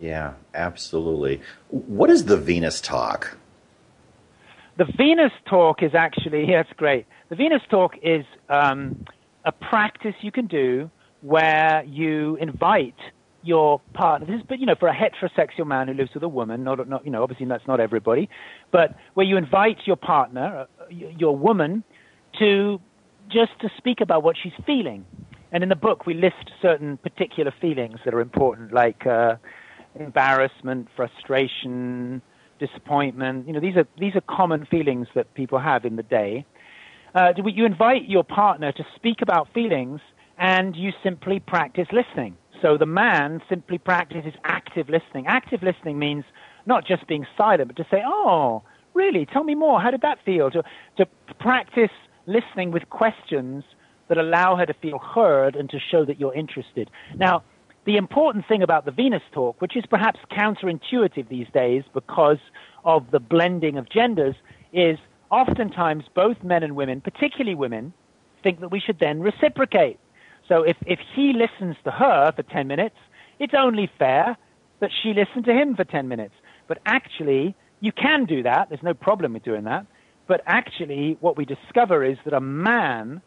Yeah, 0.00 0.32
absolutely. 0.54 1.42
What 1.68 2.10
is 2.10 2.24
the 2.24 2.36
Venus 2.36 2.80
talk? 2.80 3.36
The 4.80 4.86
Venus 4.96 5.32
talk 5.46 5.82
is 5.82 5.90
actually, 5.94 6.46
yeah, 6.48 6.62
it's 6.62 6.72
great. 6.74 7.04
The 7.28 7.36
Venus 7.36 7.60
talk 7.70 7.96
is 8.02 8.24
um, 8.48 9.04
a 9.44 9.52
practice 9.52 10.14
you 10.22 10.32
can 10.32 10.46
do 10.46 10.90
where 11.20 11.84
you 11.86 12.36
invite 12.36 12.94
your 13.42 13.82
partner. 13.92 14.26
This 14.26 14.36
is, 14.36 14.46
but 14.48 14.58
you 14.58 14.64
know, 14.64 14.76
for 14.80 14.88
a 14.88 14.94
heterosexual 14.94 15.66
man 15.66 15.88
who 15.88 15.92
lives 15.92 16.12
with 16.14 16.22
a 16.22 16.28
woman, 16.28 16.64
not, 16.64 16.88
not 16.88 17.04
you 17.04 17.10
know, 17.10 17.22
obviously 17.22 17.44
that's 17.44 17.66
not 17.66 17.78
everybody, 17.78 18.30
but 18.72 18.94
where 19.12 19.26
you 19.26 19.36
invite 19.36 19.80
your 19.84 19.96
partner, 19.96 20.66
uh, 20.80 20.84
your 20.88 21.36
woman, 21.36 21.84
to 22.38 22.80
just 23.30 23.52
to 23.60 23.68
speak 23.76 24.00
about 24.00 24.22
what 24.22 24.34
she's 24.42 24.54
feeling. 24.64 25.04
And 25.52 25.62
in 25.62 25.68
the 25.68 25.76
book, 25.76 26.06
we 26.06 26.14
list 26.14 26.52
certain 26.62 26.96
particular 26.96 27.52
feelings 27.60 27.98
that 28.06 28.14
are 28.14 28.20
important, 28.22 28.72
like 28.72 29.06
uh, 29.06 29.36
embarrassment, 29.94 30.88
frustration, 30.96 32.22
disappointment. 32.60 33.46
You 33.46 33.54
know, 33.54 33.60
these 33.60 33.76
are 33.76 33.86
these 33.98 34.14
are 34.14 34.20
common 34.20 34.66
feelings 34.66 35.08
that 35.16 35.34
people 35.34 35.58
have 35.58 35.84
in 35.84 35.96
the 35.96 36.04
day. 36.04 36.46
Uh, 37.14 37.32
you 37.44 37.64
invite 37.66 38.08
your 38.08 38.22
partner 38.22 38.70
to 38.70 38.84
speak 38.94 39.20
about 39.20 39.52
feelings, 39.52 40.00
and 40.38 40.76
you 40.76 40.92
simply 41.02 41.40
practice 41.40 41.88
listening. 41.90 42.36
So 42.62 42.78
the 42.78 42.86
man 42.86 43.40
simply 43.48 43.78
practices 43.78 44.34
active 44.44 44.88
listening. 44.88 45.26
Active 45.26 45.62
listening 45.62 45.98
means 45.98 46.24
not 46.66 46.86
just 46.86 47.08
being 47.08 47.26
silent, 47.36 47.68
but 47.68 47.76
to 47.82 47.86
say, 47.90 48.02
"Oh, 48.06 48.62
really? 48.94 49.26
Tell 49.26 49.42
me 49.42 49.54
more. 49.54 49.80
How 49.80 49.90
did 49.90 50.02
that 50.02 50.18
feel? 50.24 50.50
To, 50.50 50.62
to 50.98 51.06
practice 51.40 51.90
listening 52.26 52.70
with 52.70 52.88
questions 52.90 53.64
that 54.08 54.18
allow 54.18 54.56
her 54.56 54.66
to 54.66 54.74
feel 54.74 54.98
heard 54.98 55.54
and 55.56 55.70
to 55.70 55.78
show 55.78 56.04
that 56.04 56.18
you're 56.18 56.34
interested. 56.34 56.90
Now, 57.16 57.44
the 57.86 57.96
important 57.96 58.46
thing 58.46 58.62
about 58.62 58.84
the 58.84 58.90
Venus 58.90 59.22
talk, 59.32 59.60
which 59.60 59.76
is 59.76 59.84
perhaps 59.88 60.20
counterintuitive 60.30 61.28
these 61.28 61.46
days 61.52 61.82
because 61.94 62.38
of 62.84 63.10
the 63.10 63.20
blending 63.20 63.78
of 63.78 63.88
genders, 63.88 64.34
is 64.72 64.98
oftentimes 65.30 66.04
both 66.14 66.42
men 66.42 66.62
and 66.62 66.76
women, 66.76 67.00
particularly 67.00 67.54
women, 67.54 67.92
think 68.42 68.60
that 68.60 68.70
we 68.70 68.80
should 68.80 68.98
then 68.98 69.20
reciprocate. 69.20 69.98
So 70.48 70.62
if, 70.62 70.76
if 70.86 70.98
he 71.14 71.32
listens 71.32 71.76
to 71.84 71.90
her 71.90 72.32
for 72.34 72.42
10 72.42 72.66
minutes, 72.66 72.96
it's 73.38 73.54
only 73.56 73.90
fair 73.98 74.36
that 74.80 74.90
she 75.02 75.14
listen 75.14 75.42
to 75.44 75.52
him 75.52 75.76
for 75.76 75.84
10 75.84 76.08
minutes. 76.08 76.34
But 76.68 76.78
actually, 76.86 77.54
you 77.80 77.92
can 77.92 78.24
do 78.26 78.42
that. 78.42 78.68
There's 78.68 78.82
no 78.82 78.94
problem 78.94 79.34
with 79.34 79.44
doing 79.44 79.64
that. 79.64 79.86
But 80.26 80.42
actually, 80.46 81.16
what 81.20 81.36
we 81.36 81.44
discover 81.44 82.04
is 82.04 82.18
that 82.24 82.34
a 82.34 82.40
man 82.40 83.22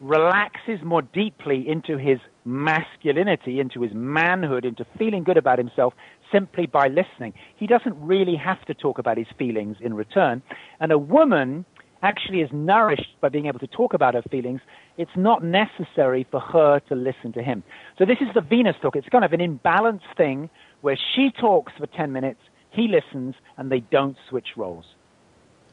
relaxes 0.00 0.80
more 0.84 1.02
deeply 1.02 1.66
into 1.68 1.96
his 1.96 2.18
masculinity, 2.46 3.60
into 3.60 3.82
his 3.82 3.92
manhood, 3.92 4.64
into 4.64 4.86
feeling 4.96 5.24
good 5.24 5.36
about 5.36 5.58
himself 5.58 5.92
simply 6.32 6.66
by 6.66 6.88
listening. 6.88 7.34
He 7.56 7.66
doesn't 7.66 7.94
really 8.00 8.36
have 8.36 8.64
to 8.66 8.74
talk 8.74 8.98
about 8.98 9.18
his 9.18 9.26
feelings 9.38 9.76
in 9.80 9.94
return. 9.94 10.42
And 10.80 10.92
a 10.92 10.98
woman 10.98 11.64
actually 12.02 12.40
is 12.40 12.50
nourished 12.52 13.16
by 13.20 13.28
being 13.28 13.46
able 13.46 13.58
to 13.58 13.66
talk 13.66 13.94
about 13.94 14.14
her 14.14 14.22
feelings. 14.30 14.60
It's 14.96 15.16
not 15.16 15.42
necessary 15.42 16.26
for 16.30 16.40
her 16.40 16.80
to 16.88 16.94
listen 16.94 17.32
to 17.32 17.42
him. 17.42 17.62
So 17.98 18.04
this 18.04 18.18
is 18.20 18.28
the 18.34 18.40
Venus 18.40 18.76
talk. 18.80 18.96
It's 18.96 19.08
kind 19.08 19.24
of 19.24 19.32
an 19.32 19.40
imbalanced 19.40 20.16
thing 20.16 20.48
where 20.82 20.98
she 21.14 21.30
talks 21.30 21.72
for 21.78 21.86
10 21.86 22.12
minutes, 22.12 22.40
he 22.70 22.88
listens, 22.88 23.34
and 23.56 23.72
they 23.72 23.80
don't 23.80 24.16
switch 24.28 24.48
roles. 24.56 24.84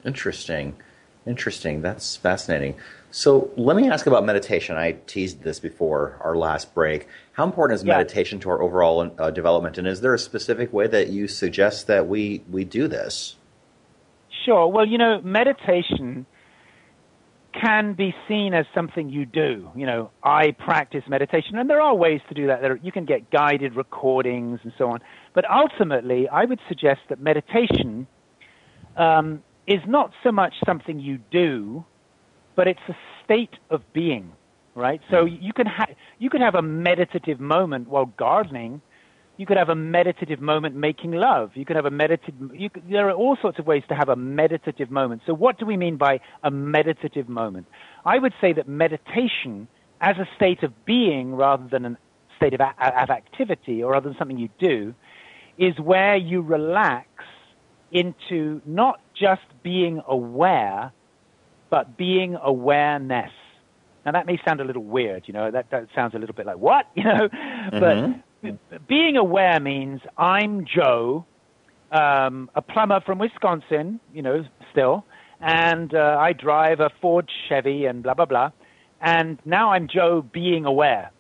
Interesting. 0.06 0.76
Interesting. 1.26 1.82
That's 1.82 2.16
fascinating. 2.16 2.76
So 3.16 3.52
let 3.58 3.78
me 3.78 3.92
ask 3.92 4.08
about 4.08 4.26
meditation. 4.26 4.76
I 4.76 4.94
teased 5.06 5.44
this 5.44 5.60
before 5.60 6.18
our 6.22 6.36
last 6.36 6.74
break. 6.74 7.08
How 7.34 7.44
important 7.44 7.80
is 7.80 7.86
yeah. 7.86 7.94
meditation 7.96 8.40
to 8.40 8.50
our 8.50 8.60
overall 8.60 9.14
uh, 9.20 9.30
development, 9.30 9.78
and 9.78 9.88
is 9.88 10.02
there 10.02 10.16
a 10.16 10.20
specific 10.20 10.74
way 10.74 10.88
that 10.88 11.10
you 11.10 11.28
suggest 11.28 11.86
that 11.86 12.08
we 12.08 12.44
we 12.50 12.64
do 12.64 12.88
this? 12.88 13.36
Sure. 14.44 14.68
Well, 14.68 14.88
you 14.88 14.98
know, 14.98 15.22
meditation 15.22 16.26
can 17.54 17.94
be 17.94 18.16
seen 18.28 18.56
as 18.56 18.66
something 18.74 19.10
you 19.10 19.28
do. 19.28 19.70
You 19.76 19.86
know, 19.86 20.10
I 20.24 20.50
practice 20.50 21.04
meditation, 21.08 21.60
and 21.60 21.70
there 21.70 21.82
are 21.82 21.94
ways 21.94 22.22
to 22.30 22.34
do 22.34 22.48
that. 22.48 22.62
There, 22.62 22.78
you 22.78 22.92
can 22.92 23.06
get 23.06 23.30
guided 23.30 23.76
recordings 23.76 24.60
and 24.64 24.74
so 24.76 24.90
on. 24.90 25.02
But 25.36 25.46
ultimately, 25.48 26.28
I 26.30 26.46
would 26.46 26.60
suggest 26.68 27.02
that 27.10 27.20
meditation 27.20 28.08
um, 28.98 29.44
is 29.68 29.82
not 29.88 30.14
so 30.24 30.32
much 30.32 30.56
something 30.66 31.00
you 31.00 31.20
do, 31.30 31.86
but 32.56 32.68
it's 32.68 32.80
a 32.88 32.96
state 33.24 33.56
of 33.70 33.82
being, 33.94 34.32
right? 34.76 35.02
So 35.10 35.26
hmm. 35.26 35.36
you 35.42 35.54
can 35.54 35.68
have 35.68 35.90
you 36.20 36.30
could 36.30 36.42
have 36.42 36.56
a 36.56 36.62
meditative 36.62 37.40
moment 37.40 37.88
while 37.88 38.06
gardening. 38.06 38.82
You 39.36 39.48
could 39.48 39.58
have 39.58 39.70
a 39.70 39.76
meditative 39.76 40.40
moment 40.40 40.76
making 40.76 41.12
love. 41.14 41.52
You 41.56 41.66
could 41.66 41.76
have 41.76 41.86
a 41.86 41.92
meditative. 41.92 42.36
Could, 42.74 42.84
there 42.90 43.10
are 43.10 43.14
all 43.14 43.36
sorts 43.42 43.58
of 43.58 43.66
ways 43.66 43.84
to 43.90 43.96
have 43.96 44.10
a 44.10 44.16
meditative 44.16 44.92
moment. 44.92 45.24
So 45.26 45.34
what 45.34 45.58
do 45.58 45.66
we 45.66 45.76
mean 45.76 45.98
by 45.98 46.20
a 46.44 46.52
meditative 46.52 47.28
moment? 47.28 47.66
I 48.06 48.20
would 48.20 48.34
say 48.40 48.54
that 48.54 48.68
meditation, 48.68 49.68
as 50.02 50.18
a 50.18 50.28
state 50.36 50.62
of 50.62 50.86
being 50.86 51.34
rather 51.34 51.68
than 51.68 51.86
a 51.86 51.98
state 52.38 52.54
of, 52.54 52.62
of 52.62 53.10
activity 53.10 53.82
or 53.82 53.96
other 53.96 54.10
than 54.10 54.18
something 54.20 54.38
you 54.38 54.50
do, 54.60 54.94
is 55.58 55.80
where 55.80 56.16
you 56.16 56.42
relax 56.42 57.08
into 57.92 58.62
not 58.66 59.00
just 59.14 59.42
being 59.62 60.02
aware, 60.08 60.92
but 61.74 61.98
being 61.98 62.38
awareness. 62.40 63.32
Now 64.06 64.12
that 64.12 64.28
may 64.28 64.40
sound 64.46 64.62
a 64.62 64.64
little 64.64 64.84
weird, 64.84 65.24
you 65.26 65.34
know, 65.34 65.50
that, 65.50 65.72
that 65.72 65.88
sounds 65.96 66.14
a 66.14 66.20
little 66.20 66.36
bit 66.36 66.46
like 66.46 66.60
what, 66.60 66.86
you 66.96 67.04
know, 67.04 67.28
mm-hmm. 67.28 68.50
but 68.70 68.88
being 68.88 69.18
aware 69.18 69.60
means 69.60 70.00
I'm 70.16 70.66
Joe, 70.66 71.26
um, 71.92 72.52
a 72.54 72.62
plumber 72.62 73.02
from 73.02 73.18
Wisconsin, 73.18 74.00
you 74.14 74.22
know, 74.22 74.46
still, 74.72 75.04
and 75.42 75.96
uh, 75.96 76.16
I 76.20 76.34
drive 76.34 76.80
a 76.80 76.92
Ford 77.02 77.28
Chevy 77.50 77.86
and 77.86 78.04
blah, 78.04 78.14
blah, 78.14 78.26
blah. 78.26 78.52
And 79.02 79.40
now 79.44 79.72
I'm 79.72 79.88
Joe 79.92 80.24
being 80.32 80.66
aware. 80.66 81.12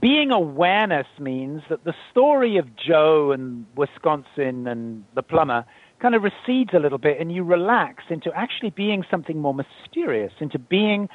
Being 0.00 0.32
awareness 0.32 1.06
means 1.20 1.62
that 1.70 1.84
the 1.84 1.94
story 2.10 2.56
of 2.56 2.66
Joe 2.74 3.30
and 3.30 3.66
Wisconsin 3.76 4.66
and 4.66 5.04
the 5.14 5.22
plumber 5.22 5.64
kind 6.00 6.14
of 6.14 6.22
recedes 6.22 6.70
a 6.74 6.78
little 6.78 6.98
bit 6.98 7.20
and 7.20 7.34
you 7.34 7.42
relax 7.42 8.04
into 8.10 8.30
actually 8.34 8.70
being 8.70 9.04
something 9.10 9.40
more 9.40 9.54
mysterious, 9.54 10.32
into 10.40 10.58
being 10.58 11.08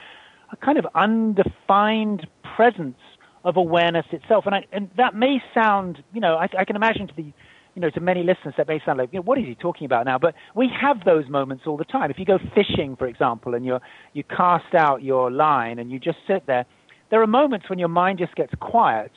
a 0.51 0.57
kind 0.57 0.77
of 0.77 0.85
undefined 0.95 2.27
presence 2.55 2.97
of 3.43 3.57
awareness 3.57 4.05
itself. 4.11 4.45
And, 4.45 4.55
I, 4.55 4.65
and 4.71 4.89
that 4.97 5.15
may 5.15 5.41
sound, 5.53 6.03
you 6.13 6.21
know, 6.21 6.35
I, 6.35 6.47
I 6.57 6.65
can 6.65 6.75
imagine 6.75 7.07
to 7.07 7.13
the, 7.15 7.33
you 7.75 7.81
know, 7.81 7.89
to 7.89 8.01
many 8.01 8.21
listeners 8.23 8.53
that 8.57 8.67
may 8.67 8.81
sound 8.85 8.99
like, 8.99 9.09
you 9.13 9.19
know, 9.19 9.23
what 9.23 9.37
is 9.37 9.45
he 9.45 9.55
talking 9.55 9.85
about 9.85 10.05
now? 10.05 10.17
But 10.17 10.35
we 10.55 10.69
have 10.79 11.05
those 11.05 11.29
moments 11.29 11.63
all 11.65 11.77
the 11.77 11.85
time. 11.85 12.11
If 12.11 12.19
you 12.19 12.25
go 12.25 12.37
fishing, 12.53 12.95
for 12.97 13.07
example, 13.07 13.55
and 13.55 13.65
you're, 13.65 13.81
you 14.13 14.23
cast 14.23 14.75
out 14.75 15.03
your 15.03 15.31
line 15.31 15.79
and 15.79 15.91
you 15.91 15.99
just 15.99 16.17
sit 16.27 16.45
there, 16.47 16.65
there 17.09 17.21
are 17.21 17.27
moments 17.27 17.69
when 17.69 17.79
your 17.79 17.87
mind 17.87 18.19
just 18.19 18.35
gets 18.35 18.53
quiet. 18.59 19.11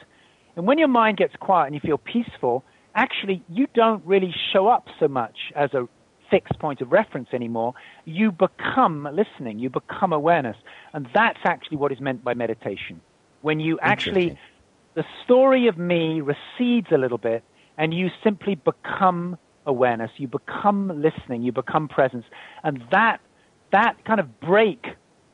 And 0.57 0.67
when 0.67 0.79
your 0.79 0.89
mind 0.89 1.17
gets 1.17 1.35
quiet 1.41 1.67
and 1.67 1.75
you 1.75 1.81
feel 1.81 1.99
peaceful, 1.99 2.65
actually 2.95 3.43
you 3.49 3.67
don't 3.75 4.05
really 4.05 4.35
show 4.53 4.69
up 4.69 4.87
so 4.99 5.09
much 5.09 5.37
as 5.55 5.73
a 5.75 5.89
fixed 6.31 6.59
point 6.59 6.81
of 6.81 6.91
reference 6.93 7.29
anymore. 7.33 7.75
You 8.05 8.33
become 8.33 9.09
listening, 9.13 9.59
you 9.59 9.71
become 9.71 10.13
awareness. 10.13 10.57
And 10.93 11.09
that's 11.15 11.39
actually 11.45 11.77
what 11.77 11.93
is 11.93 12.01
meant 12.01 12.25
by 12.25 12.35
meditation. 12.35 13.01
When 13.43 13.61
you 13.61 13.79
actually, 13.81 14.39
the 14.95 15.05
story 15.25 15.69
of 15.69 15.77
me 15.77 16.21
recedes 16.21 16.89
a 16.91 16.99
little 16.99 17.19
bit 17.19 17.45
and 17.77 17.93
you 17.93 18.09
simply 18.23 18.55
become 18.55 19.39
awareness, 19.67 20.11
you 20.17 20.29
become 20.29 20.89
listening, 21.01 21.43
you 21.43 21.53
become 21.53 21.89
presence. 21.89 22.25
And 22.63 22.83
that, 22.91 23.19
that 23.73 24.05
kind 24.05 24.21
of 24.21 24.41
break, 24.41 24.87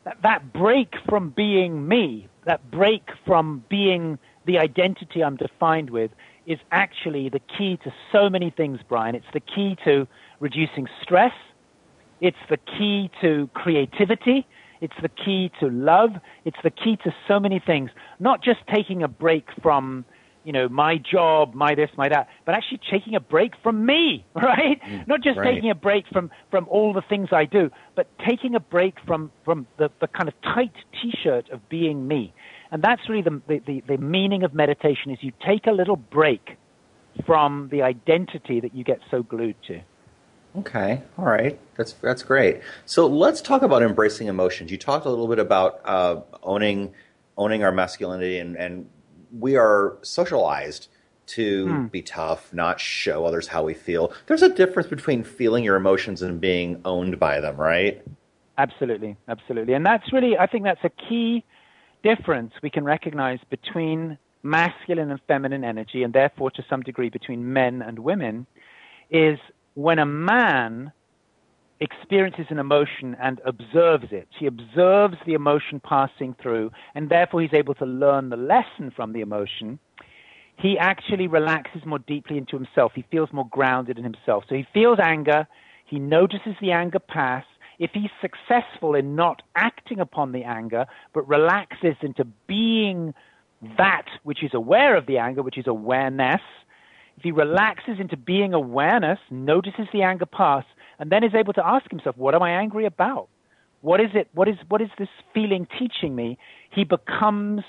that, 0.04 0.18
that 0.22 0.52
break 0.52 0.94
from 1.08 1.30
being 1.30 1.86
me, 1.86 2.28
that 2.46 2.70
break 2.70 3.02
from 3.26 3.64
being 3.68 4.18
the 4.46 4.58
identity 4.58 5.22
I'm 5.22 5.36
defined 5.36 5.90
with, 5.90 6.10
is 6.46 6.58
actually 6.72 7.28
the 7.28 7.40
key 7.40 7.78
to 7.84 7.92
so 8.12 8.28
many 8.28 8.50
things, 8.50 8.80
Brian. 8.88 9.14
It's 9.14 9.26
the 9.32 9.40
key 9.40 9.76
to 9.84 10.06
reducing 10.40 10.86
stress. 11.02 11.32
It's 12.20 12.36
the 12.48 12.56
key 12.56 13.10
to 13.20 13.48
creativity. 13.54 14.46
It's 14.80 14.94
the 15.02 15.08
key 15.08 15.50
to 15.60 15.68
love. 15.68 16.10
It's 16.44 16.56
the 16.62 16.70
key 16.70 16.96
to 17.04 17.14
so 17.28 17.38
many 17.38 17.60
things. 17.64 17.90
Not 18.18 18.42
just 18.42 18.60
taking 18.74 19.02
a 19.02 19.08
break 19.08 19.46
from, 19.62 20.04
you 20.44 20.52
know, 20.52 20.68
my 20.68 20.96
job, 20.96 21.54
my 21.54 21.74
this, 21.74 21.90
my 21.96 22.08
that, 22.08 22.28
but 22.46 22.54
actually 22.54 22.80
taking 22.90 23.14
a 23.14 23.20
break 23.20 23.52
from 23.62 23.84
me, 23.84 24.24
right? 24.34 24.80
Mm, 24.82 25.06
Not 25.06 25.22
just 25.22 25.38
right. 25.38 25.54
taking 25.54 25.70
a 25.70 25.74
break 25.74 26.06
from, 26.08 26.30
from 26.50 26.66
all 26.68 26.92
the 26.92 27.02
things 27.02 27.28
I 27.32 27.44
do, 27.44 27.70
but 27.94 28.06
taking 28.26 28.54
a 28.54 28.60
break 28.60 28.94
from, 29.06 29.30
from 29.44 29.66
the, 29.78 29.90
the 30.00 30.08
kind 30.08 30.28
of 30.28 30.34
tight 30.42 30.72
t-shirt 31.00 31.50
of 31.50 31.68
being 31.68 32.08
me. 32.08 32.32
And 32.72 32.82
that's 32.82 33.02
really 33.08 33.22
the, 33.22 33.40
the, 33.66 33.82
the 33.86 33.98
meaning 33.98 34.44
of 34.44 34.54
meditation 34.54 35.10
is 35.10 35.18
you 35.20 35.32
take 35.44 35.66
a 35.66 35.72
little 35.72 35.96
break 35.96 36.56
from 37.26 37.68
the 37.72 37.82
identity 37.82 38.60
that 38.60 38.74
you 38.74 38.84
get 38.84 39.00
so 39.10 39.22
glued 39.22 39.56
to. 39.66 39.80
Okay, 40.58 41.02
all 41.16 41.26
right, 41.26 41.60
that's 41.76 41.92
that's 41.92 42.24
great. 42.24 42.60
So 42.84 43.06
let's 43.06 43.40
talk 43.40 43.62
about 43.62 43.82
embracing 43.82 44.26
emotions. 44.26 44.72
You 44.72 44.78
talked 44.78 45.06
a 45.06 45.08
little 45.08 45.28
bit 45.28 45.38
about 45.38 45.80
uh, 45.84 46.22
owning 46.42 46.92
owning 47.36 47.62
our 47.62 47.70
masculinity, 47.70 48.38
and, 48.38 48.56
and 48.56 48.88
we 49.38 49.56
are 49.56 49.96
socialized 50.02 50.88
to 51.26 51.68
hmm. 51.68 51.86
be 51.86 52.02
tough, 52.02 52.52
not 52.52 52.80
show 52.80 53.24
others 53.24 53.46
how 53.46 53.62
we 53.62 53.74
feel. 53.74 54.12
There's 54.26 54.42
a 54.42 54.48
difference 54.48 54.88
between 54.88 55.22
feeling 55.22 55.62
your 55.62 55.76
emotions 55.76 56.20
and 56.20 56.40
being 56.40 56.80
owned 56.84 57.20
by 57.20 57.38
them, 57.38 57.56
right? 57.56 58.02
Absolutely, 58.58 59.16
absolutely, 59.28 59.74
and 59.74 59.86
that's 59.86 60.12
really 60.12 60.36
I 60.36 60.48
think 60.48 60.64
that's 60.64 60.82
a 60.82 60.90
key 60.90 61.44
difference 62.02 62.52
we 62.62 62.70
can 62.70 62.84
recognize 62.84 63.38
between 63.50 64.18
masculine 64.42 65.10
and 65.10 65.20
feminine 65.28 65.64
energy, 65.64 66.02
and 66.02 66.12
therefore 66.12 66.50
to 66.52 66.64
some 66.68 66.82
degree 66.82 67.10
between 67.10 67.52
men 67.52 67.82
and 67.82 67.98
women, 67.98 68.46
is 69.10 69.38
when 69.74 69.98
a 69.98 70.06
man 70.06 70.92
experiences 71.80 72.46
an 72.50 72.58
emotion 72.58 73.16
and 73.20 73.40
observes 73.44 74.06
it. 74.10 74.28
He 74.38 74.46
observes 74.46 75.16
the 75.26 75.34
emotion 75.34 75.80
passing 75.80 76.34
through, 76.40 76.70
and 76.94 77.08
therefore 77.08 77.40
he's 77.40 77.54
able 77.54 77.74
to 77.76 77.86
learn 77.86 78.28
the 78.28 78.36
lesson 78.36 78.92
from 78.94 79.12
the 79.12 79.20
emotion. 79.20 79.78
He 80.56 80.76
actually 80.78 81.26
relaxes 81.26 81.82
more 81.86 82.00
deeply 82.00 82.36
into 82.36 82.56
himself. 82.56 82.92
He 82.94 83.04
feels 83.10 83.32
more 83.32 83.48
grounded 83.50 83.96
in 83.96 84.04
himself. 84.04 84.44
So 84.48 84.54
he 84.54 84.66
feels 84.74 84.98
anger. 85.02 85.48
He 85.86 85.98
notices 85.98 86.54
the 86.60 86.72
anger 86.72 86.98
pass 86.98 87.44
if 87.80 87.90
he's 87.94 88.10
successful 88.20 88.94
in 88.94 89.16
not 89.16 89.42
acting 89.56 89.98
upon 89.98 90.32
the 90.32 90.44
anger, 90.44 90.86
but 91.14 91.26
relaxes 91.26 91.96
into 92.02 92.24
being 92.46 93.14
that 93.78 94.04
which 94.22 94.44
is 94.44 94.50
aware 94.52 94.96
of 94.96 95.06
the 95.06 95.18
anger, 95.18 95.42
which 95.42 95.58
is 95.58 95.66
awareness, 95.66 96.42
if 97.16 97.22
he 97.22 97.32
relaxes 97.32 97.98
into 97.98 98.16
being 98.16 98.54
awareness, 98.54 99.18
notices 99.30 99.86
the 99.92 100.02
anger 100.02 100.26
pass, 100.26 100.64
and 100.98 101.10
then 101.10 101.24
is 101.24 101.34
able 101.34 101.54
to 101.54 101.66
ask 101.66 101.90
himself, 101.90 102.16
what 102.18 102.34
am 102.34 102.42
I 102.42 102.50
angry 102.50 102.84
about? 102.84 103.28
What 103.80 104.00
is 104.00 104.10
it? 104.14 104.28
What 104.34 104.46
is, 104.46 104.56
what 104.68 104.82
is 104.82 104.90
this 104.98 105.08
feeling 105.32 105.66
teaching 105.78 106.14
me? 106.14 106.38
He 106.70 106.84
becomes 106.84 107.62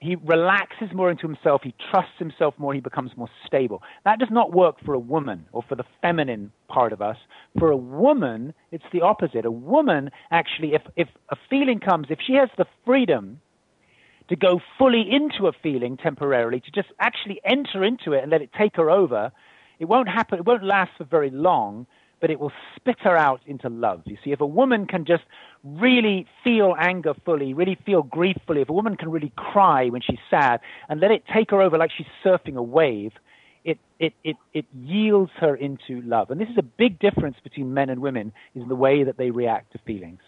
he 0.00 0.16
relaxes 0.16 0.88
more 0.94 1.10
into 1.10 1.26
himself, 1.26 1.62
he 1.64 1.74
trusts 1.90 2.18
himself 2.18 2.54
more, 2.58 2.74
he 2.74 2.80
becomes 2.80 3.10
more 3.16 3.28
stable. 3.46 3.82
That 4.04 4.18
does 4.18 4.28
not 4.30 4.52
work 4.52 4.76
for 4.84 4.94
a 4.94 4.98
woman 4.98 5.46
or 5.52 5.62
for 5.68 5.74
the 5.74 5.84
feminine 6.02 6.52
part 6.68 6.92
of 6.92 7.00
us. 7.00 7.16
For 7.58 7.70
a 7.70 7.76
woman, 7.76 8.54
it's 8.70 8.84
the 8.92 9.02
opposite. 9.02 9.44
A 9.44 9.50
woman, 9.50 10.10
actually, 10.30 10.74
if, 10.74 10.82
if 10.96 11.08
a 11.30 11.36
feeling 11.48 11.80
comes, 11.80 12.08
if 12.10 12.18
she 12.26 12.34
has 12.34 12.50
the 12.58 12.66
freedom 12.84 13.40
to 14.28 14.36
go 14.36 14.60
fully 14.78 15.06
into 15.10 15.46
a 15.46 15.52
feeling 15.62 15.96
temporarily, 15.96 16.60
to 16.60 16.70
just 16.70 16.88
actually 17.00 17.40
enter 17.44 17.84
into 17.84 18.12
it 18.12 18.22
and 18.22 18.30
let 18.30 18.42
it 18.42 18.50
take 18.58 18.76
her 18.76 18.90
over, 18.90 19.32
it 19.78 19.84
won't 19.86 20.08
happen, 20.08 20.38
it 20.38 20.44
won't 20.44 20.64
last 20.64 20.90
for 20.98 21.04
very 21.04 21.30
long, 21.30 21.86
but 22.20 22.30
it 22.30 22.40
will 22.40 22.52
spit 22.74 22.96
her 23.00 23.16
out 23.16 23.40
into 23.46 23.68
love. 23.68 24.02
You 24.04 24.16
see, 24.24 24.32
if 24.32 24.40
a 24.40 24.46
woman 24.46 24.86
can 24.86 25.04
just 25.04 25.24
really 25.64 26.26
feel 26.42 26.74
anger 26.78 27.14
fully, 27.24 27.54
really 27.54 27.78
feel 27.84 28.02
grief 28.02 28.36
fully, 28.46 28.62
if 28.62 28.68
a 28.68 28.72
woman 28.72 28.96
can 28.96 29.10
really 29.10 29.32
cry 29.36 29.88
when 29.88 30.00
she's 30.00 30.18
sad 30.30 30.60
and 30.88 31.00
let 31.00 31.10
it 31.10 31.24
take 31.32 31.50
her 31.50 31.60
over 31.60 31.76
like 31.76 31.90
she's 31.96 32.06
surfing 32.24 32.56
a 32.56 32.62
wave, 32.62 33.12
it, 33.64 33.78
it, 33.98 34.14
it, 34.22 34.36
it 34.54 34.64
yields 34.74 35.32
her 35.38 35.54
into 35.54 36.00
love. 36.02 36.30
And 36.30 36.40
this 36.40 36.48
is 36.48 36.58
a 36.58 36.62
big 36.62 36.98
difference 36.98 37.36
between 37.42 37.74
men 37.74 37.90
and 37.90 38.00
women, 38.00 38.32
is 38.54 38.66
the 38.68 38.76
way 38.76 39.02
that 39.02 39.18
they 39.18 39.30
react 39.30 39.72
to 39.72 39.78
feelings. 39.78 40.20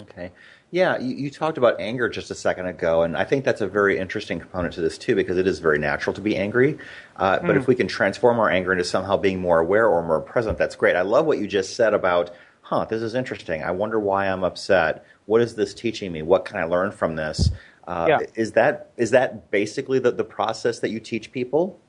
Okay. 0.00 0.30
Yeah, 0.70 0.98
you, 0.98 1.16
you, 1.16 1.30
talked 1.30 1.58
about 1.58 1.80
anger 1.80 2.08
just 2.08 2.30
a 2.30 2.34
second 2.34 2.66
ago, 2.66 3.02
and 3.02 3.16
I 3.16 3.24
think 3.24 3.44
that's 3.44 3.60
a 3.60 3.66
very 3.66 3.98
interesting 3.98 4.38
component 4.38 4.74
to 4.74 4.80
this 4.80 4.98
too, 4.98 5.14
because 5.14 5.38
it 5.38 5.46
is 5.46 5.58
very 5.58 5.78
natural 5.78 6.14
to 6.14 6.20
be 6.20 6.36
angry. 6.36 6.78
Uh, 7.16 7.38
mm. 7.38 7.46
But 7.46 7.56
if 7.56 7.66
we 7.66 7.74
can 7.74 7.88
transform 7.88 8.38
our 8.38 8.50
anger 8.50 8.72
into 8.72 8.84
somehow 8.84 9.16
being 9.16 9.40
more 9.40 9.58
aware 9.58 9.86
or 9.86 10.06
more 10.06 10.20
present, 10.20 10.58
that's 10.58 10.76
great. 10.76 10.94
I 10.94 11.02
love 11.02 11.26
what 11.26 11.38
you 11.38 11.48
just 11.48 11.74
said 11.74 11.94
about, 11.94 12.30
huh, 12.62 12.84
this 12.84 13.02
is 13.02 13.14
interesting. 13.14 13.62
I 13.62 13.70
wonder 13.70 13.98
why 13.98 14.26
I'm 14.26 14.44
upset. 14.44 15.04
What 15.26 15.40
is 15.40 15.54
this 15.56 15.74
teaching 15.74 16.12
me? 16.12 16.22
What 16.22 16.44
can 16.44 16.58
I 16.58 16.64
learn 16.64 16.92
from 16.92 17.16
this? 17.16 17.50
Uh, 17.86 18.06
yeah. 18.08 18.18
Is 18.34 18.52
that 18.52 18.90
is 18.98 19.12
that 19.12 19.50
basically 19.50 19.98
the, 19.98 20.12
the 20.12 20.24
process 20.24 20.80
that 20.80 20.90
you 20.90 21.00
teach 21.00 21.32
people? 21.32 21.80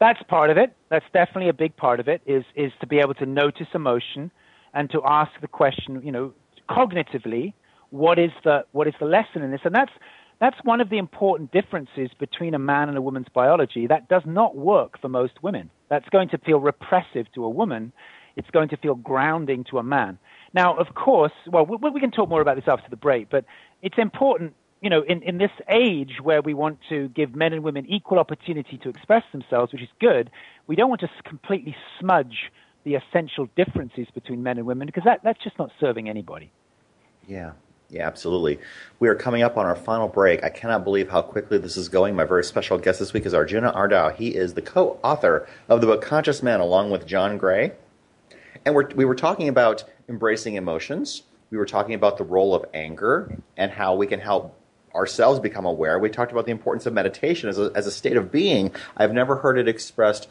That's 0.00 0.20
part 0.24 0.50
of 0.50 0.58
it. 0.58 0.74
That's 0.88 1.04
definitely 1.12 1.48
a 1.48 1.52
big 1.52 1.76
part 1.76 2.00
of 2.00 2.08
it. 2.08 2.20
Is 2.26 2.42
is 2.56 2.72
to 2.80 2.86
be 2.88 2.98
able 2.98 3.14
to 3.14 3.26
notice 3.26 3.68
emotion 3.74 4.32
and 4.74 4.90
to 4.90 5.00
ask 5.04 5.30
the 5.40 5.48
question, 5.48 6.02
you 6.04 6.12
know, 6.12 6.32
cognitively 6.68 7.54
what 7.90 8.18
is 8.18 8.30
the 8.44 8.64
what 8.72 8.86
is 8.86 8.94
the 9.00 9.06
lesson 9.06 9.42
in 9.42 9.50
this? 9.50 9.60
And 9.64 9.74
that's 9.74 9.92
that's 10.40 10.56
one 10.62 10.80
of 10.80 10.88
the 10.88 10.98
important 10.98 11.50
differences 11.50 12.10
between 12.18 12.54
a 12.54 12.58
man 12.58 12.88
and 12.88 12.96
a 12.96 13.02
woman's 13.02 13.26
biology. 13.32 13.86
That 13.86 14.08
does 14.08 14.22
not 14.24 14.56
work 14.56 15.00
for 15.00 15.08
most 15.08 15.42
women. 15.42 15.70
That's 15.88 16.08
going 16.10 16.28
to 16.30 16.38
feel 16.38 16.60
repressive 16.60 17.26
to 17.34 17.44
a 17.44 17.50
woman. 17.50 17.92
It's 18.36 18.50
going 18.50 18.68
to 18.68 18.76
feel 18.76 18.94
grounding 18.94 19.64
to 19.70 19.78
a 19.78 19.82
man. 19.82 20.18
Now, 20.54 20.76
of 20.76 20.94
course, 20.94 21.32
well, 21.50 21.66
we, 21.66 21.76
we 21.90 22.00
can 22.00 22.12
talk 22.12 22.28
more 22.28 22.40
about 22.40 22.54
this 22.54 22.68
after 22.68 22.88
the 22.88 22.96
break, 22.96 23.28
but 23.30 23.44
it's 23.82 23.98
important, 23.98 24.54
you 24.80 24.90
know, 24.90 25.02
in, 25.02 25.22
in 25.22 25.38
this 25.38 25.50
age 25.68 26.18
where 26.22 26.40
we 26.40 26.54
want 26.54 26.78
to 26.88 27.08
give 27.08 27.34
men 27.34 27.52
and 27.52 27.64
women 27.64 27.84
equal 27.86 28.20
opportunity 28.20 28.78
to 28.78 28.90
express 28.90 29.24
themselves, 29.32 29.72
which 29.72 29.82
is 29.82 29.88
good, 30.00 30.30
we 30.68 30.76
don't 30.76 30.88
want 30.88 31.00
to 31.00 31.08
completely 31.24 31.74
smudge 31.98 32.52
the 32.84 32.94
essential 32.94 33.48
differences 33.56 34.06
between 34.14 34.42
men 34.42 34.58
and 34.58 34.66
women 34.66 34.86
because 34.86 35.04
that, 35.04 35.20
that's 35.22 35.42
just 35.42 35.58
not 35.58 35.70
serving 35.80 36.08
anybody. 36.08 36.50
Yeah, 37.26 37.52
yeah, 37.90 38.06
absolutely. 38.06 38.58
We 39.00 39.08
are 39.08 39.14
coming 39.14 39.42
up 39.42 39.56
on 39.56 39.66
our 39.66 39.76
final 39.76 40.08
break. 40.08 40.44
I 40.44 40.50
cannot 40.50 40.84
believe 40.84 41.08
how 41.10 41.22
quickly 41.22 41.58
this 41.58 41.76
is 41.76 41.88
going. 41.88 42.14
My 42.14 42.24
very 42.24 42.44
special 42.44 42.78
guest 42.78 42.98
this 42.98 43.12
week 43.12 43.26
is 43.26 43.34
Arjuna 43.34 43.72
Ardagh. 43.72 44.14
He 44.16 44.34
is 44.34 44.54
the 44.54 44.62
co-author 44.62 45.48
of 45.68 45.80
the 45.80 45.86
book 45.86 46.02
Conscious 46.02 46.42
Men, 46.42 46.60
along 46.60 46.90
with 46.90 47.06
John 47.06 47.38
Gray. 47.38 47.72
And 48.64 48.74
we're, 48.74 48.88
we 48.94 49.04
were 49.04 49.14
talking 49.14 49.48
about 49.48 49.84
embracing 50.08 50.54
emotions. 50.54 51.22
We 51.50 51.56
were 51.56 51.66
talking 51.66 51.94
about 51.94 52.18
the 52.18 52.24
role 52.24 52.54
of 52.54 52.66
anger 52.74 53.38
and 53.56 53.70
how 53.72 53.94
we 53.94 54.06
can 54.06 54.20
help 54.20 54.54
ourselves 54.94 55.40
become 55.40 55.64
aware. 55.64 55.98
We 55.98 56.10
talked 56.10 56.32
about 56.32 56.44
the 56.44 56.52
importance 56.52 56.84
of 56.84 56.92
meditation 56.92 57.48
as 57.48 57.58
a, 57.58 57.70
as 57.74 57.86
a 57.86 57.90
state 57.90 58.16
of 58.16 58.30
being. 58.30 58.72
I've 58.96 59.12
never 59.12 59.36
heard 59.36 59.58
it 59.58 59.68
expressed 59.68 60.28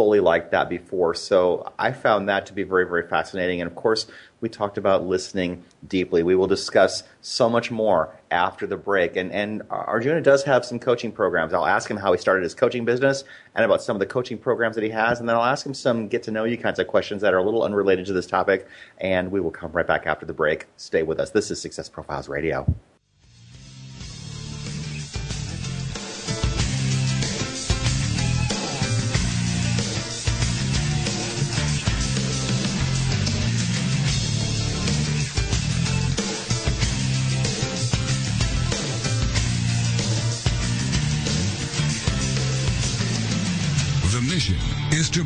fully 0.00 0.18
like 0.18 0.50
that 0.50 0.70
before. 0.70 1.12
So 1.12 1.74
I 1.78 1.92
found 1.92 2.30
that 2.30 2.46
to 2.46 2.54
be 2.54 2.62
very, 2.62 2.86
very 2.86 3.06
fascinating. 3.06 3.60
And 3.60 3.70
of 3.70 3.76
course, 3.76 4.06
we 4.40 4.48
talked 4.48 4.78
about 4.78 5.06
listening 5.06 5.62
deeply. 5.86 6.22
We 6.22 6.34
will 6.34 6.46
discuss 6.46 7.02
so 7.20 7.50
much 7.50 7.70
more 7.70 8.16
after 8.30 8.66
the 8.66 8.78
break. 8.78 9.16
And, 9.16 9.30
and 9.30 9.62
Arjuna 9.68 10.22
does 10.22 10.44
have 10.44 10.64
some 10.64 10.78
coaching 10.78 11.12
programs. 11.12 11.52
I'll 11.52 11.66
ask 11.66 11.90
him 11.90 11.98
how 11.98 12.12
he 12.12 12.18
started 12.18 12.44
his 12.44 12.54
coaching 12.54 12.86
business 12.86 13.24
and 13.54 13.62
about 13.62 13.82
some 13.82 13.94
of 13.94 14.00
the 14.00 14.06
coaching 14.06 14.38
programs 14.38 14.74
that 14.76 14.84
he 14.84 14.88
has. 14.88 15.20
And 15.20 15.28
then 15.28 15.36
I'll 15.36 15.44
ask 15.44 15.66
him 15.66 15.74
some 15.74 16.08
get 16.08 16.22
to 16.22 16.30
know 16.30 16.44
you 16.44 16.56
kinds 16.56 16.78
of 16.78 16.86
questions 16.86 17.20
that 17.20 17.34
are 17.34 17.38
a 17.38 17.44
little 17.44 17.62
unrelated 17.62 18.06
to 18.06 18.14
this 18.14 18.26
topic. 18.26 18.66
And 19.02 19.30
we 19.30 19.38
will 19.38 19.50
come 19.50 19.70
right 19.70 19.86
back 19.86 20.06
after 20.06 20.24
the 20.24 20.32
break. 20.32 20.64
Stay 20.78 21.02
with 21.02 21.20
us. 21.20 21.28
This 21.28 21.50
is 21.50 21.60
Success 21.60 21.90
Profiles 21.90 22.26
Radio. 22.26 22.74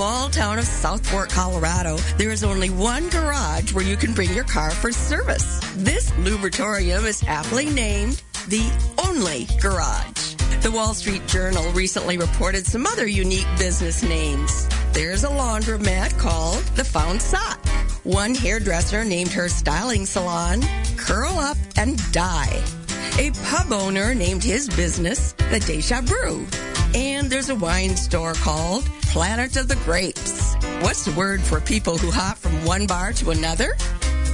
small 0.00 0.30
town 0.30 0.58
of 0.58 0.64
South 0.64 1.06
Fork, 1.10 1.28
Colorado, 1.28 1.98
there 2.16 2.30
is 2.30 2.42
only 2.42 2.70
one 2.70 3.06
garage 3.10 3.74
where 3.74 3.84
you 3.84 3.98
can 3.98 4.14
bring 4.14 4.32
your 4.32 4.44
car 4.44 4.70
for 4.70 4.90
service. 4.90 5.60
This 5.76 6.10
lubritorium 6.16 7.04
is 7.04 7.22
aptly 7.26 7.66
named 7.68 8.22
the 8.48 8.64
only 9.06 9.46
garage. 9.60 10.36
The 10.62 10.70
Wall 10.70 10.94
Street 10.94 11.26
Journal 11.26 11.70
recently 11.72 12.16
reported 12.16 12.64
some 12.64 12.86
other 12.86 13.06
unique 13.06 13.46
business 13.58 14.02
names. 14.02 14.66
There's 14.94 15.24
a 15.24 15.28
laundromat 15.28 16.18
called 16.18 16.62
the 16.76 16.84
Found 16.84 17.20
Sock. 17.20 17.62
One 18.02 18.34
hairdresser 18.34 19.04
named 19.04 19.32
her 19.32 19.50
styling 19.50 20.06
salon 20.06 20.62
Curl 20.96 21.38
Up 21.38 21.58
and 21.76 22.00
Die. 22.10 22.62
A 23.18 23.32
pub 23.44 23.70
owner 23.70 24.14
named 24.14 24.42
his 24.42 24.66
business 24.70 25.32
the 25.50 25.60
Deja 25.60 26.00
Brew. 26.00 26.46
And 26.94 27.30
there's 27.30 27.50
a 27.50 27.54
wine 27.54 27.96
store 27.96 28.34
called 28.34 28.84
Planet 29.02 29.56
of 29.56 29.68
the 29.68 29.76
Grapes. 29.76 30.54
What's 30.80 31.04
the 31.04 31.12
word 31.12 31.40
for 31.40 31.60
people 31.60 31.96
who 31.96 32.10
hop 32.10 32.36
from 32.36 32.64
one 32.64 32.86
bar 32.86 33.12
to 33.14 33.30
another? 33.30 33.74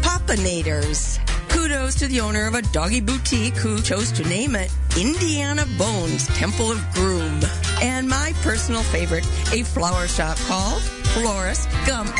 Poppinators. 0.00 1.20
Kudos 1.50 1.96
to 1.96 2.06
the 2.06 2.20
owner 2.20 2.46
of 2.46 2.54
a 2.54 2.62
doggy 2.62 3.00
boutique 3.00 3.56
who 3.56 3.80
chose 3.82 4.10
to 4.12 4.24
name 4.24 4.54
it 4.56 4.70
Indiana 4.98 5.66
Bones 5.76 6.28
Temple 6.28 6.72
of 6.72 6.94
Groom. 6.94 7.40
And 7.82 8.08
my 8.08 8.32
personal 8.42 8.82
favorite, 8.82 9.26
a 9.52 9.62
flower 9.62 10.08
shop 10.08 10.38
called 10.46 10.80
Florist 11.12 11.68
Gump. 11.86 12.10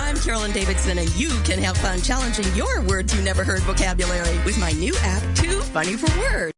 I'm 0.00 0.16
Carolyn 0.16 0.50
Davidson, 0.50 0.98
and 0.98 1.14
you 1.14 1.28
can 1.44 1.60
have 1.60 1.76
fun 1.76 2.00
challenging 2.00 2.52
your 2.56 2.82
words 2.82 3.14
you 3.14 3.22
never 3.22 3.44
heard 3.44 3.60
vocabulary 3.60 4.38
with 4.44 4.58
my 4.58 4.72
new 4.72 4.94
app, 5.02 5.22
Too 5.36 5.60
Funny 5.60 5.94
for 5.94 6.10
Words. 6.20 6.57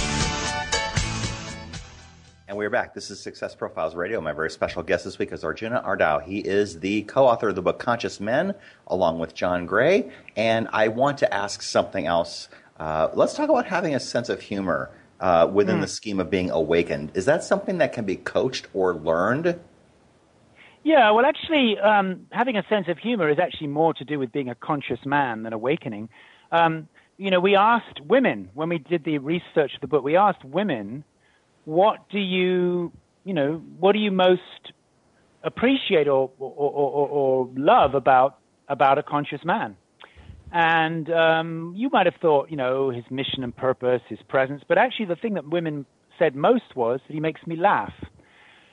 And 2.51 2.57
we're 2.57 2.69
back. 2.69 2.93
This 2.93 3.09
is 3.09 3.17
Success 3.17 3.55
Profiles 3.55 3.95
Radio. 3.95 4.19
My 4.19 4.33
very 4.33 4.51
special 4.51 4.83
guest 4.83 5.05
this 5.05 5.17
week 5.17 5.31
is 5.31 5.45
Arjuna 5.45 5.81
Ardagh. 5.85 6.23
He 6.23 6.39
is 6.39 6.81
the 6.81 7.03
co-author 7.03 7.47
of 7.47 7.55
the 7.55 7.61
book 7.61 7.79
Conscious 7.79 8.19
Men, 8.19 8.53
along 8.87 9.19
with 9.19 9.33
John 9.33 9.65
Gray. 9.65 10.11
And 10.35 10.67
I 10.73 10.89
want 10.89 11.17
to 11.19 11.33
ask 11.33 11.61
something 11.61 12.07
else. 12.07 12.49
Uh, 12.77 13.07
let's 13.13 13.35
talk 13.35 13.49
about 13.49 13.67
having 13.67 13.95
a 13.95 14.01
sense 14.01 14.27
of 14.27 14.41
humor 14.41 14.91
uh, 15.21 15.49
within 15.49 15.77
mm. 15.77 15.81
the 15.83 15.87
scheme 15.87 16.19
of 16.19 16.29
being 16.29 16.51
awakened. 16.51 17.11
Is 17.13 17.23
that 17.23 17.45
something 17.45 17.77
that 17.77 17.93
can 17.93 18.03
be 18.03 18.17
coached 18.17 18.67
or 18.73 18.95
learned? 18.95 19.57
Yeah, 20.83 21.09
well, 21.11 21.25
actually, 21.25 21.79
um, 21.79 22.27
having 22.33 22.57
a 22.57 22.67
sense 22.67 22.89
of 22.89 22.97
humor 22.97 23.29
is 23.29 23.39
actually 23.39 23.67
more 23.67 23.93
to 23.93 24.03
do 24.03 24.19
with 24.19 24.33
being 24.33 24.49
a 24.49 24.55
conscious 24.55 24.99
man 25.05 25.43
than 25.43 25.53
awakening. 25.53 26.09
Um, 26.51 26.89
you 27.17 27.31
know, 27.31 27.39
we 27.39 27.55
asked 27.55 28.01
women 28.01 28.49
when 28.55 28.67
we 28.67 28.77
did 28.77 29.05
the 29.05 29.19
research 29.19 29.75
of 29.75 29.79
the 29.79 29.87
book. 29.87 30.03
We 30.03 30.17
asked 30.17 30.43
women, 30.43 31.05
"What 31.65 32.09
do 32.09 32.19
you, 32.19 32.91
you 33.23 33.33
know, 33.33 33.61
what 33.79 33.93
do 33.93 33.99
you 33.99 34.11
most 34.11 34.41
appreciate 35.43 36.07
or 36.07 36.31
or, 36.39 36.51
or, 36.51 37.07
or 37.09 37.49
love 37.55 37.95
about 37.95 38.37
about 38.67 38.97
a 38.97 39.03
conscious 39.03 39.43
man?" 39.43 39.77
And 40.53 41.09
um, 41.11 41.73
you 41.77 41.89
might 41.91 42.07
have 42.07 42.15
thought, 42.21 42.51
you 42.51 42.57
know, 42.57 42.89
his 42.89 43.05
mission 43.09 43.43
and 43.43 43.55
purpose, 43.55 44.01
his 44.09 44.19
presence, 44.27 44.63
but 44.67 44.77
actually, 44.77 45.05
the 45.05 45.15
thing 45.15 45.35
that 45.35 45.47
women 45.47 45.85
said 46.19 46.35
most 46.35 46.75
was 46.75 46.99
that 47.07 47.13
he 47.13 47.19
makes 47.19 47.45
me 47.47 47.55
laugh. 47.55 47.93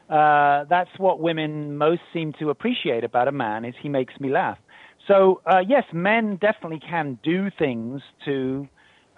Uh, 0.09 0.65
that's 0.69 0.91
what 0.97 1.21
women 1.21 1.77
most 1.77 2.01
seem 2.13 2.33
to 2.41 2.51
appreciate 2.51 3.05
about 3.05 3.29
a 3.29 3.33
man 3.33 3.65
is 3.65 3.75
he 3.83 3.89
makes 3.89 4.19
me 4.19 4.31
laugh. 4.31 4.59
So 5.07 5.41
uh, 5.47 5.61
yes, 5.67 5.85
men 5.93 6.37
definitely 6.41 6.81
can 6.81 7.19
do 7.23 7.51
things 7.59 8.01
to 8.25 8.69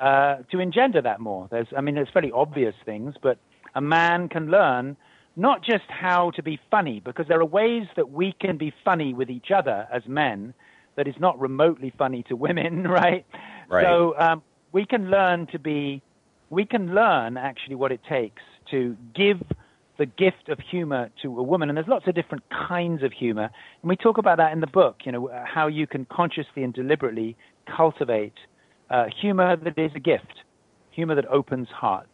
uh, 0.01 0.39
to 0.51 0.61
engender 0.61 1.03
that 1.03 1.21
more. 1.21 1.47
There's, 1.51 1.67
I 1.77 1.81
mean, 1.81 1.95
there's 1.95 2.09
fairly 2.13 2.33
obvious 2.33 2.75
things, 2.85 3.15
but 3.23 3.39
a 3.75 3.81
man 3.81 4.29
can 4.29 4.51
learn 4.51 4.97
not 5.37 5.63
just 5.63 5.85
how 5.89 6.31
to 6.33 6.43
be 6.43 6.59
funny, 6.71 7.01
because 7.01 7.27
there 7.29 7.41
are 7.41 7.47
ways 7.47 7.87
that 7.97 8.11
we 8.11 8.35
can 8.41 8.57
be 8.57 8.73
funny 8.85 9.15
with 9.15 9.31
each 9.31 9.51
other 9.51 9.87
as 9.93 10.03
men 10.07 10.53
that 10.97 11.07
is 11.07 11.15
not 11.19 11.39
remotely 11.41 11.93
funny 11.97 12.23
to 12.25 12.37
women, 12.37 12.83
right? 12.89 13.25
Right. 13.69 13.85
So 13.85 14.15
um, 14.19 14.43
we 14.73 14.85
can 14.85 15.11
learn 15.11 15.47
to 15.53 15.59
be, 15.59 16.03
we 16.51 16.67
can 16.67 16.95
learn 16.95 17.37
actually 17.37 17.77
what 17.77 17.93
it 17.93 18.01
takes 18.09 18.43
to 18.71 18.97
give 19.15 19.41
the 19.99 20.07
gift 20.07 20.49
of 20.49 20.59
humor 20.59 21.11
to 21.23 21.39
a 21.39 21.43
woman. 21.43 21.69
And 21.69 21.77
there's 21.77 21.89
lots 21.89 22.07
of 22.09 22.15
different 22.15 22.45
kinds 22.51 23.03
of 23.03 23.13
humor. 23.13 23.51
And 23.83 23.89
we 23.89 23.97
talk 23.97 24.19
about 24.19 24.39
that 24.39 24.53
in 24.53 24.61
the 24.61 24.67
book, 24.67 24.97
you 25.05 25.13
know, 25.13 25.31
how 25.45 25.69
you 25.69 25.87
can 25.87 26.07
consciously 26.07 26.63
and 26.65 26.73
deliberately 26.73 27.37
cultivate 27.77 28.35
uh, 28.89 29.05
humor 29.21 29.57
that 29.57 29.79
is 29.79 29.93
a 29.95 30.01
gift, 30.01 30.43
humor 30.91 31.15
that 31.15 31.27
opens 31.27 31.69
hearts. 31.69 32.09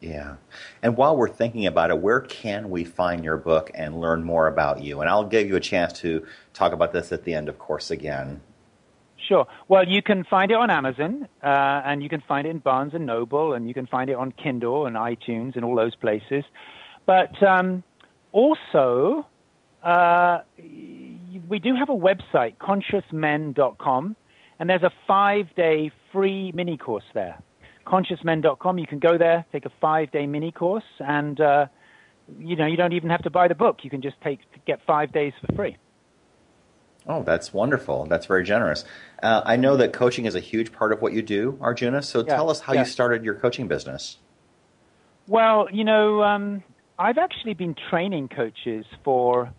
Yeah. 0.00 0.36
And 0.82 0.96
while 0.96 1.16
we're 1.16 1.28
thinking 1.28 1.66
about 1.66 1.90
it, 1.90 1.98
where 1.98 2.20
can 2.20 2.70
we 2.70 2.84
find 2.84 3.22
your 3.22 3.36
book 3.36 3.70
and 3.74 4.00
learn 4.00 4.24
more 4.24 4.46
about 4.46 4.82
you? 4.82 5.00
And 5.00 5.10
I'll 5.10 5.26
give 5.26 5.46
you 5.46 5.56
a 5.56 5.60
chance 5.60 5.92
to 6.00 6.26
talk 6.54 6.72
about 6.72 6.92
this 6.92 7.12
at 7.12 7.24
the 7.24 7.34
end, 7.34 7.48
of 7.50 7.58
course, 7.58 7.90
again. 7.90 8.40
Sure. 9.28 9.46
Well, 9.68 9.86
you 9.86 10.02
can 10.02 10.24
find 10.24 10.50
it 10.50 10.54
on 10.54 10.70
Amazon, 10.70 11.28
uh, 11.42 11.82
and 11.84 12.02
you 12.02 12.08
can 12.08 12.22
find 12.26 12.46
it 12.46 12.50
in 12.50 12.58
Barnes 12.58 12.94
and 12.94 13.04
Noble, 13.04 13.52
and 13.52 13.68
you 13.68 13.74
can 13.74 13.86
find 13.86 14.08
it 14.08 14.14
on 14.14 14.32
Kindle 14.32 14.86
and 14.86 14.96
iTunes 14.96 15.54
and 15.54 15.64
all 15.64 15.76
those 15.76 15.94
places. 15.94 16.44
But 17.04 17.40
um, 17.42 17.82
also, 18.32 19.26
uh, 19.82 20.40
we 20.56 21.58
do 21.58 21.74
have 21.74 21.90
a 21.90 21.94
website, 21.94 22.56
consciousmen.com, 22.56 24.16
and 24.58 24.70
there's 24.70 24.82
a 24.82 24.92
five-day 25.06 25.92
free 26.10 26.52
mini 26.52 26.78
course 26.78 27.04
there. 27.12 27.38
Consciousmen.com. 27.90 28.78
You 28.78 28.86
can 28.86 29.00
go 29.00 29.18
there, 29.18 29.44
take 29.50 29.66
a 29.66 29.70
five-day 29.80 30.26
mini 30.26 30.52
course, 30.52 30.84
and 31.00 31.40
uh, 31.40 31.66
you 32.38 32.54
know 32.54 32.66
you 32.66 32.76
don't 32.76 32.92
even 32.92 33.10
have 33.10 33.22
to 33.22 33.30
buy 33.30 33.48
the 33.48 33.54
book. 33.54 33.78
You 33.82 33.90
can 33.90 34.00
just 34.00 34.20
take 34.22 34.38
get 34.64 34.80
five 34.86 35.12
days 35.12 35.32
for 35.40 35.54
free. 35.56 35.76
Oh, 37.06 37.22
that's 37.22 37.52
wonderful. 37.52 38.06
That's 38.06 38.26
very 38.26 38.44
generous. 38.44 38.84
Uh, 39.22 39.40
I 39.44 39.56
know 39.56 39.76
that 39.78 39.92
coaching 39.92 40.26
is 40.26 40.34
a 40.34 40.40
huge 40.40 40.70
part 40.72 40.92
of 40.92 41.02
what 41.02 41.12
you 41.12 41.22
do, 41.22 41.58
Arjuna. 41.60 42.02
So 42.02 42.20
yeah, 42.20 42.36
tell 42.36 42.50
us 42.50 42.60
how 42.60 42.74
yeah. 42.74 42.80
you 42.80 42.86
started 42.86 43.24
your 43.24 43.34
coaching 43.34 43.68
business. 43.68 44.18
Well, 45.26 45.68
you 45.72 45.84
know, 45.84 46.22
um, 46.22 46.62
I've 46.98 47.18
actually 47.18 47.54
been 47.54 47.74
training 47.88 48.28
coaches 48.28 48.84
for, 49.04 49.52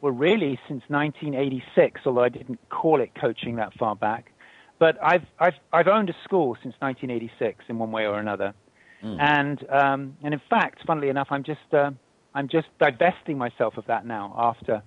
well, 0.00 0.12
really 0.12 0.58
since 0.68 0.82
1986, 0.88 2.02
although 2.04 2.22
I 2.22 2.28
didn't 2.28 2.60
call 2.68 3.00
it 3.00 3.10
coaching 3.18 3.56
that 3.56 3.72
far 3.74 3.96
back. 3.96 4.30
But 4.78 4.96
I've, 5.02 5.24
I've, 5.38 5.54
I've 5.72 5.88
owned 5.88 6.10
a 6.10 6.16
school 6.24 6.56
since 6.62 6.74
1986 6.80 7.64
in 7.68 7.78
one 7.78 7.92
way 7.92 8.06
or 8.06 8.18
another. 8.18 8.54
Mm. 9.02 9.20
And, 9.20 9.70
um, 9.70 10.16
and 10.22 10.34
in 10.34 10.40
fact, 10.50 10.80
funnily 10.86 11.08
enough, 11.08 11.28
I'm 11.30 11.44
just, 11.44 11.60
uh, 11.72 11.90
I'm 12.34 12.48
just 12.48 12.66
divesting 12.80 13.38
myself 13.38 13.76
of 13.76 13.86
that 13.86 14.04
now 14.06 14.34
after 14.36 14.82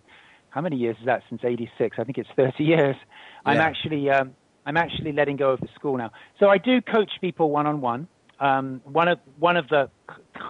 how 0.50 0.62
many 0.62 0.76
years 0.76 0.98
is 1.00 1.06
that 1.06 1.22
since 1.30 1.42
86? 1.44 1.98
I 2.00 2.04
think 2.04 2.18
it's 2.18 2.30
30 2.36 2.64
years. 2.64 2.96
Yeah. 2.98 3.52
I'm 3.52 3.60
actually 3.60 4.10
um, 4.10 4.34
I'm 4.66 4.76
actually 4.76 5.14
letting 5.14 5.38
go 5.38 5.52
of 5.52 5.62
the 5.62 5.70
school 5.76 5.98
now. 5.98 6.12
So 6.40 6.50
I 6.50 6.58
do 6.58 6.82
coach 6.82 7.12
people 7.22 7.50
one 7.52 7.66
on 7.68 7.80
one. 7.80 8.08
One 8.40 9.08
of 9.08 9.20
one 9.40 9.56
of 9.56 9.70
the 9.70 9.90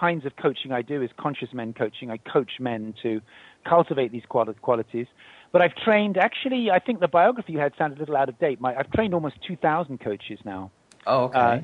kinds 0.00 0.26
of 0.26 0.32
coaching 0.36 0.72
I 0.72 0.82
do 0.82 1.02
is 1.02 1.10
conscious 1.18 1.50
men 1.52 1.72
coaching. 1.72 2.10
I 2.10 2.16
coach 2.16 2.52
men 2.58 2.94
to 3.02 3.20
cultivate 3.66 4.10
these 4.10 4.24
qualities. 4.26 5.06
But 5.52 5.62
I've 5.62 5.74
trained 5.76 6.18
actually. 6.18 6.70
I 6.70 6.78
think 6.78 7.00
the 7.00 7.08
biography 7.08 7.54
you 7.54 7.58
had 7.58 7.72
sounded 7.78 7.98
a 7.98 8.00
little 8.00 8.16
out 8.16 8.28
of 8.28 8.38
date. 8.38 8.60
My, 8.60 8.76
I've 8.76 8.90
trained 8.92 9.14
almost 9.14 9.36
2,000 9.46 9.98
coaches 9.98 10.38
now. 10.44 10.70
Oh, 11.06 11.24
okay. 11.24 11.38
Uh, 11.38 11.58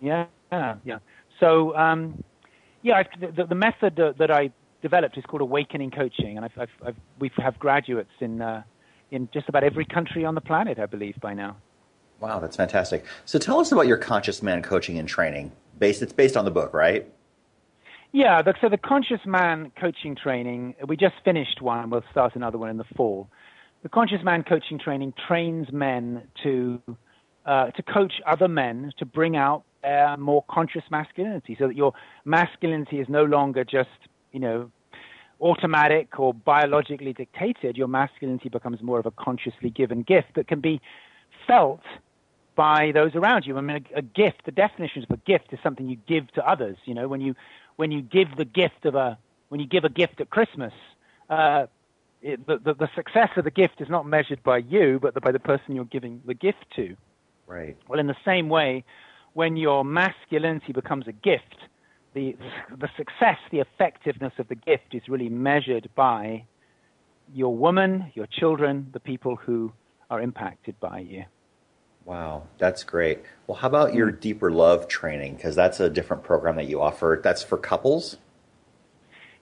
yeah, 0.00 0.26
yeah. 0.84 0.98
So 1.40 1.74
um, 1.76 2.22
yeah, 2.82 2.98
I've, 2.98 3.36
the, 3.36 3.46
the 3.46 3.54
method 3.54 3.96
that, 3.96 4.18
that 4.18 4.30
I 4.30 4.50
developed 4.82 5.16
is 5.16 5.24
called 5.24 5.40
Awakening 5.40 5.90
Coaching, 5.90 6.36
and 6.36 6.44
I've, 6.44 6.58
I've, 6.58 6.86
I've, 6.86 6.96
we 7.18 7.30
have 7.38 7.58
graduates 7.58 8.10
in 8.20 8.42
uh, 8.42 8.62
in 9.10 9.28
just 9.32 9.48
about 9.48 9.64
every 9.64 9.84
country 9.84 10.24
on 10.24 10.34
the 10.34 10.40
planet, 10.40 10.78
I 10.78 10.86
believe, 10.86 11.18
by 11.20 11.34
now. 11.34 11.56
Wow, 12.20 12.40
that's 12.40 12.56
fantastic. 12.56 13.04
So 13.24 13.38
tell 13.38 13.60
us 13.60 13.72
about 13.72 13.86
your 13.86 13.96
Conscious 13.96 14.42
Man 14.42 14.62
coaching 14.62 14.98
and 14.98 15.08
training. 15.08 15.52
Based, 15.78 16.02
it's 16.02 16.12
based 16.12 16.36
on 16.36 16.44
the 16.44 16.50
book, 16.50 16.72
right? 16.72 17.06
Yeah, 18.14 18.42
the, 18.42 18.54
so 18.60 18.68
the 18.68 18.78
Conscious 18.78 19.18
Man 19.26 19.72
coaching 19.78 20.14
training, 20.14 20.76
we 20.86 20.96
just 20.96 21.16
finished 21.24 21.60
one. 21.60 21.90
We'll 21.90 22.04
start 22.12 22.36
another 22.36 22.58
one 22.58 22.70
in 22.70 22.76
the 22.76 22.84
fall. 22.96 23.28
The 23.82 23.88
Conscious 23.88 24.22
Man 24.22 24.44
coaching 24.44 24.78
training 24.78 25.14
trains 25.26 25.66
men 25.72 26.22
to 26.44 26.80
uh, 27.44 27.72
to 27.72 27.82
coach 27.82 28.14
other 28.24 28.46
men 28.46 28.92
to 28.98 29.04
bring 29.04 29.36
out 29.36 29.64
their 29.82 30.16
more 30.16 30.44
conscious 30.48 30.84
masculinity, 30.92 31.56
so 31.58 31.66
that 31.66 31.74
your 31.74 31.92
masculinity 32.24 33.00
is 33.00 33.08
no 33.08 33.24
longer 33.24 33.64
just 33.64 33.90
you 34.34 34.40
know, 34.40 34.70
automatic 35.40 36.18
or 36.18 36.34
biologically 36.34 37.12
dictated, 37.12 37.76
your 37.76 37.88
masculinity 37.88 38.48
becomes 38.48 38.82
more 38.82 38.98
of 38.98 39.06
a 39.06 39.12
consciously 39.12 39.70
given 39.70 40.02
gift 40.02 40.28
that 40.34 40.48
can 40.48 40.60
be 40.60 40.80
felt 41.46 41.80
by 42.56 42.90
those 42.92 43.14
around 43.14 43.46
you. 43.46 43.56
I 43.56 43.60
mean, 43.60 43.84
a, 43.94 43.98
a 43.98 44.02
gift, 44.02 44.44
the 44.44 44.52
definition 44.52 45.04
of 45.08 45.10
a 45.10 45.20
gift 45.24 45.52
is 45.52 45.58
something 45.62 45.88
you 45.88 45.96
give 46.08 46.30
to 46.32 46.48
others. 46.48 46.76
You 46.84 46.94
know, 46.94 47.08
when 47.08 47.20
you 47.20 47.34
when 47.76 47.90
you 47.90 48.02
give 48.02 48.36
the 48.36 48.44
gift 48.44 48.84
of 48.84 48.94
a 48.94 49.18
when 49.48 49.60
you 49.60 49.66
give 49.66 49.84
a 49.84 49.88
gift 49.88 50.20
at 50.20 50.30
Christmas, 50.30 50.72
uh, 51.30 51.66
it, 52.22 52.46
the, 52.46 52.58
the, 52.58 52.74
the 52.74 52.88
success 52.96 53.28
of 53.36 53.44
the 53.44 53.50
gift 53.50 53.80
is 53.80 53.88
not 53.88 54.06
measured 54.06 54.42
by 54.42 54.58
you, 54.58 54.98
but 55.00 55.14
by 55.20 55.30
the 55.30 55.38
person 55.38 55.76
you're 55.76 55.84
giving 55.84 56.22
the 56.26 56.34
gift 56.34 56.64
to. 56.74 56.96
Right. 57.46 57.76
Well, 57.86 58.00
in 58.00 58.06
the 58.06 58.16
same 58.24 58.48
way, 58.48 58.84
when 59.34 59.56
your 59.56 59.84
masculinity 59.84 60.72
becomes 60.72 61.06
a 61.06 61.12
gift, 61.12 61.56
the 62.14 62.36
the 62.76 62.88
success, 62.96 63.38
the 63.50 63.60
effectiveness 63.60 64.32
of 64.38 64.48
the 64.48 64.54
gift 64.54 64.94
is 64.94 65.02
really 65.08 65.28
measured 65.28 65.88
by 65.94 66.44
your 67.32 67.54
woman, 67.54 68.12
your 68.14 68.26
children, 68.26 68.88
the 68.92 69.00
people 69.00 69.36
who 69.36 69.72
are 70.10 70.20
impacted 70.20 70.78
by 70.80 71.00
you. 71.00 71.24
Wow, 72.04 72.44
that's 72.58 72.84
great. 72.84 73.22
Well, 73.46 73.56
how 73.56 73.68
about 73.68 73.94
your 73.94 74.10
deeper 74.10 74.50
love 74.50 74.88
training? 74.88 75.36
Because 75.36 75.56
that's 75.56 75.80
a 75.80 75.88
different 75.88 76.22
program 76.22 76.56
that 76.56 76.66
you 76.66 76.82
offer. 76.82 77.20
That's 77.22 77.42
for 77.42 77.56
couples. 77.56 78.18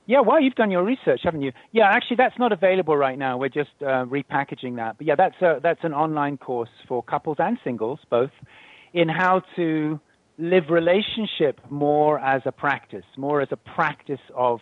Yeah, 0.07 0.21
well, 0.21 0.41
you've 0.41 0.55
done 0.55 0.71
your 0.71 0.85
research, 0.85 1.21
haven't 1.23 1.43
you? 1.43 1.53
Yeah, 1.71 1.89
actually, 1.89 2.17
that's 2.17 2.39
not 2.39 2.53
available 2.53 2.97
right 2.97 3.19
now. 3.19 3.39
We're 3.39 3.49
just 3.49 3.71
uh, 3.81 4.05
repackaging 4.05 4.77
that. 4.77 4.99
But 4.99 5.07
yeah, 5.07 5.15
that's 5.17 5.41
a, 5.41 5.61
that's 5.63 5.83
an 5.85 5.95
online 5.95 6.39
course 6.39 6.71
for 6.89 7.03
couples 7.03 7.37
and 7.39 7.59
singles 7.63 8.01
both, 8.11 8.33
in 8.93 9.09
how 9.09 9.43
to 9.57 10.01
live 10.39 10.71
relationship 10.71 11.61
more 11.71 12.19
as 12.19 12.43
a 12.47 12.53
practice, 12.53 13.05
more 13.17 13.43
as 13.43 13.49
a 13.53 13.57
practice 13.57 14.21
of 14.35 14.61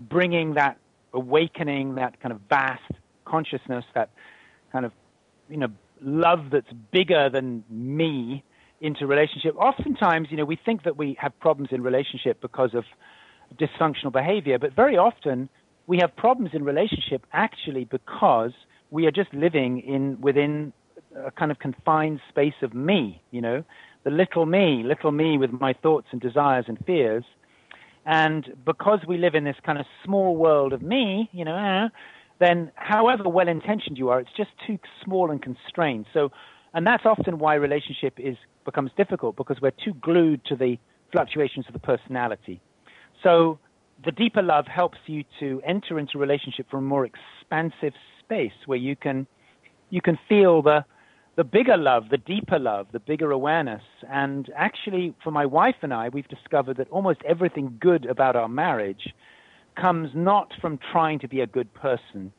bringing 0.00 0.54
that 0.54 0.78
awakening, 1.14 1.94
that 1.94 2.20
kind 2.20 2.32
of 2.32 2.40
vast 2.48 2.82
consciousness, 3.24 3.84
that 3.94 4.10
kind 4.72 4.84
of, 4.84 4.92
you 5.48 5.56
know, 5.56 5.68
love 6.04 6.50
that's 6.50 6.72
bigger 6.92 7.28
than 7.30 7.64
me 7.68 8.44
into 8.80 9.06
relationship. 9.06 9.54
Oftentimes, 9.56 10.28
you 10.30 10.36
know, 10.36 10.44
we 10.44 10.58
think 10.64 10.82
that 10.84 10.96
we 10.96 11.16
have 11.20 11.38
problems 11.40 11.70
in 11.72 11.82
relationship 11.82 12.40
because 12.40 12.74
of 12.74 12.84
dysfunctional 13.56 14.12
behavior, 14.12 14.58
but 14.58 14.74
very 14.74 14.96
often 14.96 15.48
we 15.86 15.98
have 16.00 16.14
problems 16.16 16.50
in 16.52 16.64
relationship 16.64 17.24
actually 17.32 17.84
because 17.84 18.52
we 18.90 19.06
are 19.06 19.10
just 19.10 19.32
living 19.32 19.80
in 19.80 20.20
within 20.20 20.72
a 21.16 21.30
kind 21.30 21.50
of 21.50 21.58
confined 21.58 22.20
space 22.28 22.54
of 22.62 22.74
me, 22.74 23.22
you 23.30 23.40
know, 23.40 23.64
the 24.04 24.10
little 24.10 24.46
me, 24.46 24.82
little 24.84 25.12
me 25.12 25.38
with 25.38 25.52
my 25.52 25.72
thoughts 25.72 26.08
and 26.10 26.20
desires 26.20 26.64
and 26.68 26.78
fears. 26.84 27.24
And 28.04 28.52
because 28.64 29.00
we 29.06 29.16
live 29.16 29.34
in 29.34 29.44
this 29.44 29.56
kind 29.64 29.78
of 29.78 29.86
small 30.04 30.36
world 30.36 30.72
of 30.72 30.82
me, 30.82 31.30
you 31.32 31.44
know, 31.44 31.88
then 32.38 32.72
however 32.74 33.28
well 33.28 33.48
intentioned 33.48 33.98
you 33.98 34.08
are, 34.08 34.20
it's 34.20 34.30
just 34.36 34.50
too 34.66 34.78
small 35.04 35.30
and 35.30 35.40
constrained. 35.40 36.06
So, 36.12 36.30
and 36.74 36.86
that's 36.86 37.04
often 37.04 37.38
why 37.38 37.54
relationship 37.54 38.14
is 38.18 38.36
becomes 38.64 38.90
difficult 38.96 39.36
because 39.36 39.60
we're 39.60 39.72
too 39.84 39.94
glued 40.00 40.44
to 40.46 40.56
the 40.56 40.78
fluctuations 41.10 41.66
of 41.66 41.72
the 41.72 41.80
personality. 41.80 42.60
So, 43.22 43.58
the 44.04 44.12
deeper 44.12 44.42
love 44.42 44.66
helps 44.66 44.98
you 45.06 45.24
to 45.38 45.62
enter 45.64 45.98
into 45.98 46.18
relationship 46.18 46.68
from 46.70 46.80
a 46.80 46.88
more 46.88 47.06
expansive 47.06 47.92
space 48.20 48.52
where 48.66 48.78
you 48.78 48.96
can 48.96 49.26
you 49.90 50.00
can 50.00 50.18
feel 50.28 50.62
the 50.62 50.84
the 51.34 51.44
bigger 51.44 51.78
love, 51.78 52.10
the 52.10 52.18
deeper 52.18 52.58
love, 52.58 52.88
the 52.92 53.00
bigger 53.00 53.30
awareness. 53.30 53.82
And 54.10 54.50
actually, 54.54 55.14
for 55.24 55.30
my 55.30 55.46
wife 55.46 55.76
and 55.80 55.94
I, 55.94 56.10
we've 56.10 56.28
discovered 56.28 56.76
that 56.76 56.90
almost 56.90 57.20
everything 57.26 57.78
good 57.80 58.04
about 58.04 58.36
our 58.36 58.48
marriage 58.48 59.14
comes 59.74 60.10
not 60.14 60.52
from 60.60 60.78
trying 60.92 61.18
to 61.20 61.28
be 61.28 61.40
a 61.40 61.46
good 61.46 61.72
person, 61.74 62.32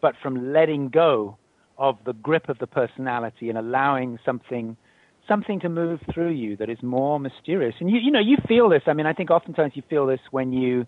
but 0.00 0.14
from 0.22 0.52
letting 0.52 0.88
go 0.88 1.36
of 1.78 1.96
the 2.04 2.12
grip 2.12 2.48
of 2.48 2.58
the 2.58 2.66
personality 2.66 3.48
and 3.48 3.58
allowing 3.58 4.18
something 4.24 4.76
something 5.28 5.60
to 5.60 5.68
move 5.68 6.00
through 6.12 6.32
you 6.32 6.56
that 6.56 6.68
is 6.68 6.82
more 6.82 7.20
mysterious. 7.20 7.74
And 7.80 7.90
you 7.90 7.98
you 7.98 8.10
know, 8.10 8.20
you 8.20 8.36
feel 8.48 8.68
this. 8.68 8.82
I 8.86 8.92
mean, 8.92 9.06
I 9.06 9.12
think 9.12 9.30
oftentimes 9.30 9.72
you 9.74 9.82
feel 9.88 10.06
this 10.06 10.20
when 10.30 10.52
you 10.52 10.86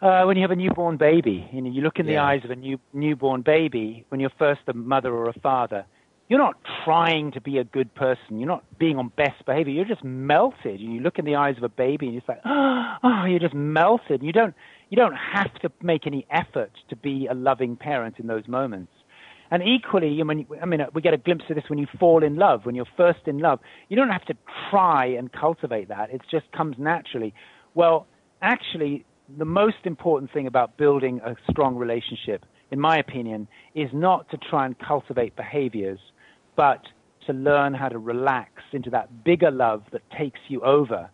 uh, 0.00 0.24
when 0.24 0.36
you 0.36 0.42
have 0.42 0.50
a 0.50 0.56
newborn 0.56 0.96
baby, 0.96 1.48
you 1.52 1.60
know, 1.60 1.70
you 1.70 1.82
look 1.82 1.98
in 1.98 2.06
the 2.06 2.18
eyes 2.18 2.40
of 2.44 2.50
a 2.50 2.56
new 2.56 2.78
newborn 2.92 3.42
baby 3.42 4.04
when 4.08 4.20
you're 4.20 4.30
first 4.38 4.60
a 4.68 4.72
mother 4.72 5.12
or 5.12 5.28
a 5.28 5.32
father. 5.40 5.84
You're 6.28 6.38
not 6.38 6.56
trying 6.84 7.32
to 7.32 7.40
be 7.40 7.56
a 7.56 7.64
good 7.64 7.94
person. 7.94 8.38
You're 8.38 8.48
not 8.48 8.62
being 8.78 8.98
on 8.98 9.10
best 9.16 9.44
behavior. 9.46 9.72
You're 9.72 9.86
just 9.86 10.04
melted. 10.04 10.78
You 10.78 11.00
look 11.00 11.18
in 11.18 11.24
the 11.24 11.36
eyes 11.36 11.56
of 11.56 11.62
a 11.62 11.70
baby, 11.70 12.06
and 12.06 12.14
you're 12.14 12.22
like, 12.28 12.42
oh, 12.44 13.24
you're 13.26 13.38
just 13.38 13.54
melted. 13.54 14.22
You 14.22 14.32
don't, 14.32 14.54
you 14.90 14.96
don't 14.96 15.14
have 15.14 15.52
to 15.62 15.72
make 15.82 16.06
any 16.06 16.26
effort 16.30 16.72
to 16.90 16.96
be 16.96 17.26
a 17.30 17.34
loving 17.34 17.76
parent 17.76 18.16
in 18.18 18.26
those 18.26 18.46
moments. 18.46 18.92
And 19.50 19.62
equally, 19.62 20.18
I 20.20 20.24
mean, 20.24 20.46
I 20.60 20.66
mean, 20.66 20.80
we 20.92 21.00
get 21.00 21.14
a 21.14 21.18
glimpse 21.18 21.46
of 21.48 21.56
this 21.56 21.64
when 21.68 21.78
you 21.78 21.86
fall 21.98 22.22
in 22.22 22.36
love, 22.36 22.66
when 22.66 22.74
you're 22.74 22.84
first 22.96 23.20
in 23.26 23.38
love. 23.38 23.60
You 23.88 23.96
don't 23.96 24.10
have 24.10 24.26
to 24.26 24.34
try 24.70 25.06
and 25.06 25.32
cultivate 25.32 25.88
that. 25.88 26.10
It 26.10 26.20
just 26.30 26.52
comes 26.52 26.76
naturally. 26.78 27.32
Well, 27.74 28.06
actually, 28.42 29.06
the 29.38 29.46
most 29.46 29.84
important 29.84 30.32
thing 30.32 30.46
about 30.46 30.76
building 30.76 31.20
a 31.24 31.34
strong 31.50 31.76
relationship, 31.76 32.44
in 32.70 32.78
my 32.78 32.98
opinion, 32.98 33.48
is 33.74 33.88
not 33.94 34.30
to 34.30 34.36
try 34.36 34.66
and 34.66 34.78
cultivate 34.78 35.34
behaviors, 35.34 35.98
but 36.58 36.82
to 37.24 37.32
learn 37.32 37.72
how 37.72 37.88
to 37.88 37.98
relax 37.98 38.50
into 38.72 38.90
that 38.90 39.22
bigger 39.22 39.50
love 39.50 39.84
that 39.92 40.02
takes 40.10 40.40
you 40.48 40.60
over, 40.62 41.08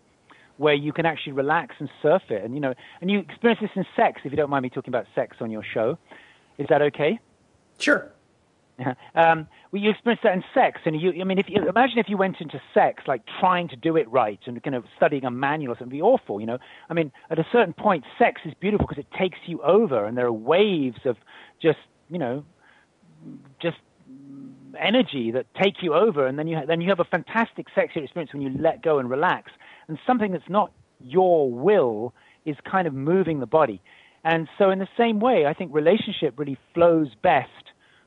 where 0.57 0.73
you 0.73 0.91
can 0.91 1.05
actually 1.05 1.35
relax 1.35 1.75
and 1.79 1.91
surf 2.01 2.23
it. 2.31 2.43
And 2.43 2.55
you 2.55 2.61
know, 2.61 2.73
and 3.03 3.11
you 3.11 3.19
experience 3.19 3.61
this 3.61 3.71
in 3.77 3.85
sex. 3.95 4.23
If 4.25 4.33
you 4.33 4.39
don't 4.39 4.49
mind 4.49 4.63
me 4.63 4.71
talking 4.71 4.91
about 4.91 5.05
sex 5.15 5.37
on 5.41 5.51
your 5.51 5.63
show, 5.63 5.99
is 6.57 6.67
that 6.71 6.81
okay? 6.81 7.21
Sure. 7.79 8.11
um, 9.15 9.47
well, 9.71 9.83
you 9.83 9.91
experience 9.91 10.23
that 10.25 10.33
in 10.33 10.43
sex, 10.55 10.81
and 10.87 10.99
you, 10.99 11.13
I 11.21 11.25
mean, 11.25 11.39
if 11.39 11.47
you 11.49 11.69
imagine 11.69 11.99
if 11.99 12.09
you 12.09 12.17
went 12.17 12.41
into 12.41 12.59
sex 12.73 13.05
like 13.07 13.21
trying 13.39 13.69
to 13.69 13.77
do 13.77 13.97
it 13.97 14.11
right 14.11 14.41
and 14.47 14.61
kind 14.63 14.75
of 14.75 14.85
studying 14.97 15.27
a 15.27 15.31
manual 15.31 15.75
or 15.75 15.77
something, 15.77 15.95
it'd 15.95 15.99
be 15.99 16.03
awful, 16.03 16.41
you 16.41 16.47
know. 16.47 16.59
I 16.89 16.95
mean, 16.95 17.13
at 17.31 17.39
a 17.39 17.47
certain 17.53 17.75
point, 17.75 18.05
sex 18.19 18.41
is 18.47 18.55
beautiful 18.59 18.87
because 18.89 19.05
it 19.05 19.15
takes 19.17 19.39
you 19.45 19.61
over, 19.63 20.07
and 20.07 20.17
there 20.17 20.27
are 20.27 20.33
waves 20.33 21.01
of 21.05 21.17
just, 21.61 21.79
you 22.09 22.19
know, 22.19 22.45
just 23.61 23.77
energy 24.77 25.31
that 25.33 25.47
take 25.55 25.83
you 25.83 25.95
over, 25.95 26.27
and 26.27 26.39
then 26.39 26.47
you 26.47 26.59
then 26.67 26.81
you 26.81 26.89
have 26.89 27.01
a 27.01 27.05
fantastic 27.05 27.67
sexual 27.75 28.03
experience 28.03 28.33
when 28.33 28.43
you 28.43 28.51
let 28.59 28.83
go 28.83 28.99
and 28.99 29.09
relax, 29.11 29.53
and 29.89 29.99
something 30.07 30.33
that's 30.33 30.49
not 30.49 30.73
your 31.01 31.51
will 31.51 32.15
is 32.45 32.57
kind 32.71 32.87
of 32.87 32.95
moving 32.95 33.41
the 33.41 33.47
body. 33.47 33.81
And 34.25 34.49
so, 34.59 34.71
in 34.71 34.79
the 34.79 34.89
same 34.97 35.21
way, 35.21 35.47
I 35.47 35.53
think 35.53 35.75
relationship 35.75 36.39
really 36.39 36.59
flows 36.73 37.09
best 37.23 37.51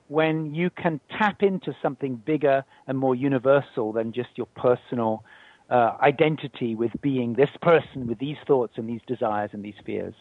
when 0.07 0.55
you 0.55 0.69
can 0.69 0.99
tap 1.17 1.43
into 1.43 1.75
something 1.81 2.15
bigger 2.15 2.63
and 2.87 2.97
more 2.97 3.13
universal 3.13 3.91
than 3.91 4.13
just 4.13 4.29
your 4.35 4.47
personal 4.55 5.23
uh, 5.69 5.97
identity 6.01 6.75
with 6.75 6.91
being 7.01 7.33
this 7.33 7.49
person 7.61 8.07
with 8.07 8.17
these 8.17 8.37
thoughts 8.47 8.73
and 8.77 8.87
these 8.87 9.01
desires 9.05 9.49
and 9.53 9.63
these 9.63 9.75
fears. 9.85 10.13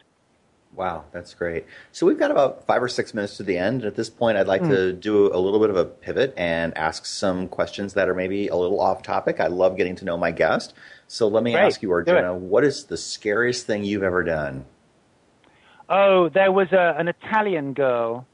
Wow, 0.74 1.04
that's 1.10 1.32
great. 1.32 1.64
So 1.92 2.06
we've 2.06 2.18
got 2.18 2.30
about 2.30 2.66
five 2.66 2.82
or 2.82 2.88
six 2.88 3.14
minutes 3.14 3.38
to 3.38 3.42
the 3.42 3.56
end. 3.56 3.84
At 3.84 3.94
this 3.94 4.10
point, 4.10 4.36
I'd 4.36 4.46
like 4.46 4.62
to 4.64 4.92
do 4.92 5.32
a 5.34 5.38
little 5.38 5.58
bit 5.58 5.70
of 5.70 5.76
a 5.76 5.86
pivot 5.86 6.34
and 6.36 6.76
ask 6.76 7.06
some 7.06 7.48
questions 7.48 7.94
that 7.94 8.10
are 8.10 8.14
maybe 8.14 8.48
a 8.48 8.56
little 8.56 8.78
off 8.78 9.02
topic. 9.02 9.40
I 9.40 9.46
love 9.46 9.78
getting 9.78 9.96
to 9.96 10.04
know 10.04 10.18
my 10.18 10.32
guest. 10.32 10.74
So 11.08 11.28
let 11.28 11.42
me 11.42 11.52
Great. 11.52 11.62
ask 11.62 11.80
you, 11.80 11.90
Arjuna, 11.90 12.34
what 12.34 12.62
is 12.62 12.84
the 12.84 12.98
scariest 12.98 13.66
thing 13.66 13.84
you've 13.84 14.02
ever 14.02 14.22
done? 14.22 14.66
Oh, 15.88 16.28
there 16.28 16.52
was 16.52 16.68
a, 16.72 16.94
an 16.98 17.08
Italian 17.08 17.72
girl 17.72 18.26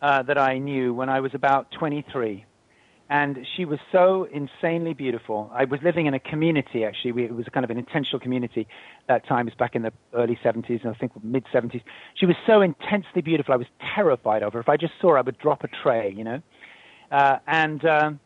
uh, 0.00 0.22
that 0.22 0.38
I 0.38 0.58
knew 0.58 0.94
when 0.94 1.08
I 1.08 1.20
was 1.20 1.34
about 1.34 1.70
23. 1.72 2.44
And 3.10 3.46
she 3.56 3.64
was 3.64 3.78
so 3.90 4.28
insanely 4.30 4.92
beautiful. 4.92 5.50
I 5.54 5.64
was 5.64 5.80
living 5.82 6.04
in 6.06 6.12
a 6.12 6.20
community, 6.20 6.84
actually. 6.84 7.12
We, 7.12 7.24
it 7.24 7.34
was 7.34 7.46
kind 7.52 7.64
of 7.64 7.70
an 7.70 7.78
intentional 7.78 8.20
community 8.20 8.68
that 9.08 9.26
time. 9.26 9.48
It 9.48 9.52
was 9.52 9.58
back 9.58 9.74
in 9.74 9.80
the 9.82 9.92
early 10.12 10.38
70s, 10.44 10.82
and 10.84 10.94
I 10.94 10.98
think 10.98 11.12
mid 11.24 11.44
70s. 11.46 11.80
She 12.14 12.26
was 12.26 12.36
so 12.46 12.60
intensely 12.60 13.22
beautiful. 13.22 13.54
I 13.54 13.56
was 13.56 13.66
terrified 13.94 14.42
of 14.42 14.52
her. 14.52 14.60
If 14.60 14.68
I 14.68 14.76
just 14.76 14.92
saw 15.00 15.12
her, 15.12 15.18
I 15.18 15.22
would 15.22 15.38
drop 15.38 15.64
a 15.64 15.68
tray, 15.68 16.12
you 16.14 16.24
know. 16.24 16.42
Uh, 17.10 17.38
and 17.46 17.82
um, 17.86 18.20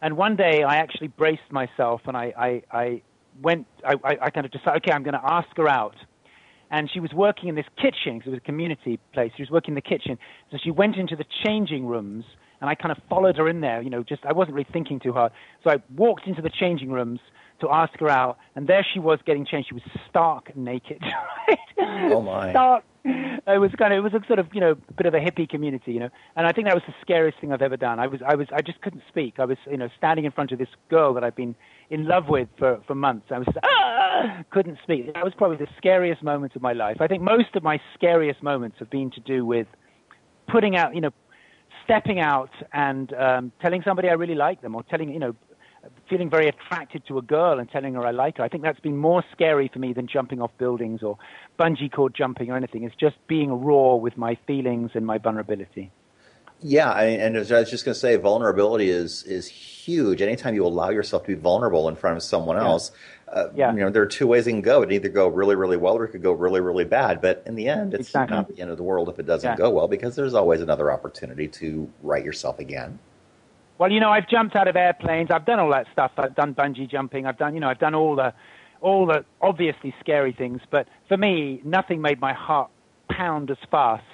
and 0.00 0.16
one 0.16 0.36
day 0.36 0.62
I 0.62 0.76
actually 0.76 1.08
braced 1.08 1.50
myself, 1.50 2.02
and 2.06 2.16
I 2.16 2.32
I, 2.38 2.62
I 2.70 3.02
went. 3.42 3.66
I, 3.84 3.94
I, 4.04 4.16
I 4.22 4.30
kind 4.30 4.46
of 4.46 4.52
decided, 4.52 4.82
okay, 4.84 4.92
I'm 4.92 5.02
going 5.02 5.14
to 5.14 5.24
ask 5.24 5.48
her 5.56 5.68
out 5.68 5.96
and 6.72 6.90
she 6.90 7.00
was 7.00 7.12
working 7.12 7.50
in 7.50 7.54
this 7.54 7.66
kitchen 7.76 8.18
because 8.18 8.28
it 8.28 8.30
was 8.30 8.38
a 8.38 8.46
community 8.46 8.98
place. 9.12 9.30
She 9.36 9.42
was 9.42 9.50
working 9.50 9.72
in 9.72 9.74
the 9.74 9.82
kitchen, 9.82 10.18
so 10.50 10.56
she 10.62 10.70
went 10.70 10.96
into 10.96 11.14
the 11.14 11.26
changing 11.44 11.86
rooms, 11.86 12.24
and 12.62 12.70
I 12.70 12.76
kind 12.76 12.92
of 12.92 12.98
followed 13.10 13.36
her 13.36 13.48
in 13.48 13.60
there. 13.60 13.82
You 13.82 13.90
know, 13.90 14.02
just 14.02 14.24
I 14.24 14.32
wasn't 14.32 14.54
really 14.54 14.68
thinking 14.72 15.00
too 15.00 15.12
hard, 15.12 15.32
so 15.62 15.70
I 15.70 15.82
walked 15.94 16.26
into 16.26 16.40
the 16.40 16.48
changing 16.48 16.90
rooms 16.90 17.20
to 17.60 17.68
ask 17.68 17.98
her 17.98 18.08
out, 18.08 18.38
and 18.54 18.66
there 18.68 18.86
she 18.94 19.00
was 19.00 19.18
getting 19.26 19.44
changed. 19.44 19.68
She 19.68 19.74
was 19.74 19.82
stark 20.08 20.56
naked. 20.56 21.02
right? 21.48 21.58
Oh, 21.78 22.22
my. 22.22 22.50
Stark. 22.52 22.84
It 23.04 23.60
was 23.60 23.72
kind 23.76 23.92
of 23.92 23.98
it 23.98 24.12
was 24.12 24.14
a 24.14 24.24
sort 24.28 24.38
of 24.38 24.46
you 24.52 24.60
know 24.60 24.76
bit 24.96 25.06
of 25.06 25.14
a 25.14 25.18
hippie 25.18 25.48
community, 25.48 25.92
you 25.92 25.98
know, 25.98 26.10
and 26.36 26.46
I 26.46 26.52
think 26.52 26.68
that 26.68 26.74
was 26.74 26.84
the 26.86 26.94
scariest 27.00 27.40
thing 27.40 27.52
I've 27.52 27.60
ever 27.60 27.76
done. 27.76 27.98
I 27.98 28.06
was 28.06 28.20
I 28.24 28.36
was 28.36 28.46
I 28.54 28.62
just 28.62 28.80
couldn't 28.80 29.02
speak. 29.08 29.40
I 29.40 29.44
was 29.44 29.58
you 29.68 29.76
know 29.76 29.88
standing 29.98 30.24
in 30.24 30.30
front 30.30 30.52
of 30.52 30.60
this 30.60 30.68
girl 30.88 31.12
that 31.14 31.24
I'd 31.24 31.34
been 31.34 31.56
in 31.90 32.06
love 32.06 32.28
with 32.28 32.48
for 32.58 32.80
for 32.86 32.94
months. 32.94 33.26
I 33.32 33.38
was 33.38 33.48
ah, 33.64 34.44
couldn't 34.50 34.78
speak. 34.84 35.12
That 35.12 35.24
was 35.24 35.34
probably 35.36 35.56
the 35.56 35.66
scariest 35.76 36.22
moments 36.22 36.54
of 36.54 36.62
my 36.62 36.74
life. 36.74 36.98
I 37.00 37.08
think 37.08 37.24
most 37.24 37.56
of 37.56 37.64
my 37.64 37.80
scariest 37.94 38.40
moments 38.40 38.76
have 38.78 38.88
been 38.88 39.10
to 39.10 39.20
do 39.20 39.44
with 39.44 39.66
putting 40.46 40.76
out, 40.76 40.94
you 40.94 41.00
know, 41.00 41.10
stepping 41.92 42.20
out 42.20 42.50
and 42.72 43.12
um, 43.12 43.52
telling 43.60 43.82
somebody 43.82 44.08
I 44.08 44.14
really 44.14 44.34
like 44.34 44.62
them, 44.62 44.74
or 44.74 44.82
telling, 44.84 45.12
you 45.12 45.18
know, 45.18 45.34
feeling 46.08 46.30
very 46.30 46.48
attracted 46.48 47.04
to 47.06 47.18
a 47.18 47.22
girl 47.22 47.58
and 47.58 47.70
telling 47.70 47.94
her 47.94 48.06
I 48.06 48.12
like 48.12 48.38
her. 48.38 48.44
I 48.44 48.48
think 48.48 48.62
that's 48.62 48.80
been 48.80 48.96
more 48.96 49.22
scary 49.32 49.68
for 49.70 49.78
me 49.78 49.92
than 49.92 50.06
jumping 50.06 50.40
off 50.40 50.52
buildings 50.56 51.02
or 51.02 51.18
bungee 51.58 51.92
cord 51.92 52.14
jumping 52.14 52.50
or 52.50 52.56
anything. 52.56 52.84
It's 52.84 52.94
just 52.96 53.16
being 53.26 53.52
raw 53.52 53.96
with 53.96 54.16
my 54.16 54.38
feelings 54.46 54.92
and 54.94 55.04
my 55.04 55.18
vulnerability. 55.18 55.90
Yeah, 56.62 56.90
I, 56.90 57.04
and 57.04 57.36
as 57.36 57.50
I 57.50 57.58
was 57.58 57.70
just 57.70 57.84
going 57.84 57.94
to 57.94 57.98
say, 57.98 58.16
vulnerability 58.16 58.88
is 58.88 59.24
is 59.24 59.48
huge. 59.48 60.22
Anytime 60.22 60.54
you 60.54 60.64
allow 60.64 60.90
yourself 60.90 61.24
to 61.24 61.28
be 61.28 61.34
vulnerable 61.34 61.88
in 61.88 61.96
front 61.96 62.16
of 62.16 62.22
someone 62.22 62.56
else, 62.56 62.92
uh, 63.32 63.48
Yeah. 63.54 63.72
you 63.72 63.80
know 63.80 63.90
there 63.90 64.02
are 64.02 64.06
two 64.06 64.26
ways 64.26 64.46
it 64.46 64.52
can 64.52 64.60
go. 64.60 64.82
It 64.82 64.86
can 64.86 64.92
either 64.94 65.08
go 65.08 65.28
really, 65.28 65.54
really 65.56 65.76
well, 65.76 65.96
or 65.96 66.04
it 66.04 66.08
could 66.08 66.22
go 66.22 66.32
really, 66.32 66.60
really 66.60 66.84
bad. 66.84 67.20
But 67.20 67.42
in 67.46 67.54
the 67.54 67.68
end, 67.68 67.94
it's 67.94 68.08
Exactly. 68.08 68.36
not 68.36 68.48
the 68.48 68.60
end 68.60 68.70
of 68.70 68.76
the 68.76 68.82
world 68.82 69.08
if 69.08 69.18
it 69.18 69.26
doesn't 69.26 69.48
Yeah. 69.50 69.56
go 69.56 69.70
well, 69.70 69.88
because 69.88 70.16
there's 70.16 70.34
always 70.34 70.60
another 70.60 70.90
opportunity 70.92 71.48
to 71.48 71.88
write 72.02 72.24
yourself 72.24 72.58
again. 72.58 72.98
Well, 73.78 73.90
you 73.90 74.00
know, 74.00 74.10
I've 74.10 74.28
jumped 74.28 74.54
out 74.54 74.68
of 74.68 74.76
airplanes. 74.76 75.30
I've 75.30 75.44
done 75.44 75.58
all 75.58 75.70
that 75.70 75.86
stuff. 75.92 76.12
I've 76.16 76.34
done 76.34 76.54
bungee 76.54 76.88
jumping. 76.88 77.26
I've 77.26 77.38
done, 77.38 77.54
you 77.54 77.60
know, 77.60 77.68
I've 77.68 77.80
done 77.80 77.94
all 77.94 78.14
the, 78.14 78.32
all 78.80 79.06
the 79.06 79.24
obviously 79.40 79.94
scary 80.00 80.32
things. 80.32 80.60
But 80.70 80.86
for 81.08 81.16
me, 81.16 81.60
nothing 81.64 82.00
made 82.00 82.20
my 82.20 82.32
heart 82.32 82.70
pound 83.10 83.50
as 83.50 83.56
fast 83.70 84.04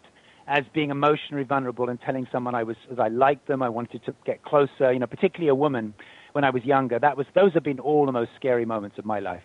as 0.47 0.65
being 0.73 0.91
emotionally 0.91 1.43
vulnerable 1.45 1.91
and 1.91 2.01
telling 2.01 2.27
someone 2.33 2.55
I 2.55 2.63
was, 2.63 2.77
as 2.91 2.99
I 2.99 3.09
liked 3.09 3.47
them. 3.49 3.63
I 3.63 3.69
wanted 3.69 4.03
to 4.07 4.15
get 4.25 4.43
closer. 4.43 4.91
You 4.93 4.99
know, 5.01 5.07
particularly 5.07 5.49
a 5.49 5.55
woman 5.55 5.93
when 6.39 6.45
I 6.45 6.51
was 6.51 6.65
younger. 6.65 7.01
That 7.01 7.17
was, 7.17 7.27
those 7.35 7.53
have 7.55 7.65
been 7.65 7.81
all 7.81 8.07
the 8.07 8.13
most 8.13 8.31
scary 8.37 8.65
moments 8.65 8.97
of 8.97 9.05
my 9.05 9.19
life. 9.19 9.43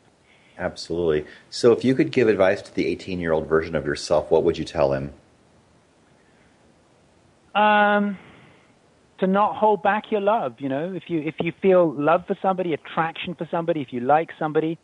Absolutely. 0.60 1.26
So, 1.50 1.72
if 1.72 1.84
you 1.84 1.96
could 1.96 2.12
give 2.12 2.28
advice 2.28 2.62
to 2.62 2.76
the 2.76 2.86
18 2.86 3.20
year 3.20 3.32
old 3.32 3.48
version 3.50 3.76
of 3.76 3.84
yourself, 3.84 4.30
what 4.30 4.44
would 4.44 4.60
you 4.60 4.64
tell 4.64 4.94
him? 4.94 5.12
Um, 7.56 8.20
to 9.18 9.26
not 9.26 9.56
hold 9.56 9.82
back 9.82 10.12
your 10.12 10.22
love. 10.22 10.58
You 10.60 10.70
know, 10.70 10.94
if 10.94 11.06
you 11.08 11.20
if 11.22 11.34
you 11.40 11.52
feel 11.64 11.92
love 11.94 12.28
for 12.28 12.38
somebody, 12.44 12.76
attraction 12.76 13.34
for 13.34 13.48
somebody, 13.50 13.82
if 13.82 13.92
you 13.92 14.00
like 14.00 14.30
somebody, 14.38 14.78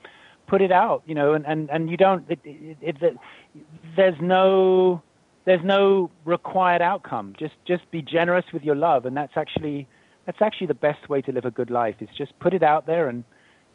put 0.47 0.64
it 0.64 0.72
out. 0.72 1.03
You 1.05 1.14
know, 1.14 1.34
and 1.34 1.45
and 1.45 1.70
and 1.70 1.91
you 1.91 1.97
don't. 1.97 2.26
It, 2.28 2.39
it, 2.43 2.78
it, 2.82 3.03
it, 3.03 3.18
there's 3.95 4.20
no 4.20 5.03
there's 5.45 5.64
no 5.64 6.10
required 6.26 6.82
outcome. 6.82 7.36
Just 7.38 7.53
just 7.68 7.84
be 7.91 8.01
generous 8.01 8.45
with 8.51 8.64
your 8.64 8.76
love, 8.76 9.05
and 9.05 9.16
that's 9.16 9.34
actually 9.36 9.88
that's 10.30 10.43
actually 10.43 10.67
the 10.67 10.75
best 10.75 11.09
way 11.09 11.23
to 11.23 11.32
live 11.32 11.45
a 11.45 11.49
good 11.49 11.71
life. 11.71 11.95
Is 12.01 12.09
just 12.15 12.38
put 12.38 12.53
it 12.53 12.61
out 12.61 12.86
there 12.86 13.09
and 13.09 13.23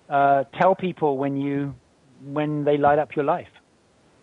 uh, 0.08 0.44
tell 0.56 0.76
people 0.76 1.18
when 1.18 1.36
you 1.36 1.74
when 2.22 2.62
they 2.62 2.76
light 2.76 3.00
up 3.00 3.16
your 3.16 3.24
life. 3.24 3.48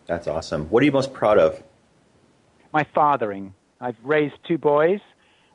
That's 0.07 0.27
awesome. 0.27 0.67
What 0.69 0.81
are 0.81 0.85
you 0.85 0.93
most 0.93 1.11
proud 1.11 1.37
of? 1.37 1.61
My 2.71 2.85
fathering. 2.95 3.53
I've 3.81 3.97
raised 4.01 4.35
two 4.47 4.57
boys. 4.57 5.01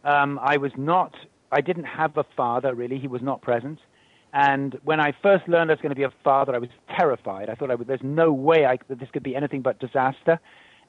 Um, 0.04 0.38
I 0.42 0.58
was 0.58 0.70
not. 0.76 1.14
I 1.50 1.62
didn't 1.62 1.84
have 1.84 2.14
a 2.18 2.24
father 2.36 2.74
really. 2.74 2.98
He 2.98 3.08
was 3.08 3.22
not 3.22 3.40
present. 3.40 3.78
And 4.34 4.78
when 4.84 5.00
I 5.00 5.14
first 5.22 5.48
learned 5.48 5.70
I 5.70 5.74
was 5.74 5.80
going 5.80 5.94
to 5.94 5.96
be 5.96 6.02
a 6.02 6.12
father, 6.22 6.54
I 6.54 6.58
was 6.58 6.68
terrified. 6.94 7.48
I 7.48 7.54
thought 7.54 7.70
I 7.70 7.74
would, 7.74 7.86
there's 7.86 8.00
no 8.02 8.34
way 8.34 8.66
I, 8.66 8.76
that 8.88 9.00
this 9.00 9.08
could 9.14 9.22
be 9.22 9.34
anything 9.34 9.62
but 9.62 9.78
disaster. 9.78 10.38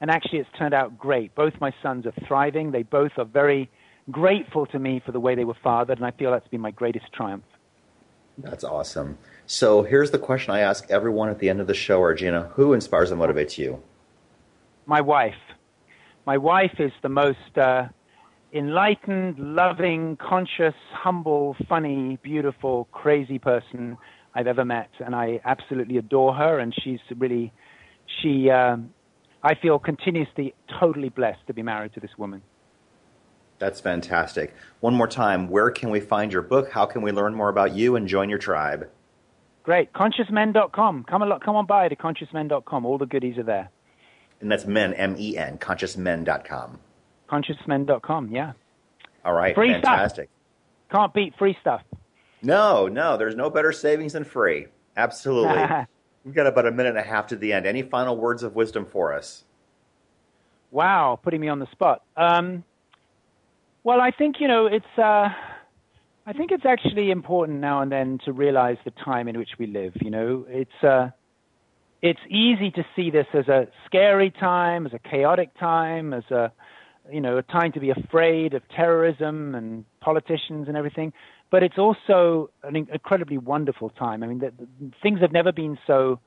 And 0.02 0.10
actually, 0.10 0.40
it's 0.40 0.50
turned 0.58 0.74
out 0.74 0.98
great. 0.98 1.34
Both 1.34 1.54
my 1.62 1.72
sons 1.82 2.04
are 2.04 2.12
thriving. 2.26 2.72
They 2.72 2.82
both 2.82 3.12
are 3.16 3.24
very 3.24 3.70
grateful 4.10 4.66
to 4.66 4.78
me 4.78 5.02
for 5.04 5.12
the 5.12 5.20
way 5.20 5.34
they 5.34 5.44
were 5.44 5.56
fathered, 5.62 5.98
and 5.98 6.06
I 6.06 6.10
feel 6.12 6.30
that's 6.30 6.48
been 6.48 6.60
my 6.60 6.70
greatest 6.70 7.12
triumph. 7.12 7.44
That's 8.38 8.64
awesome. 8.64 9.18
So 9.46 9.82
here's 9.82 10.10
the 10.10 10.18
question 10.18 10.54
I 10.54 10.60
ask 10.60 10.88
everyone 10.90 11.28
at 11.28 11.38
the 11.38 11.48
end 11.50 11.60
of 11.60 11.66
the 11.66 11.74
show, 11.74 12.00
Arjuna. 12.00 12.50
Who 12.54 12.72
inspires 12.72 13.10
and 13.10 13.20
motivates 13.20 13.58
you? 13.58 13.82
My 14.86 15.00
wife. 15.00 15.34
My 16.24 16.38
wife 16.38 16.76
is 16.78 16.92
the 17.02 17.08
most 17.08 17.56
uh, 17.56 17.88
enlightened, 18.52 19.38
loving, 19.38 20.16
conscious, 20.16 20.74
humble, 20.92 21.56
funny, 21.68 22.18
beautiful, 22.22 22.86
crazy 22.92 23.38
person 23.38 23.96
I've 24.34 24.46
ever 24.46 24.64
met, 24.64 24.90
and 25.04 25.14
I 25.14 25.40
absolutely 25.44 25.96
adore 25.96 26.34
her. 26.34 26.58
And 26.58 26.74
she's 26.82 27.00
really, 27.16 27.52
she, 28.22 28.50
um, 28.50 28.90
I 29.42 29.54
feel 29.54 29.78
continuously 29.78 30.54
totally 30.78 31.08
blessed 31.08 31.46
to 31.48 31.54
be 31.54 31.62
married 31.62 31.94
to 31.94 32.00
this 32.00 32.16
woman. 32.16 32.42
That's 33.58 33.80
fantastic. 33.80 34.54
One 34.80 34.94
more 34.94 35.08
time, 35.08 35.48
where 35.48 35.70
can 35.70 35.90
we 35.90 36.00
find 36.00 36.32
your 36.32 36.42
book? 36.42 36.70
How 36.70 36.86
can 36.86 37.02
we 37.02 37.10
learn 37.10 37.34
more 37.34 37.48
about 37.48 37.74
you 37.74 37.96
and 37.96 38.06
join 38.06 38.28
your 38.28 38.38
tribe? 38.38 38.88
Great. 39.64 39.92
ConsciousMen.com. 39.92 41.04
Come 41.04 41.22
on, 41.22 41.40
come 41.40 41.56
on 41.56 41.66
by 41.66 41.88
to 41.88 41.96
ConsciousMen.com. 41.96 42.86
All 42.86 42.98
the 42.98 43.06
goodies 43.06 43.36
are 43.38 43.42
there. 43.42 43.70
And 44.40 44.50
that's 44.50 44.66
men, 44.66 44.94
M-E-N, 44.94 45.58
ConsciousMen.com. 45.58 46.78
ConsciousMen.com, 47.28 48.30
yeah. 48.30 48.52
All 49.24 49.34
right, 49.34 49.54
free 49.54 49.72
fantastic. 49.72 50.30
Stuff. 50.88 50.96
Can't 50.96 51.14
beat 51.14 51.34
free 51.38 51.56
stuff. 51.60 51.82
No, 52.40 52.86
no, 52.86 53.16
there's 53.16 53.34
no 53.34 53.50
better 53.50 53.72
savings 53.72 54.12
than 54.12 54.24
free. 54.24 54.68
Absolutely. 54.96 55.64
We've 56.24 56.34
got 56.34 56.46
about 56.46 56.66
a 56.66 56.70
minute 56.70 56.90
and 56.90 56.98
a 56.98 57.02
half 57.02 57.26
to 57.28 57.36
the 57.36 57.52
end. 57.52 57.66
Any 57.66 57.82
final 57.82 58.16
words 58.16 58.42
of 58.42 58.54
wisdom 58.54 58.86
for 58.86 59.12
us? 59.12 59.44
Wow, 60.70 61.18
putting 61.22 61.40
me 61.40 61.48
on 61.48 61.58
the 61.58 61.70
spot. 61.72 62.02
Um, 62.16 62.64
well, 63.88 64.02
I 64.02 64.10
think 64.10 64.36
you 64.38 64.48
know 64.48 64.66
it's. 64.66 64.98
Uh, 64.98 65.30
I 66.26 66.34
think 66.34 66.50
it's 66.50 66.66
actually 66.66 67.10
important 67.10 67.60
now 67.60 67.80
and 67.80 67.90
then 67.90 68.18
to 68.26 68.32
realize 68.32 68.76
the 68.84 68.90
time 68.90 69.28
in 69.28 69.38
which 69.38 69.52
we 69.58 69.66
live. 69.66 69.94
You 70.02 70.10
know, 70.10 70.44
it's. 70.46 70.84
Uh, 70.84 71.08
it's 72.02 72.20
easy 72.28 72.70
to 72.72 72.84
see 72.94 73.10
this 73.10 73.26
as 73.32 73.48
a 73.48 73.66
scary 73.86 74.30
time, 74.30 74.86
as 74.86 74.92
a 74.92 74.98
chaotic 74.98 75.58
time, 75.58 76.12
as 76.12 76.24
a 76.30 76.52
you 77.10 77.22
know 77.22 77.38
a 77.38 77.42
time 77.42 77.72
to 77.72 77.80
be 77.80 77.88
afraid 77.88 78.52
of 78.52 78.62
terrorism 78.76 79.54
and 79.54 79.86
politicians 80.00 80.68
and 80.68 80.76
everything. 80.76 81.14
But 81.50 81.62
it's 81.62 81.78
also 81.78 82.50
an 82.62 82.76
incredibly 82.76 83.38
wonderful 83.38 83.88
time. 83.88 84.22
I 84.22 84.26
mean, 84.26 84.40
the, 84.40 84.52
the, 84.58 84.90
things 85.02 85.20
have 85.22 85.32
never 85.32 85.50
been 85.50 85.78
so 85.86 86.20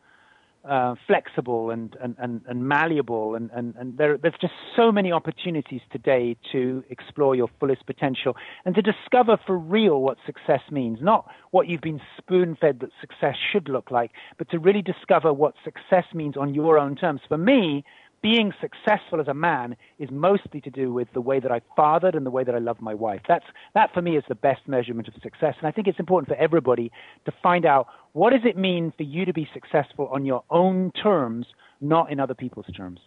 uh, 0.68 0.96
flexible 1.08 1.72
and, 1.72 1.96
and, 2.02 2.16
and, 2.20 2.42
and 2.48 2.68
malleable, 2.68 3.36
and, 3.36 3.50
and, 3.52 3.74
and 3.76 3.98
there, 3.98 4.18
there's 4.18 4.36
just 4.40 4.54
so 4.76 4.92
many 4.92 5.12
opportunities 5.12 5.82
today 5.92 6.38
to 6.52 6.84
explore 6.90 7.36
your 7.36 7.50
fullest 7.60 7.86
potential 7.86 8.36
and 8.66 8.76
to 8.76 8.82
discover 8.82 9.38
for 9.46 9.58
real 9.58 10.02
what 10.02 10.18
success 10.26 10.62
means. 10.70 11.00
Not 11.02 11.28
what 11.52 11.68
you've 11.68 11.82
been 11.82 12.02
spoon 12.18 12.58
fed 12.60 12.80
that 12.82 12.90
success 13.00 13.36
should 13.52 13.70
look 13.70 13.92
like, 13.92 14.12
but 14.38 14.50
to 14.52 14.60
really 14.60 14.82
discover 14.82 15.34
what 15.34 15.56
success 15.64 16.06
means 16.14 16.38
on 16.38 16.54
your 16.54 16.78
own 16.78 16.96
terms. 16.96 17.22
For 17.28 17.38
me, 17.38 17.84
being 18.22 18.54
successful 18.62 19.20
as 19.20 19.28
a 19.28 19.34
man 19.34 19.76
is 19.98 20.10
mostly 20.12 20.62
to 20.62 20.70
do 20.70 20.94
with 20.94 21.08
the 21.14 21.22
way 21.22 21.40
that 21.40 21.52
I 21.52 21.62
fathered 21.76 22.16
and 22.16 22.26
the 22.26 22.30
way 22.30 22.44
that 22.44 22.54
I 22.54 22.60
love 22.60 22.80
my 22.80 22.94
wife. 22.94 23.22
That's 23.28 23.46
that 23.74 23.94
for 23.94 24.02
me 24.02 24.16
is 24.16 24.24
the 24.28 24.36
best 24.36 24.68
measurement 24.68 25.08
of 25.08 25.16
success. 25.24 25.56
And 25.60 25.68
I 25.68 25.72
think 25.72 25.88
it's 25.88 26.00
important 26.00 26.30
for 26.30 26.42
everybody 26.42 26.92
to 27.26 27.34
find 27.42 27.66
out 27.66 27.88
what 28.14 28.32
does 28.32 28.42
it 28.46 28.58
mean 28.58 28.94
for 28.96 29.04
you 29.04 29.26
to 29.26 29.34
be 29.34 29.50
successful 29.54 30.08
on 30.14 30.26
your 30.26 30.44
own 30.50 30.92
terms, 30.92 31.48
not 31.80 32.12
in 32.12 32.20
other 32.20 32.36
people's 32.36 32.68
terms. 32.76 33.00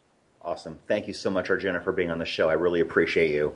Awesome. 0.42 0.78
Thank 0.88 1.06
you 1.06 1.14
so 1.14 1.30
much, 1.30 1.48
Arjuna, 1.48 1.80
for 1.80 1.92
being 1.92 2.10
on 2.10 2.18
the 2.18 2.24
show. 2.24 2.50
I 2.50 2.54
really 2.54 2.80
appreciate 2.80 3.30
you. 3.30 3.54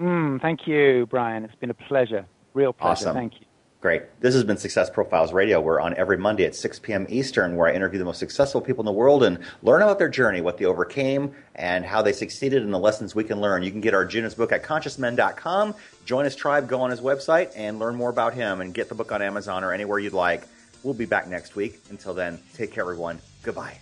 Mm, 0.00 0.40
thank 0.40 0.66
you, 0.66 1.06
Brian. 1.10 1.44
It's 1.44 1.54
been 1.56 1.70
a 1.70 1.74
pleasure. 1.74 2.26
Real 2.54 2.72
pleasure. 2.72 2.90
Awesome. 2.90 3.14
Thank 3.14 3.34
you. 3.40 3.46
Great. 3.82 4.02
This 4.20 4.32
has 4.34 4.44
been 4.44 4.56
Success 4.58 4.88
Profiles 4.88 5.32
Radio. 5.32 5.60
We're 5.60 5.80
on 5.80 5.92
every 5.96 6.16
Monday 6.16 6.44
at 6.44 6.54
6 6.54 6.78
p.m. 6.78 7.04
Eastern, 7.08 7.56
where 7.56 7.66
I 7.66 7.74
interview 7.74 7.98
the 7.98 8.04
most 8.04 8.20
successful 8.20 8.60
people 8.60 8.82
in 8.82 8.86
the 8.86 8.92
world 8.92 9.24
and 9.24 9.40
learn 9.60 9.82
about 9.82 9.98
their 9.98 10.08
journey, 10.08 10.40
what 10.40 10.56
they 10.56 10.66
overcame, 10.66 11.34
and 11.56 11.84
how 11.84 12.00
they 12.00 12.12
succeeded, 12.12 12.62
and 12.62 12.72
the 12.72 12.78
lessons 12.78 13.16
we 13.16 13.24
can 13.24 13.40
learn. 13.40 13.64
You 13.64 13.72
can 13.72 13.80
get 13.80 13.92
Arjuna's 13.92 14.36
book 14.36 14.52
at 14.52 14.62
consciousmen.com. 14.62 15.74
Join 16.04 16.24
his 16.24 16.36
tribe, 16.36 16.68
go 16.68 16.80
on 16.80 16.90
his 16.90 17.00
website, 17.00 17.50
and 17.56 17.80
learn 17.80 17.96
more 17.96 18.10
about 18.10 18.34
him, 18.34 18.60
and 18.60 18.72
get 18.72 18.88
the 18.88 18.94
book 18.94 19.10
on 19.10 19.20
Amazon 19.20 19.64
or 19.64 19.72
anywhere 19.72 19.98
you'd 19.98 20.12
like. 20.12 20.44
We'll 20.84 20.94
be 20.94 21.06
back 21.06 21.26
next 21.26 21.56
week. 21.56 21.80
Until 21.90 22.14
then, 22.14 22.38
take 22.54 22.70
care, 22.70 22.84
everyone. 22.84 23.18
Goodbye. 23.42 23.80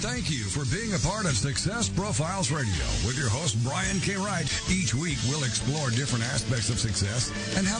Thank 0.00 0.30
you 0.30 0.48
for 0.48 0.64
being 0.74 0.94
a 0.94 0.98
part 0.98 1.26
of 1.26 1.36
Success 1.36 1.86
Profiles 1.90 2.50
Radio 2.50 2.88
with 3.04 3.18
your 3.18 3.28
host, 3.28 3.62
Brian 3.62 4.00
K. 4.00 4.16
Wright. 4.16 4.48
Each 4.72 4.94
week, 4.94 5.18
we'll 5.28 5.44
explore 5.44 5.90
different 5.90 6.24
aspects 6.24 6.70
of 6.70 6.80
success 6.80 7.28
and 7.54 7.66
how 7.66 7.76
to 7.76 7.78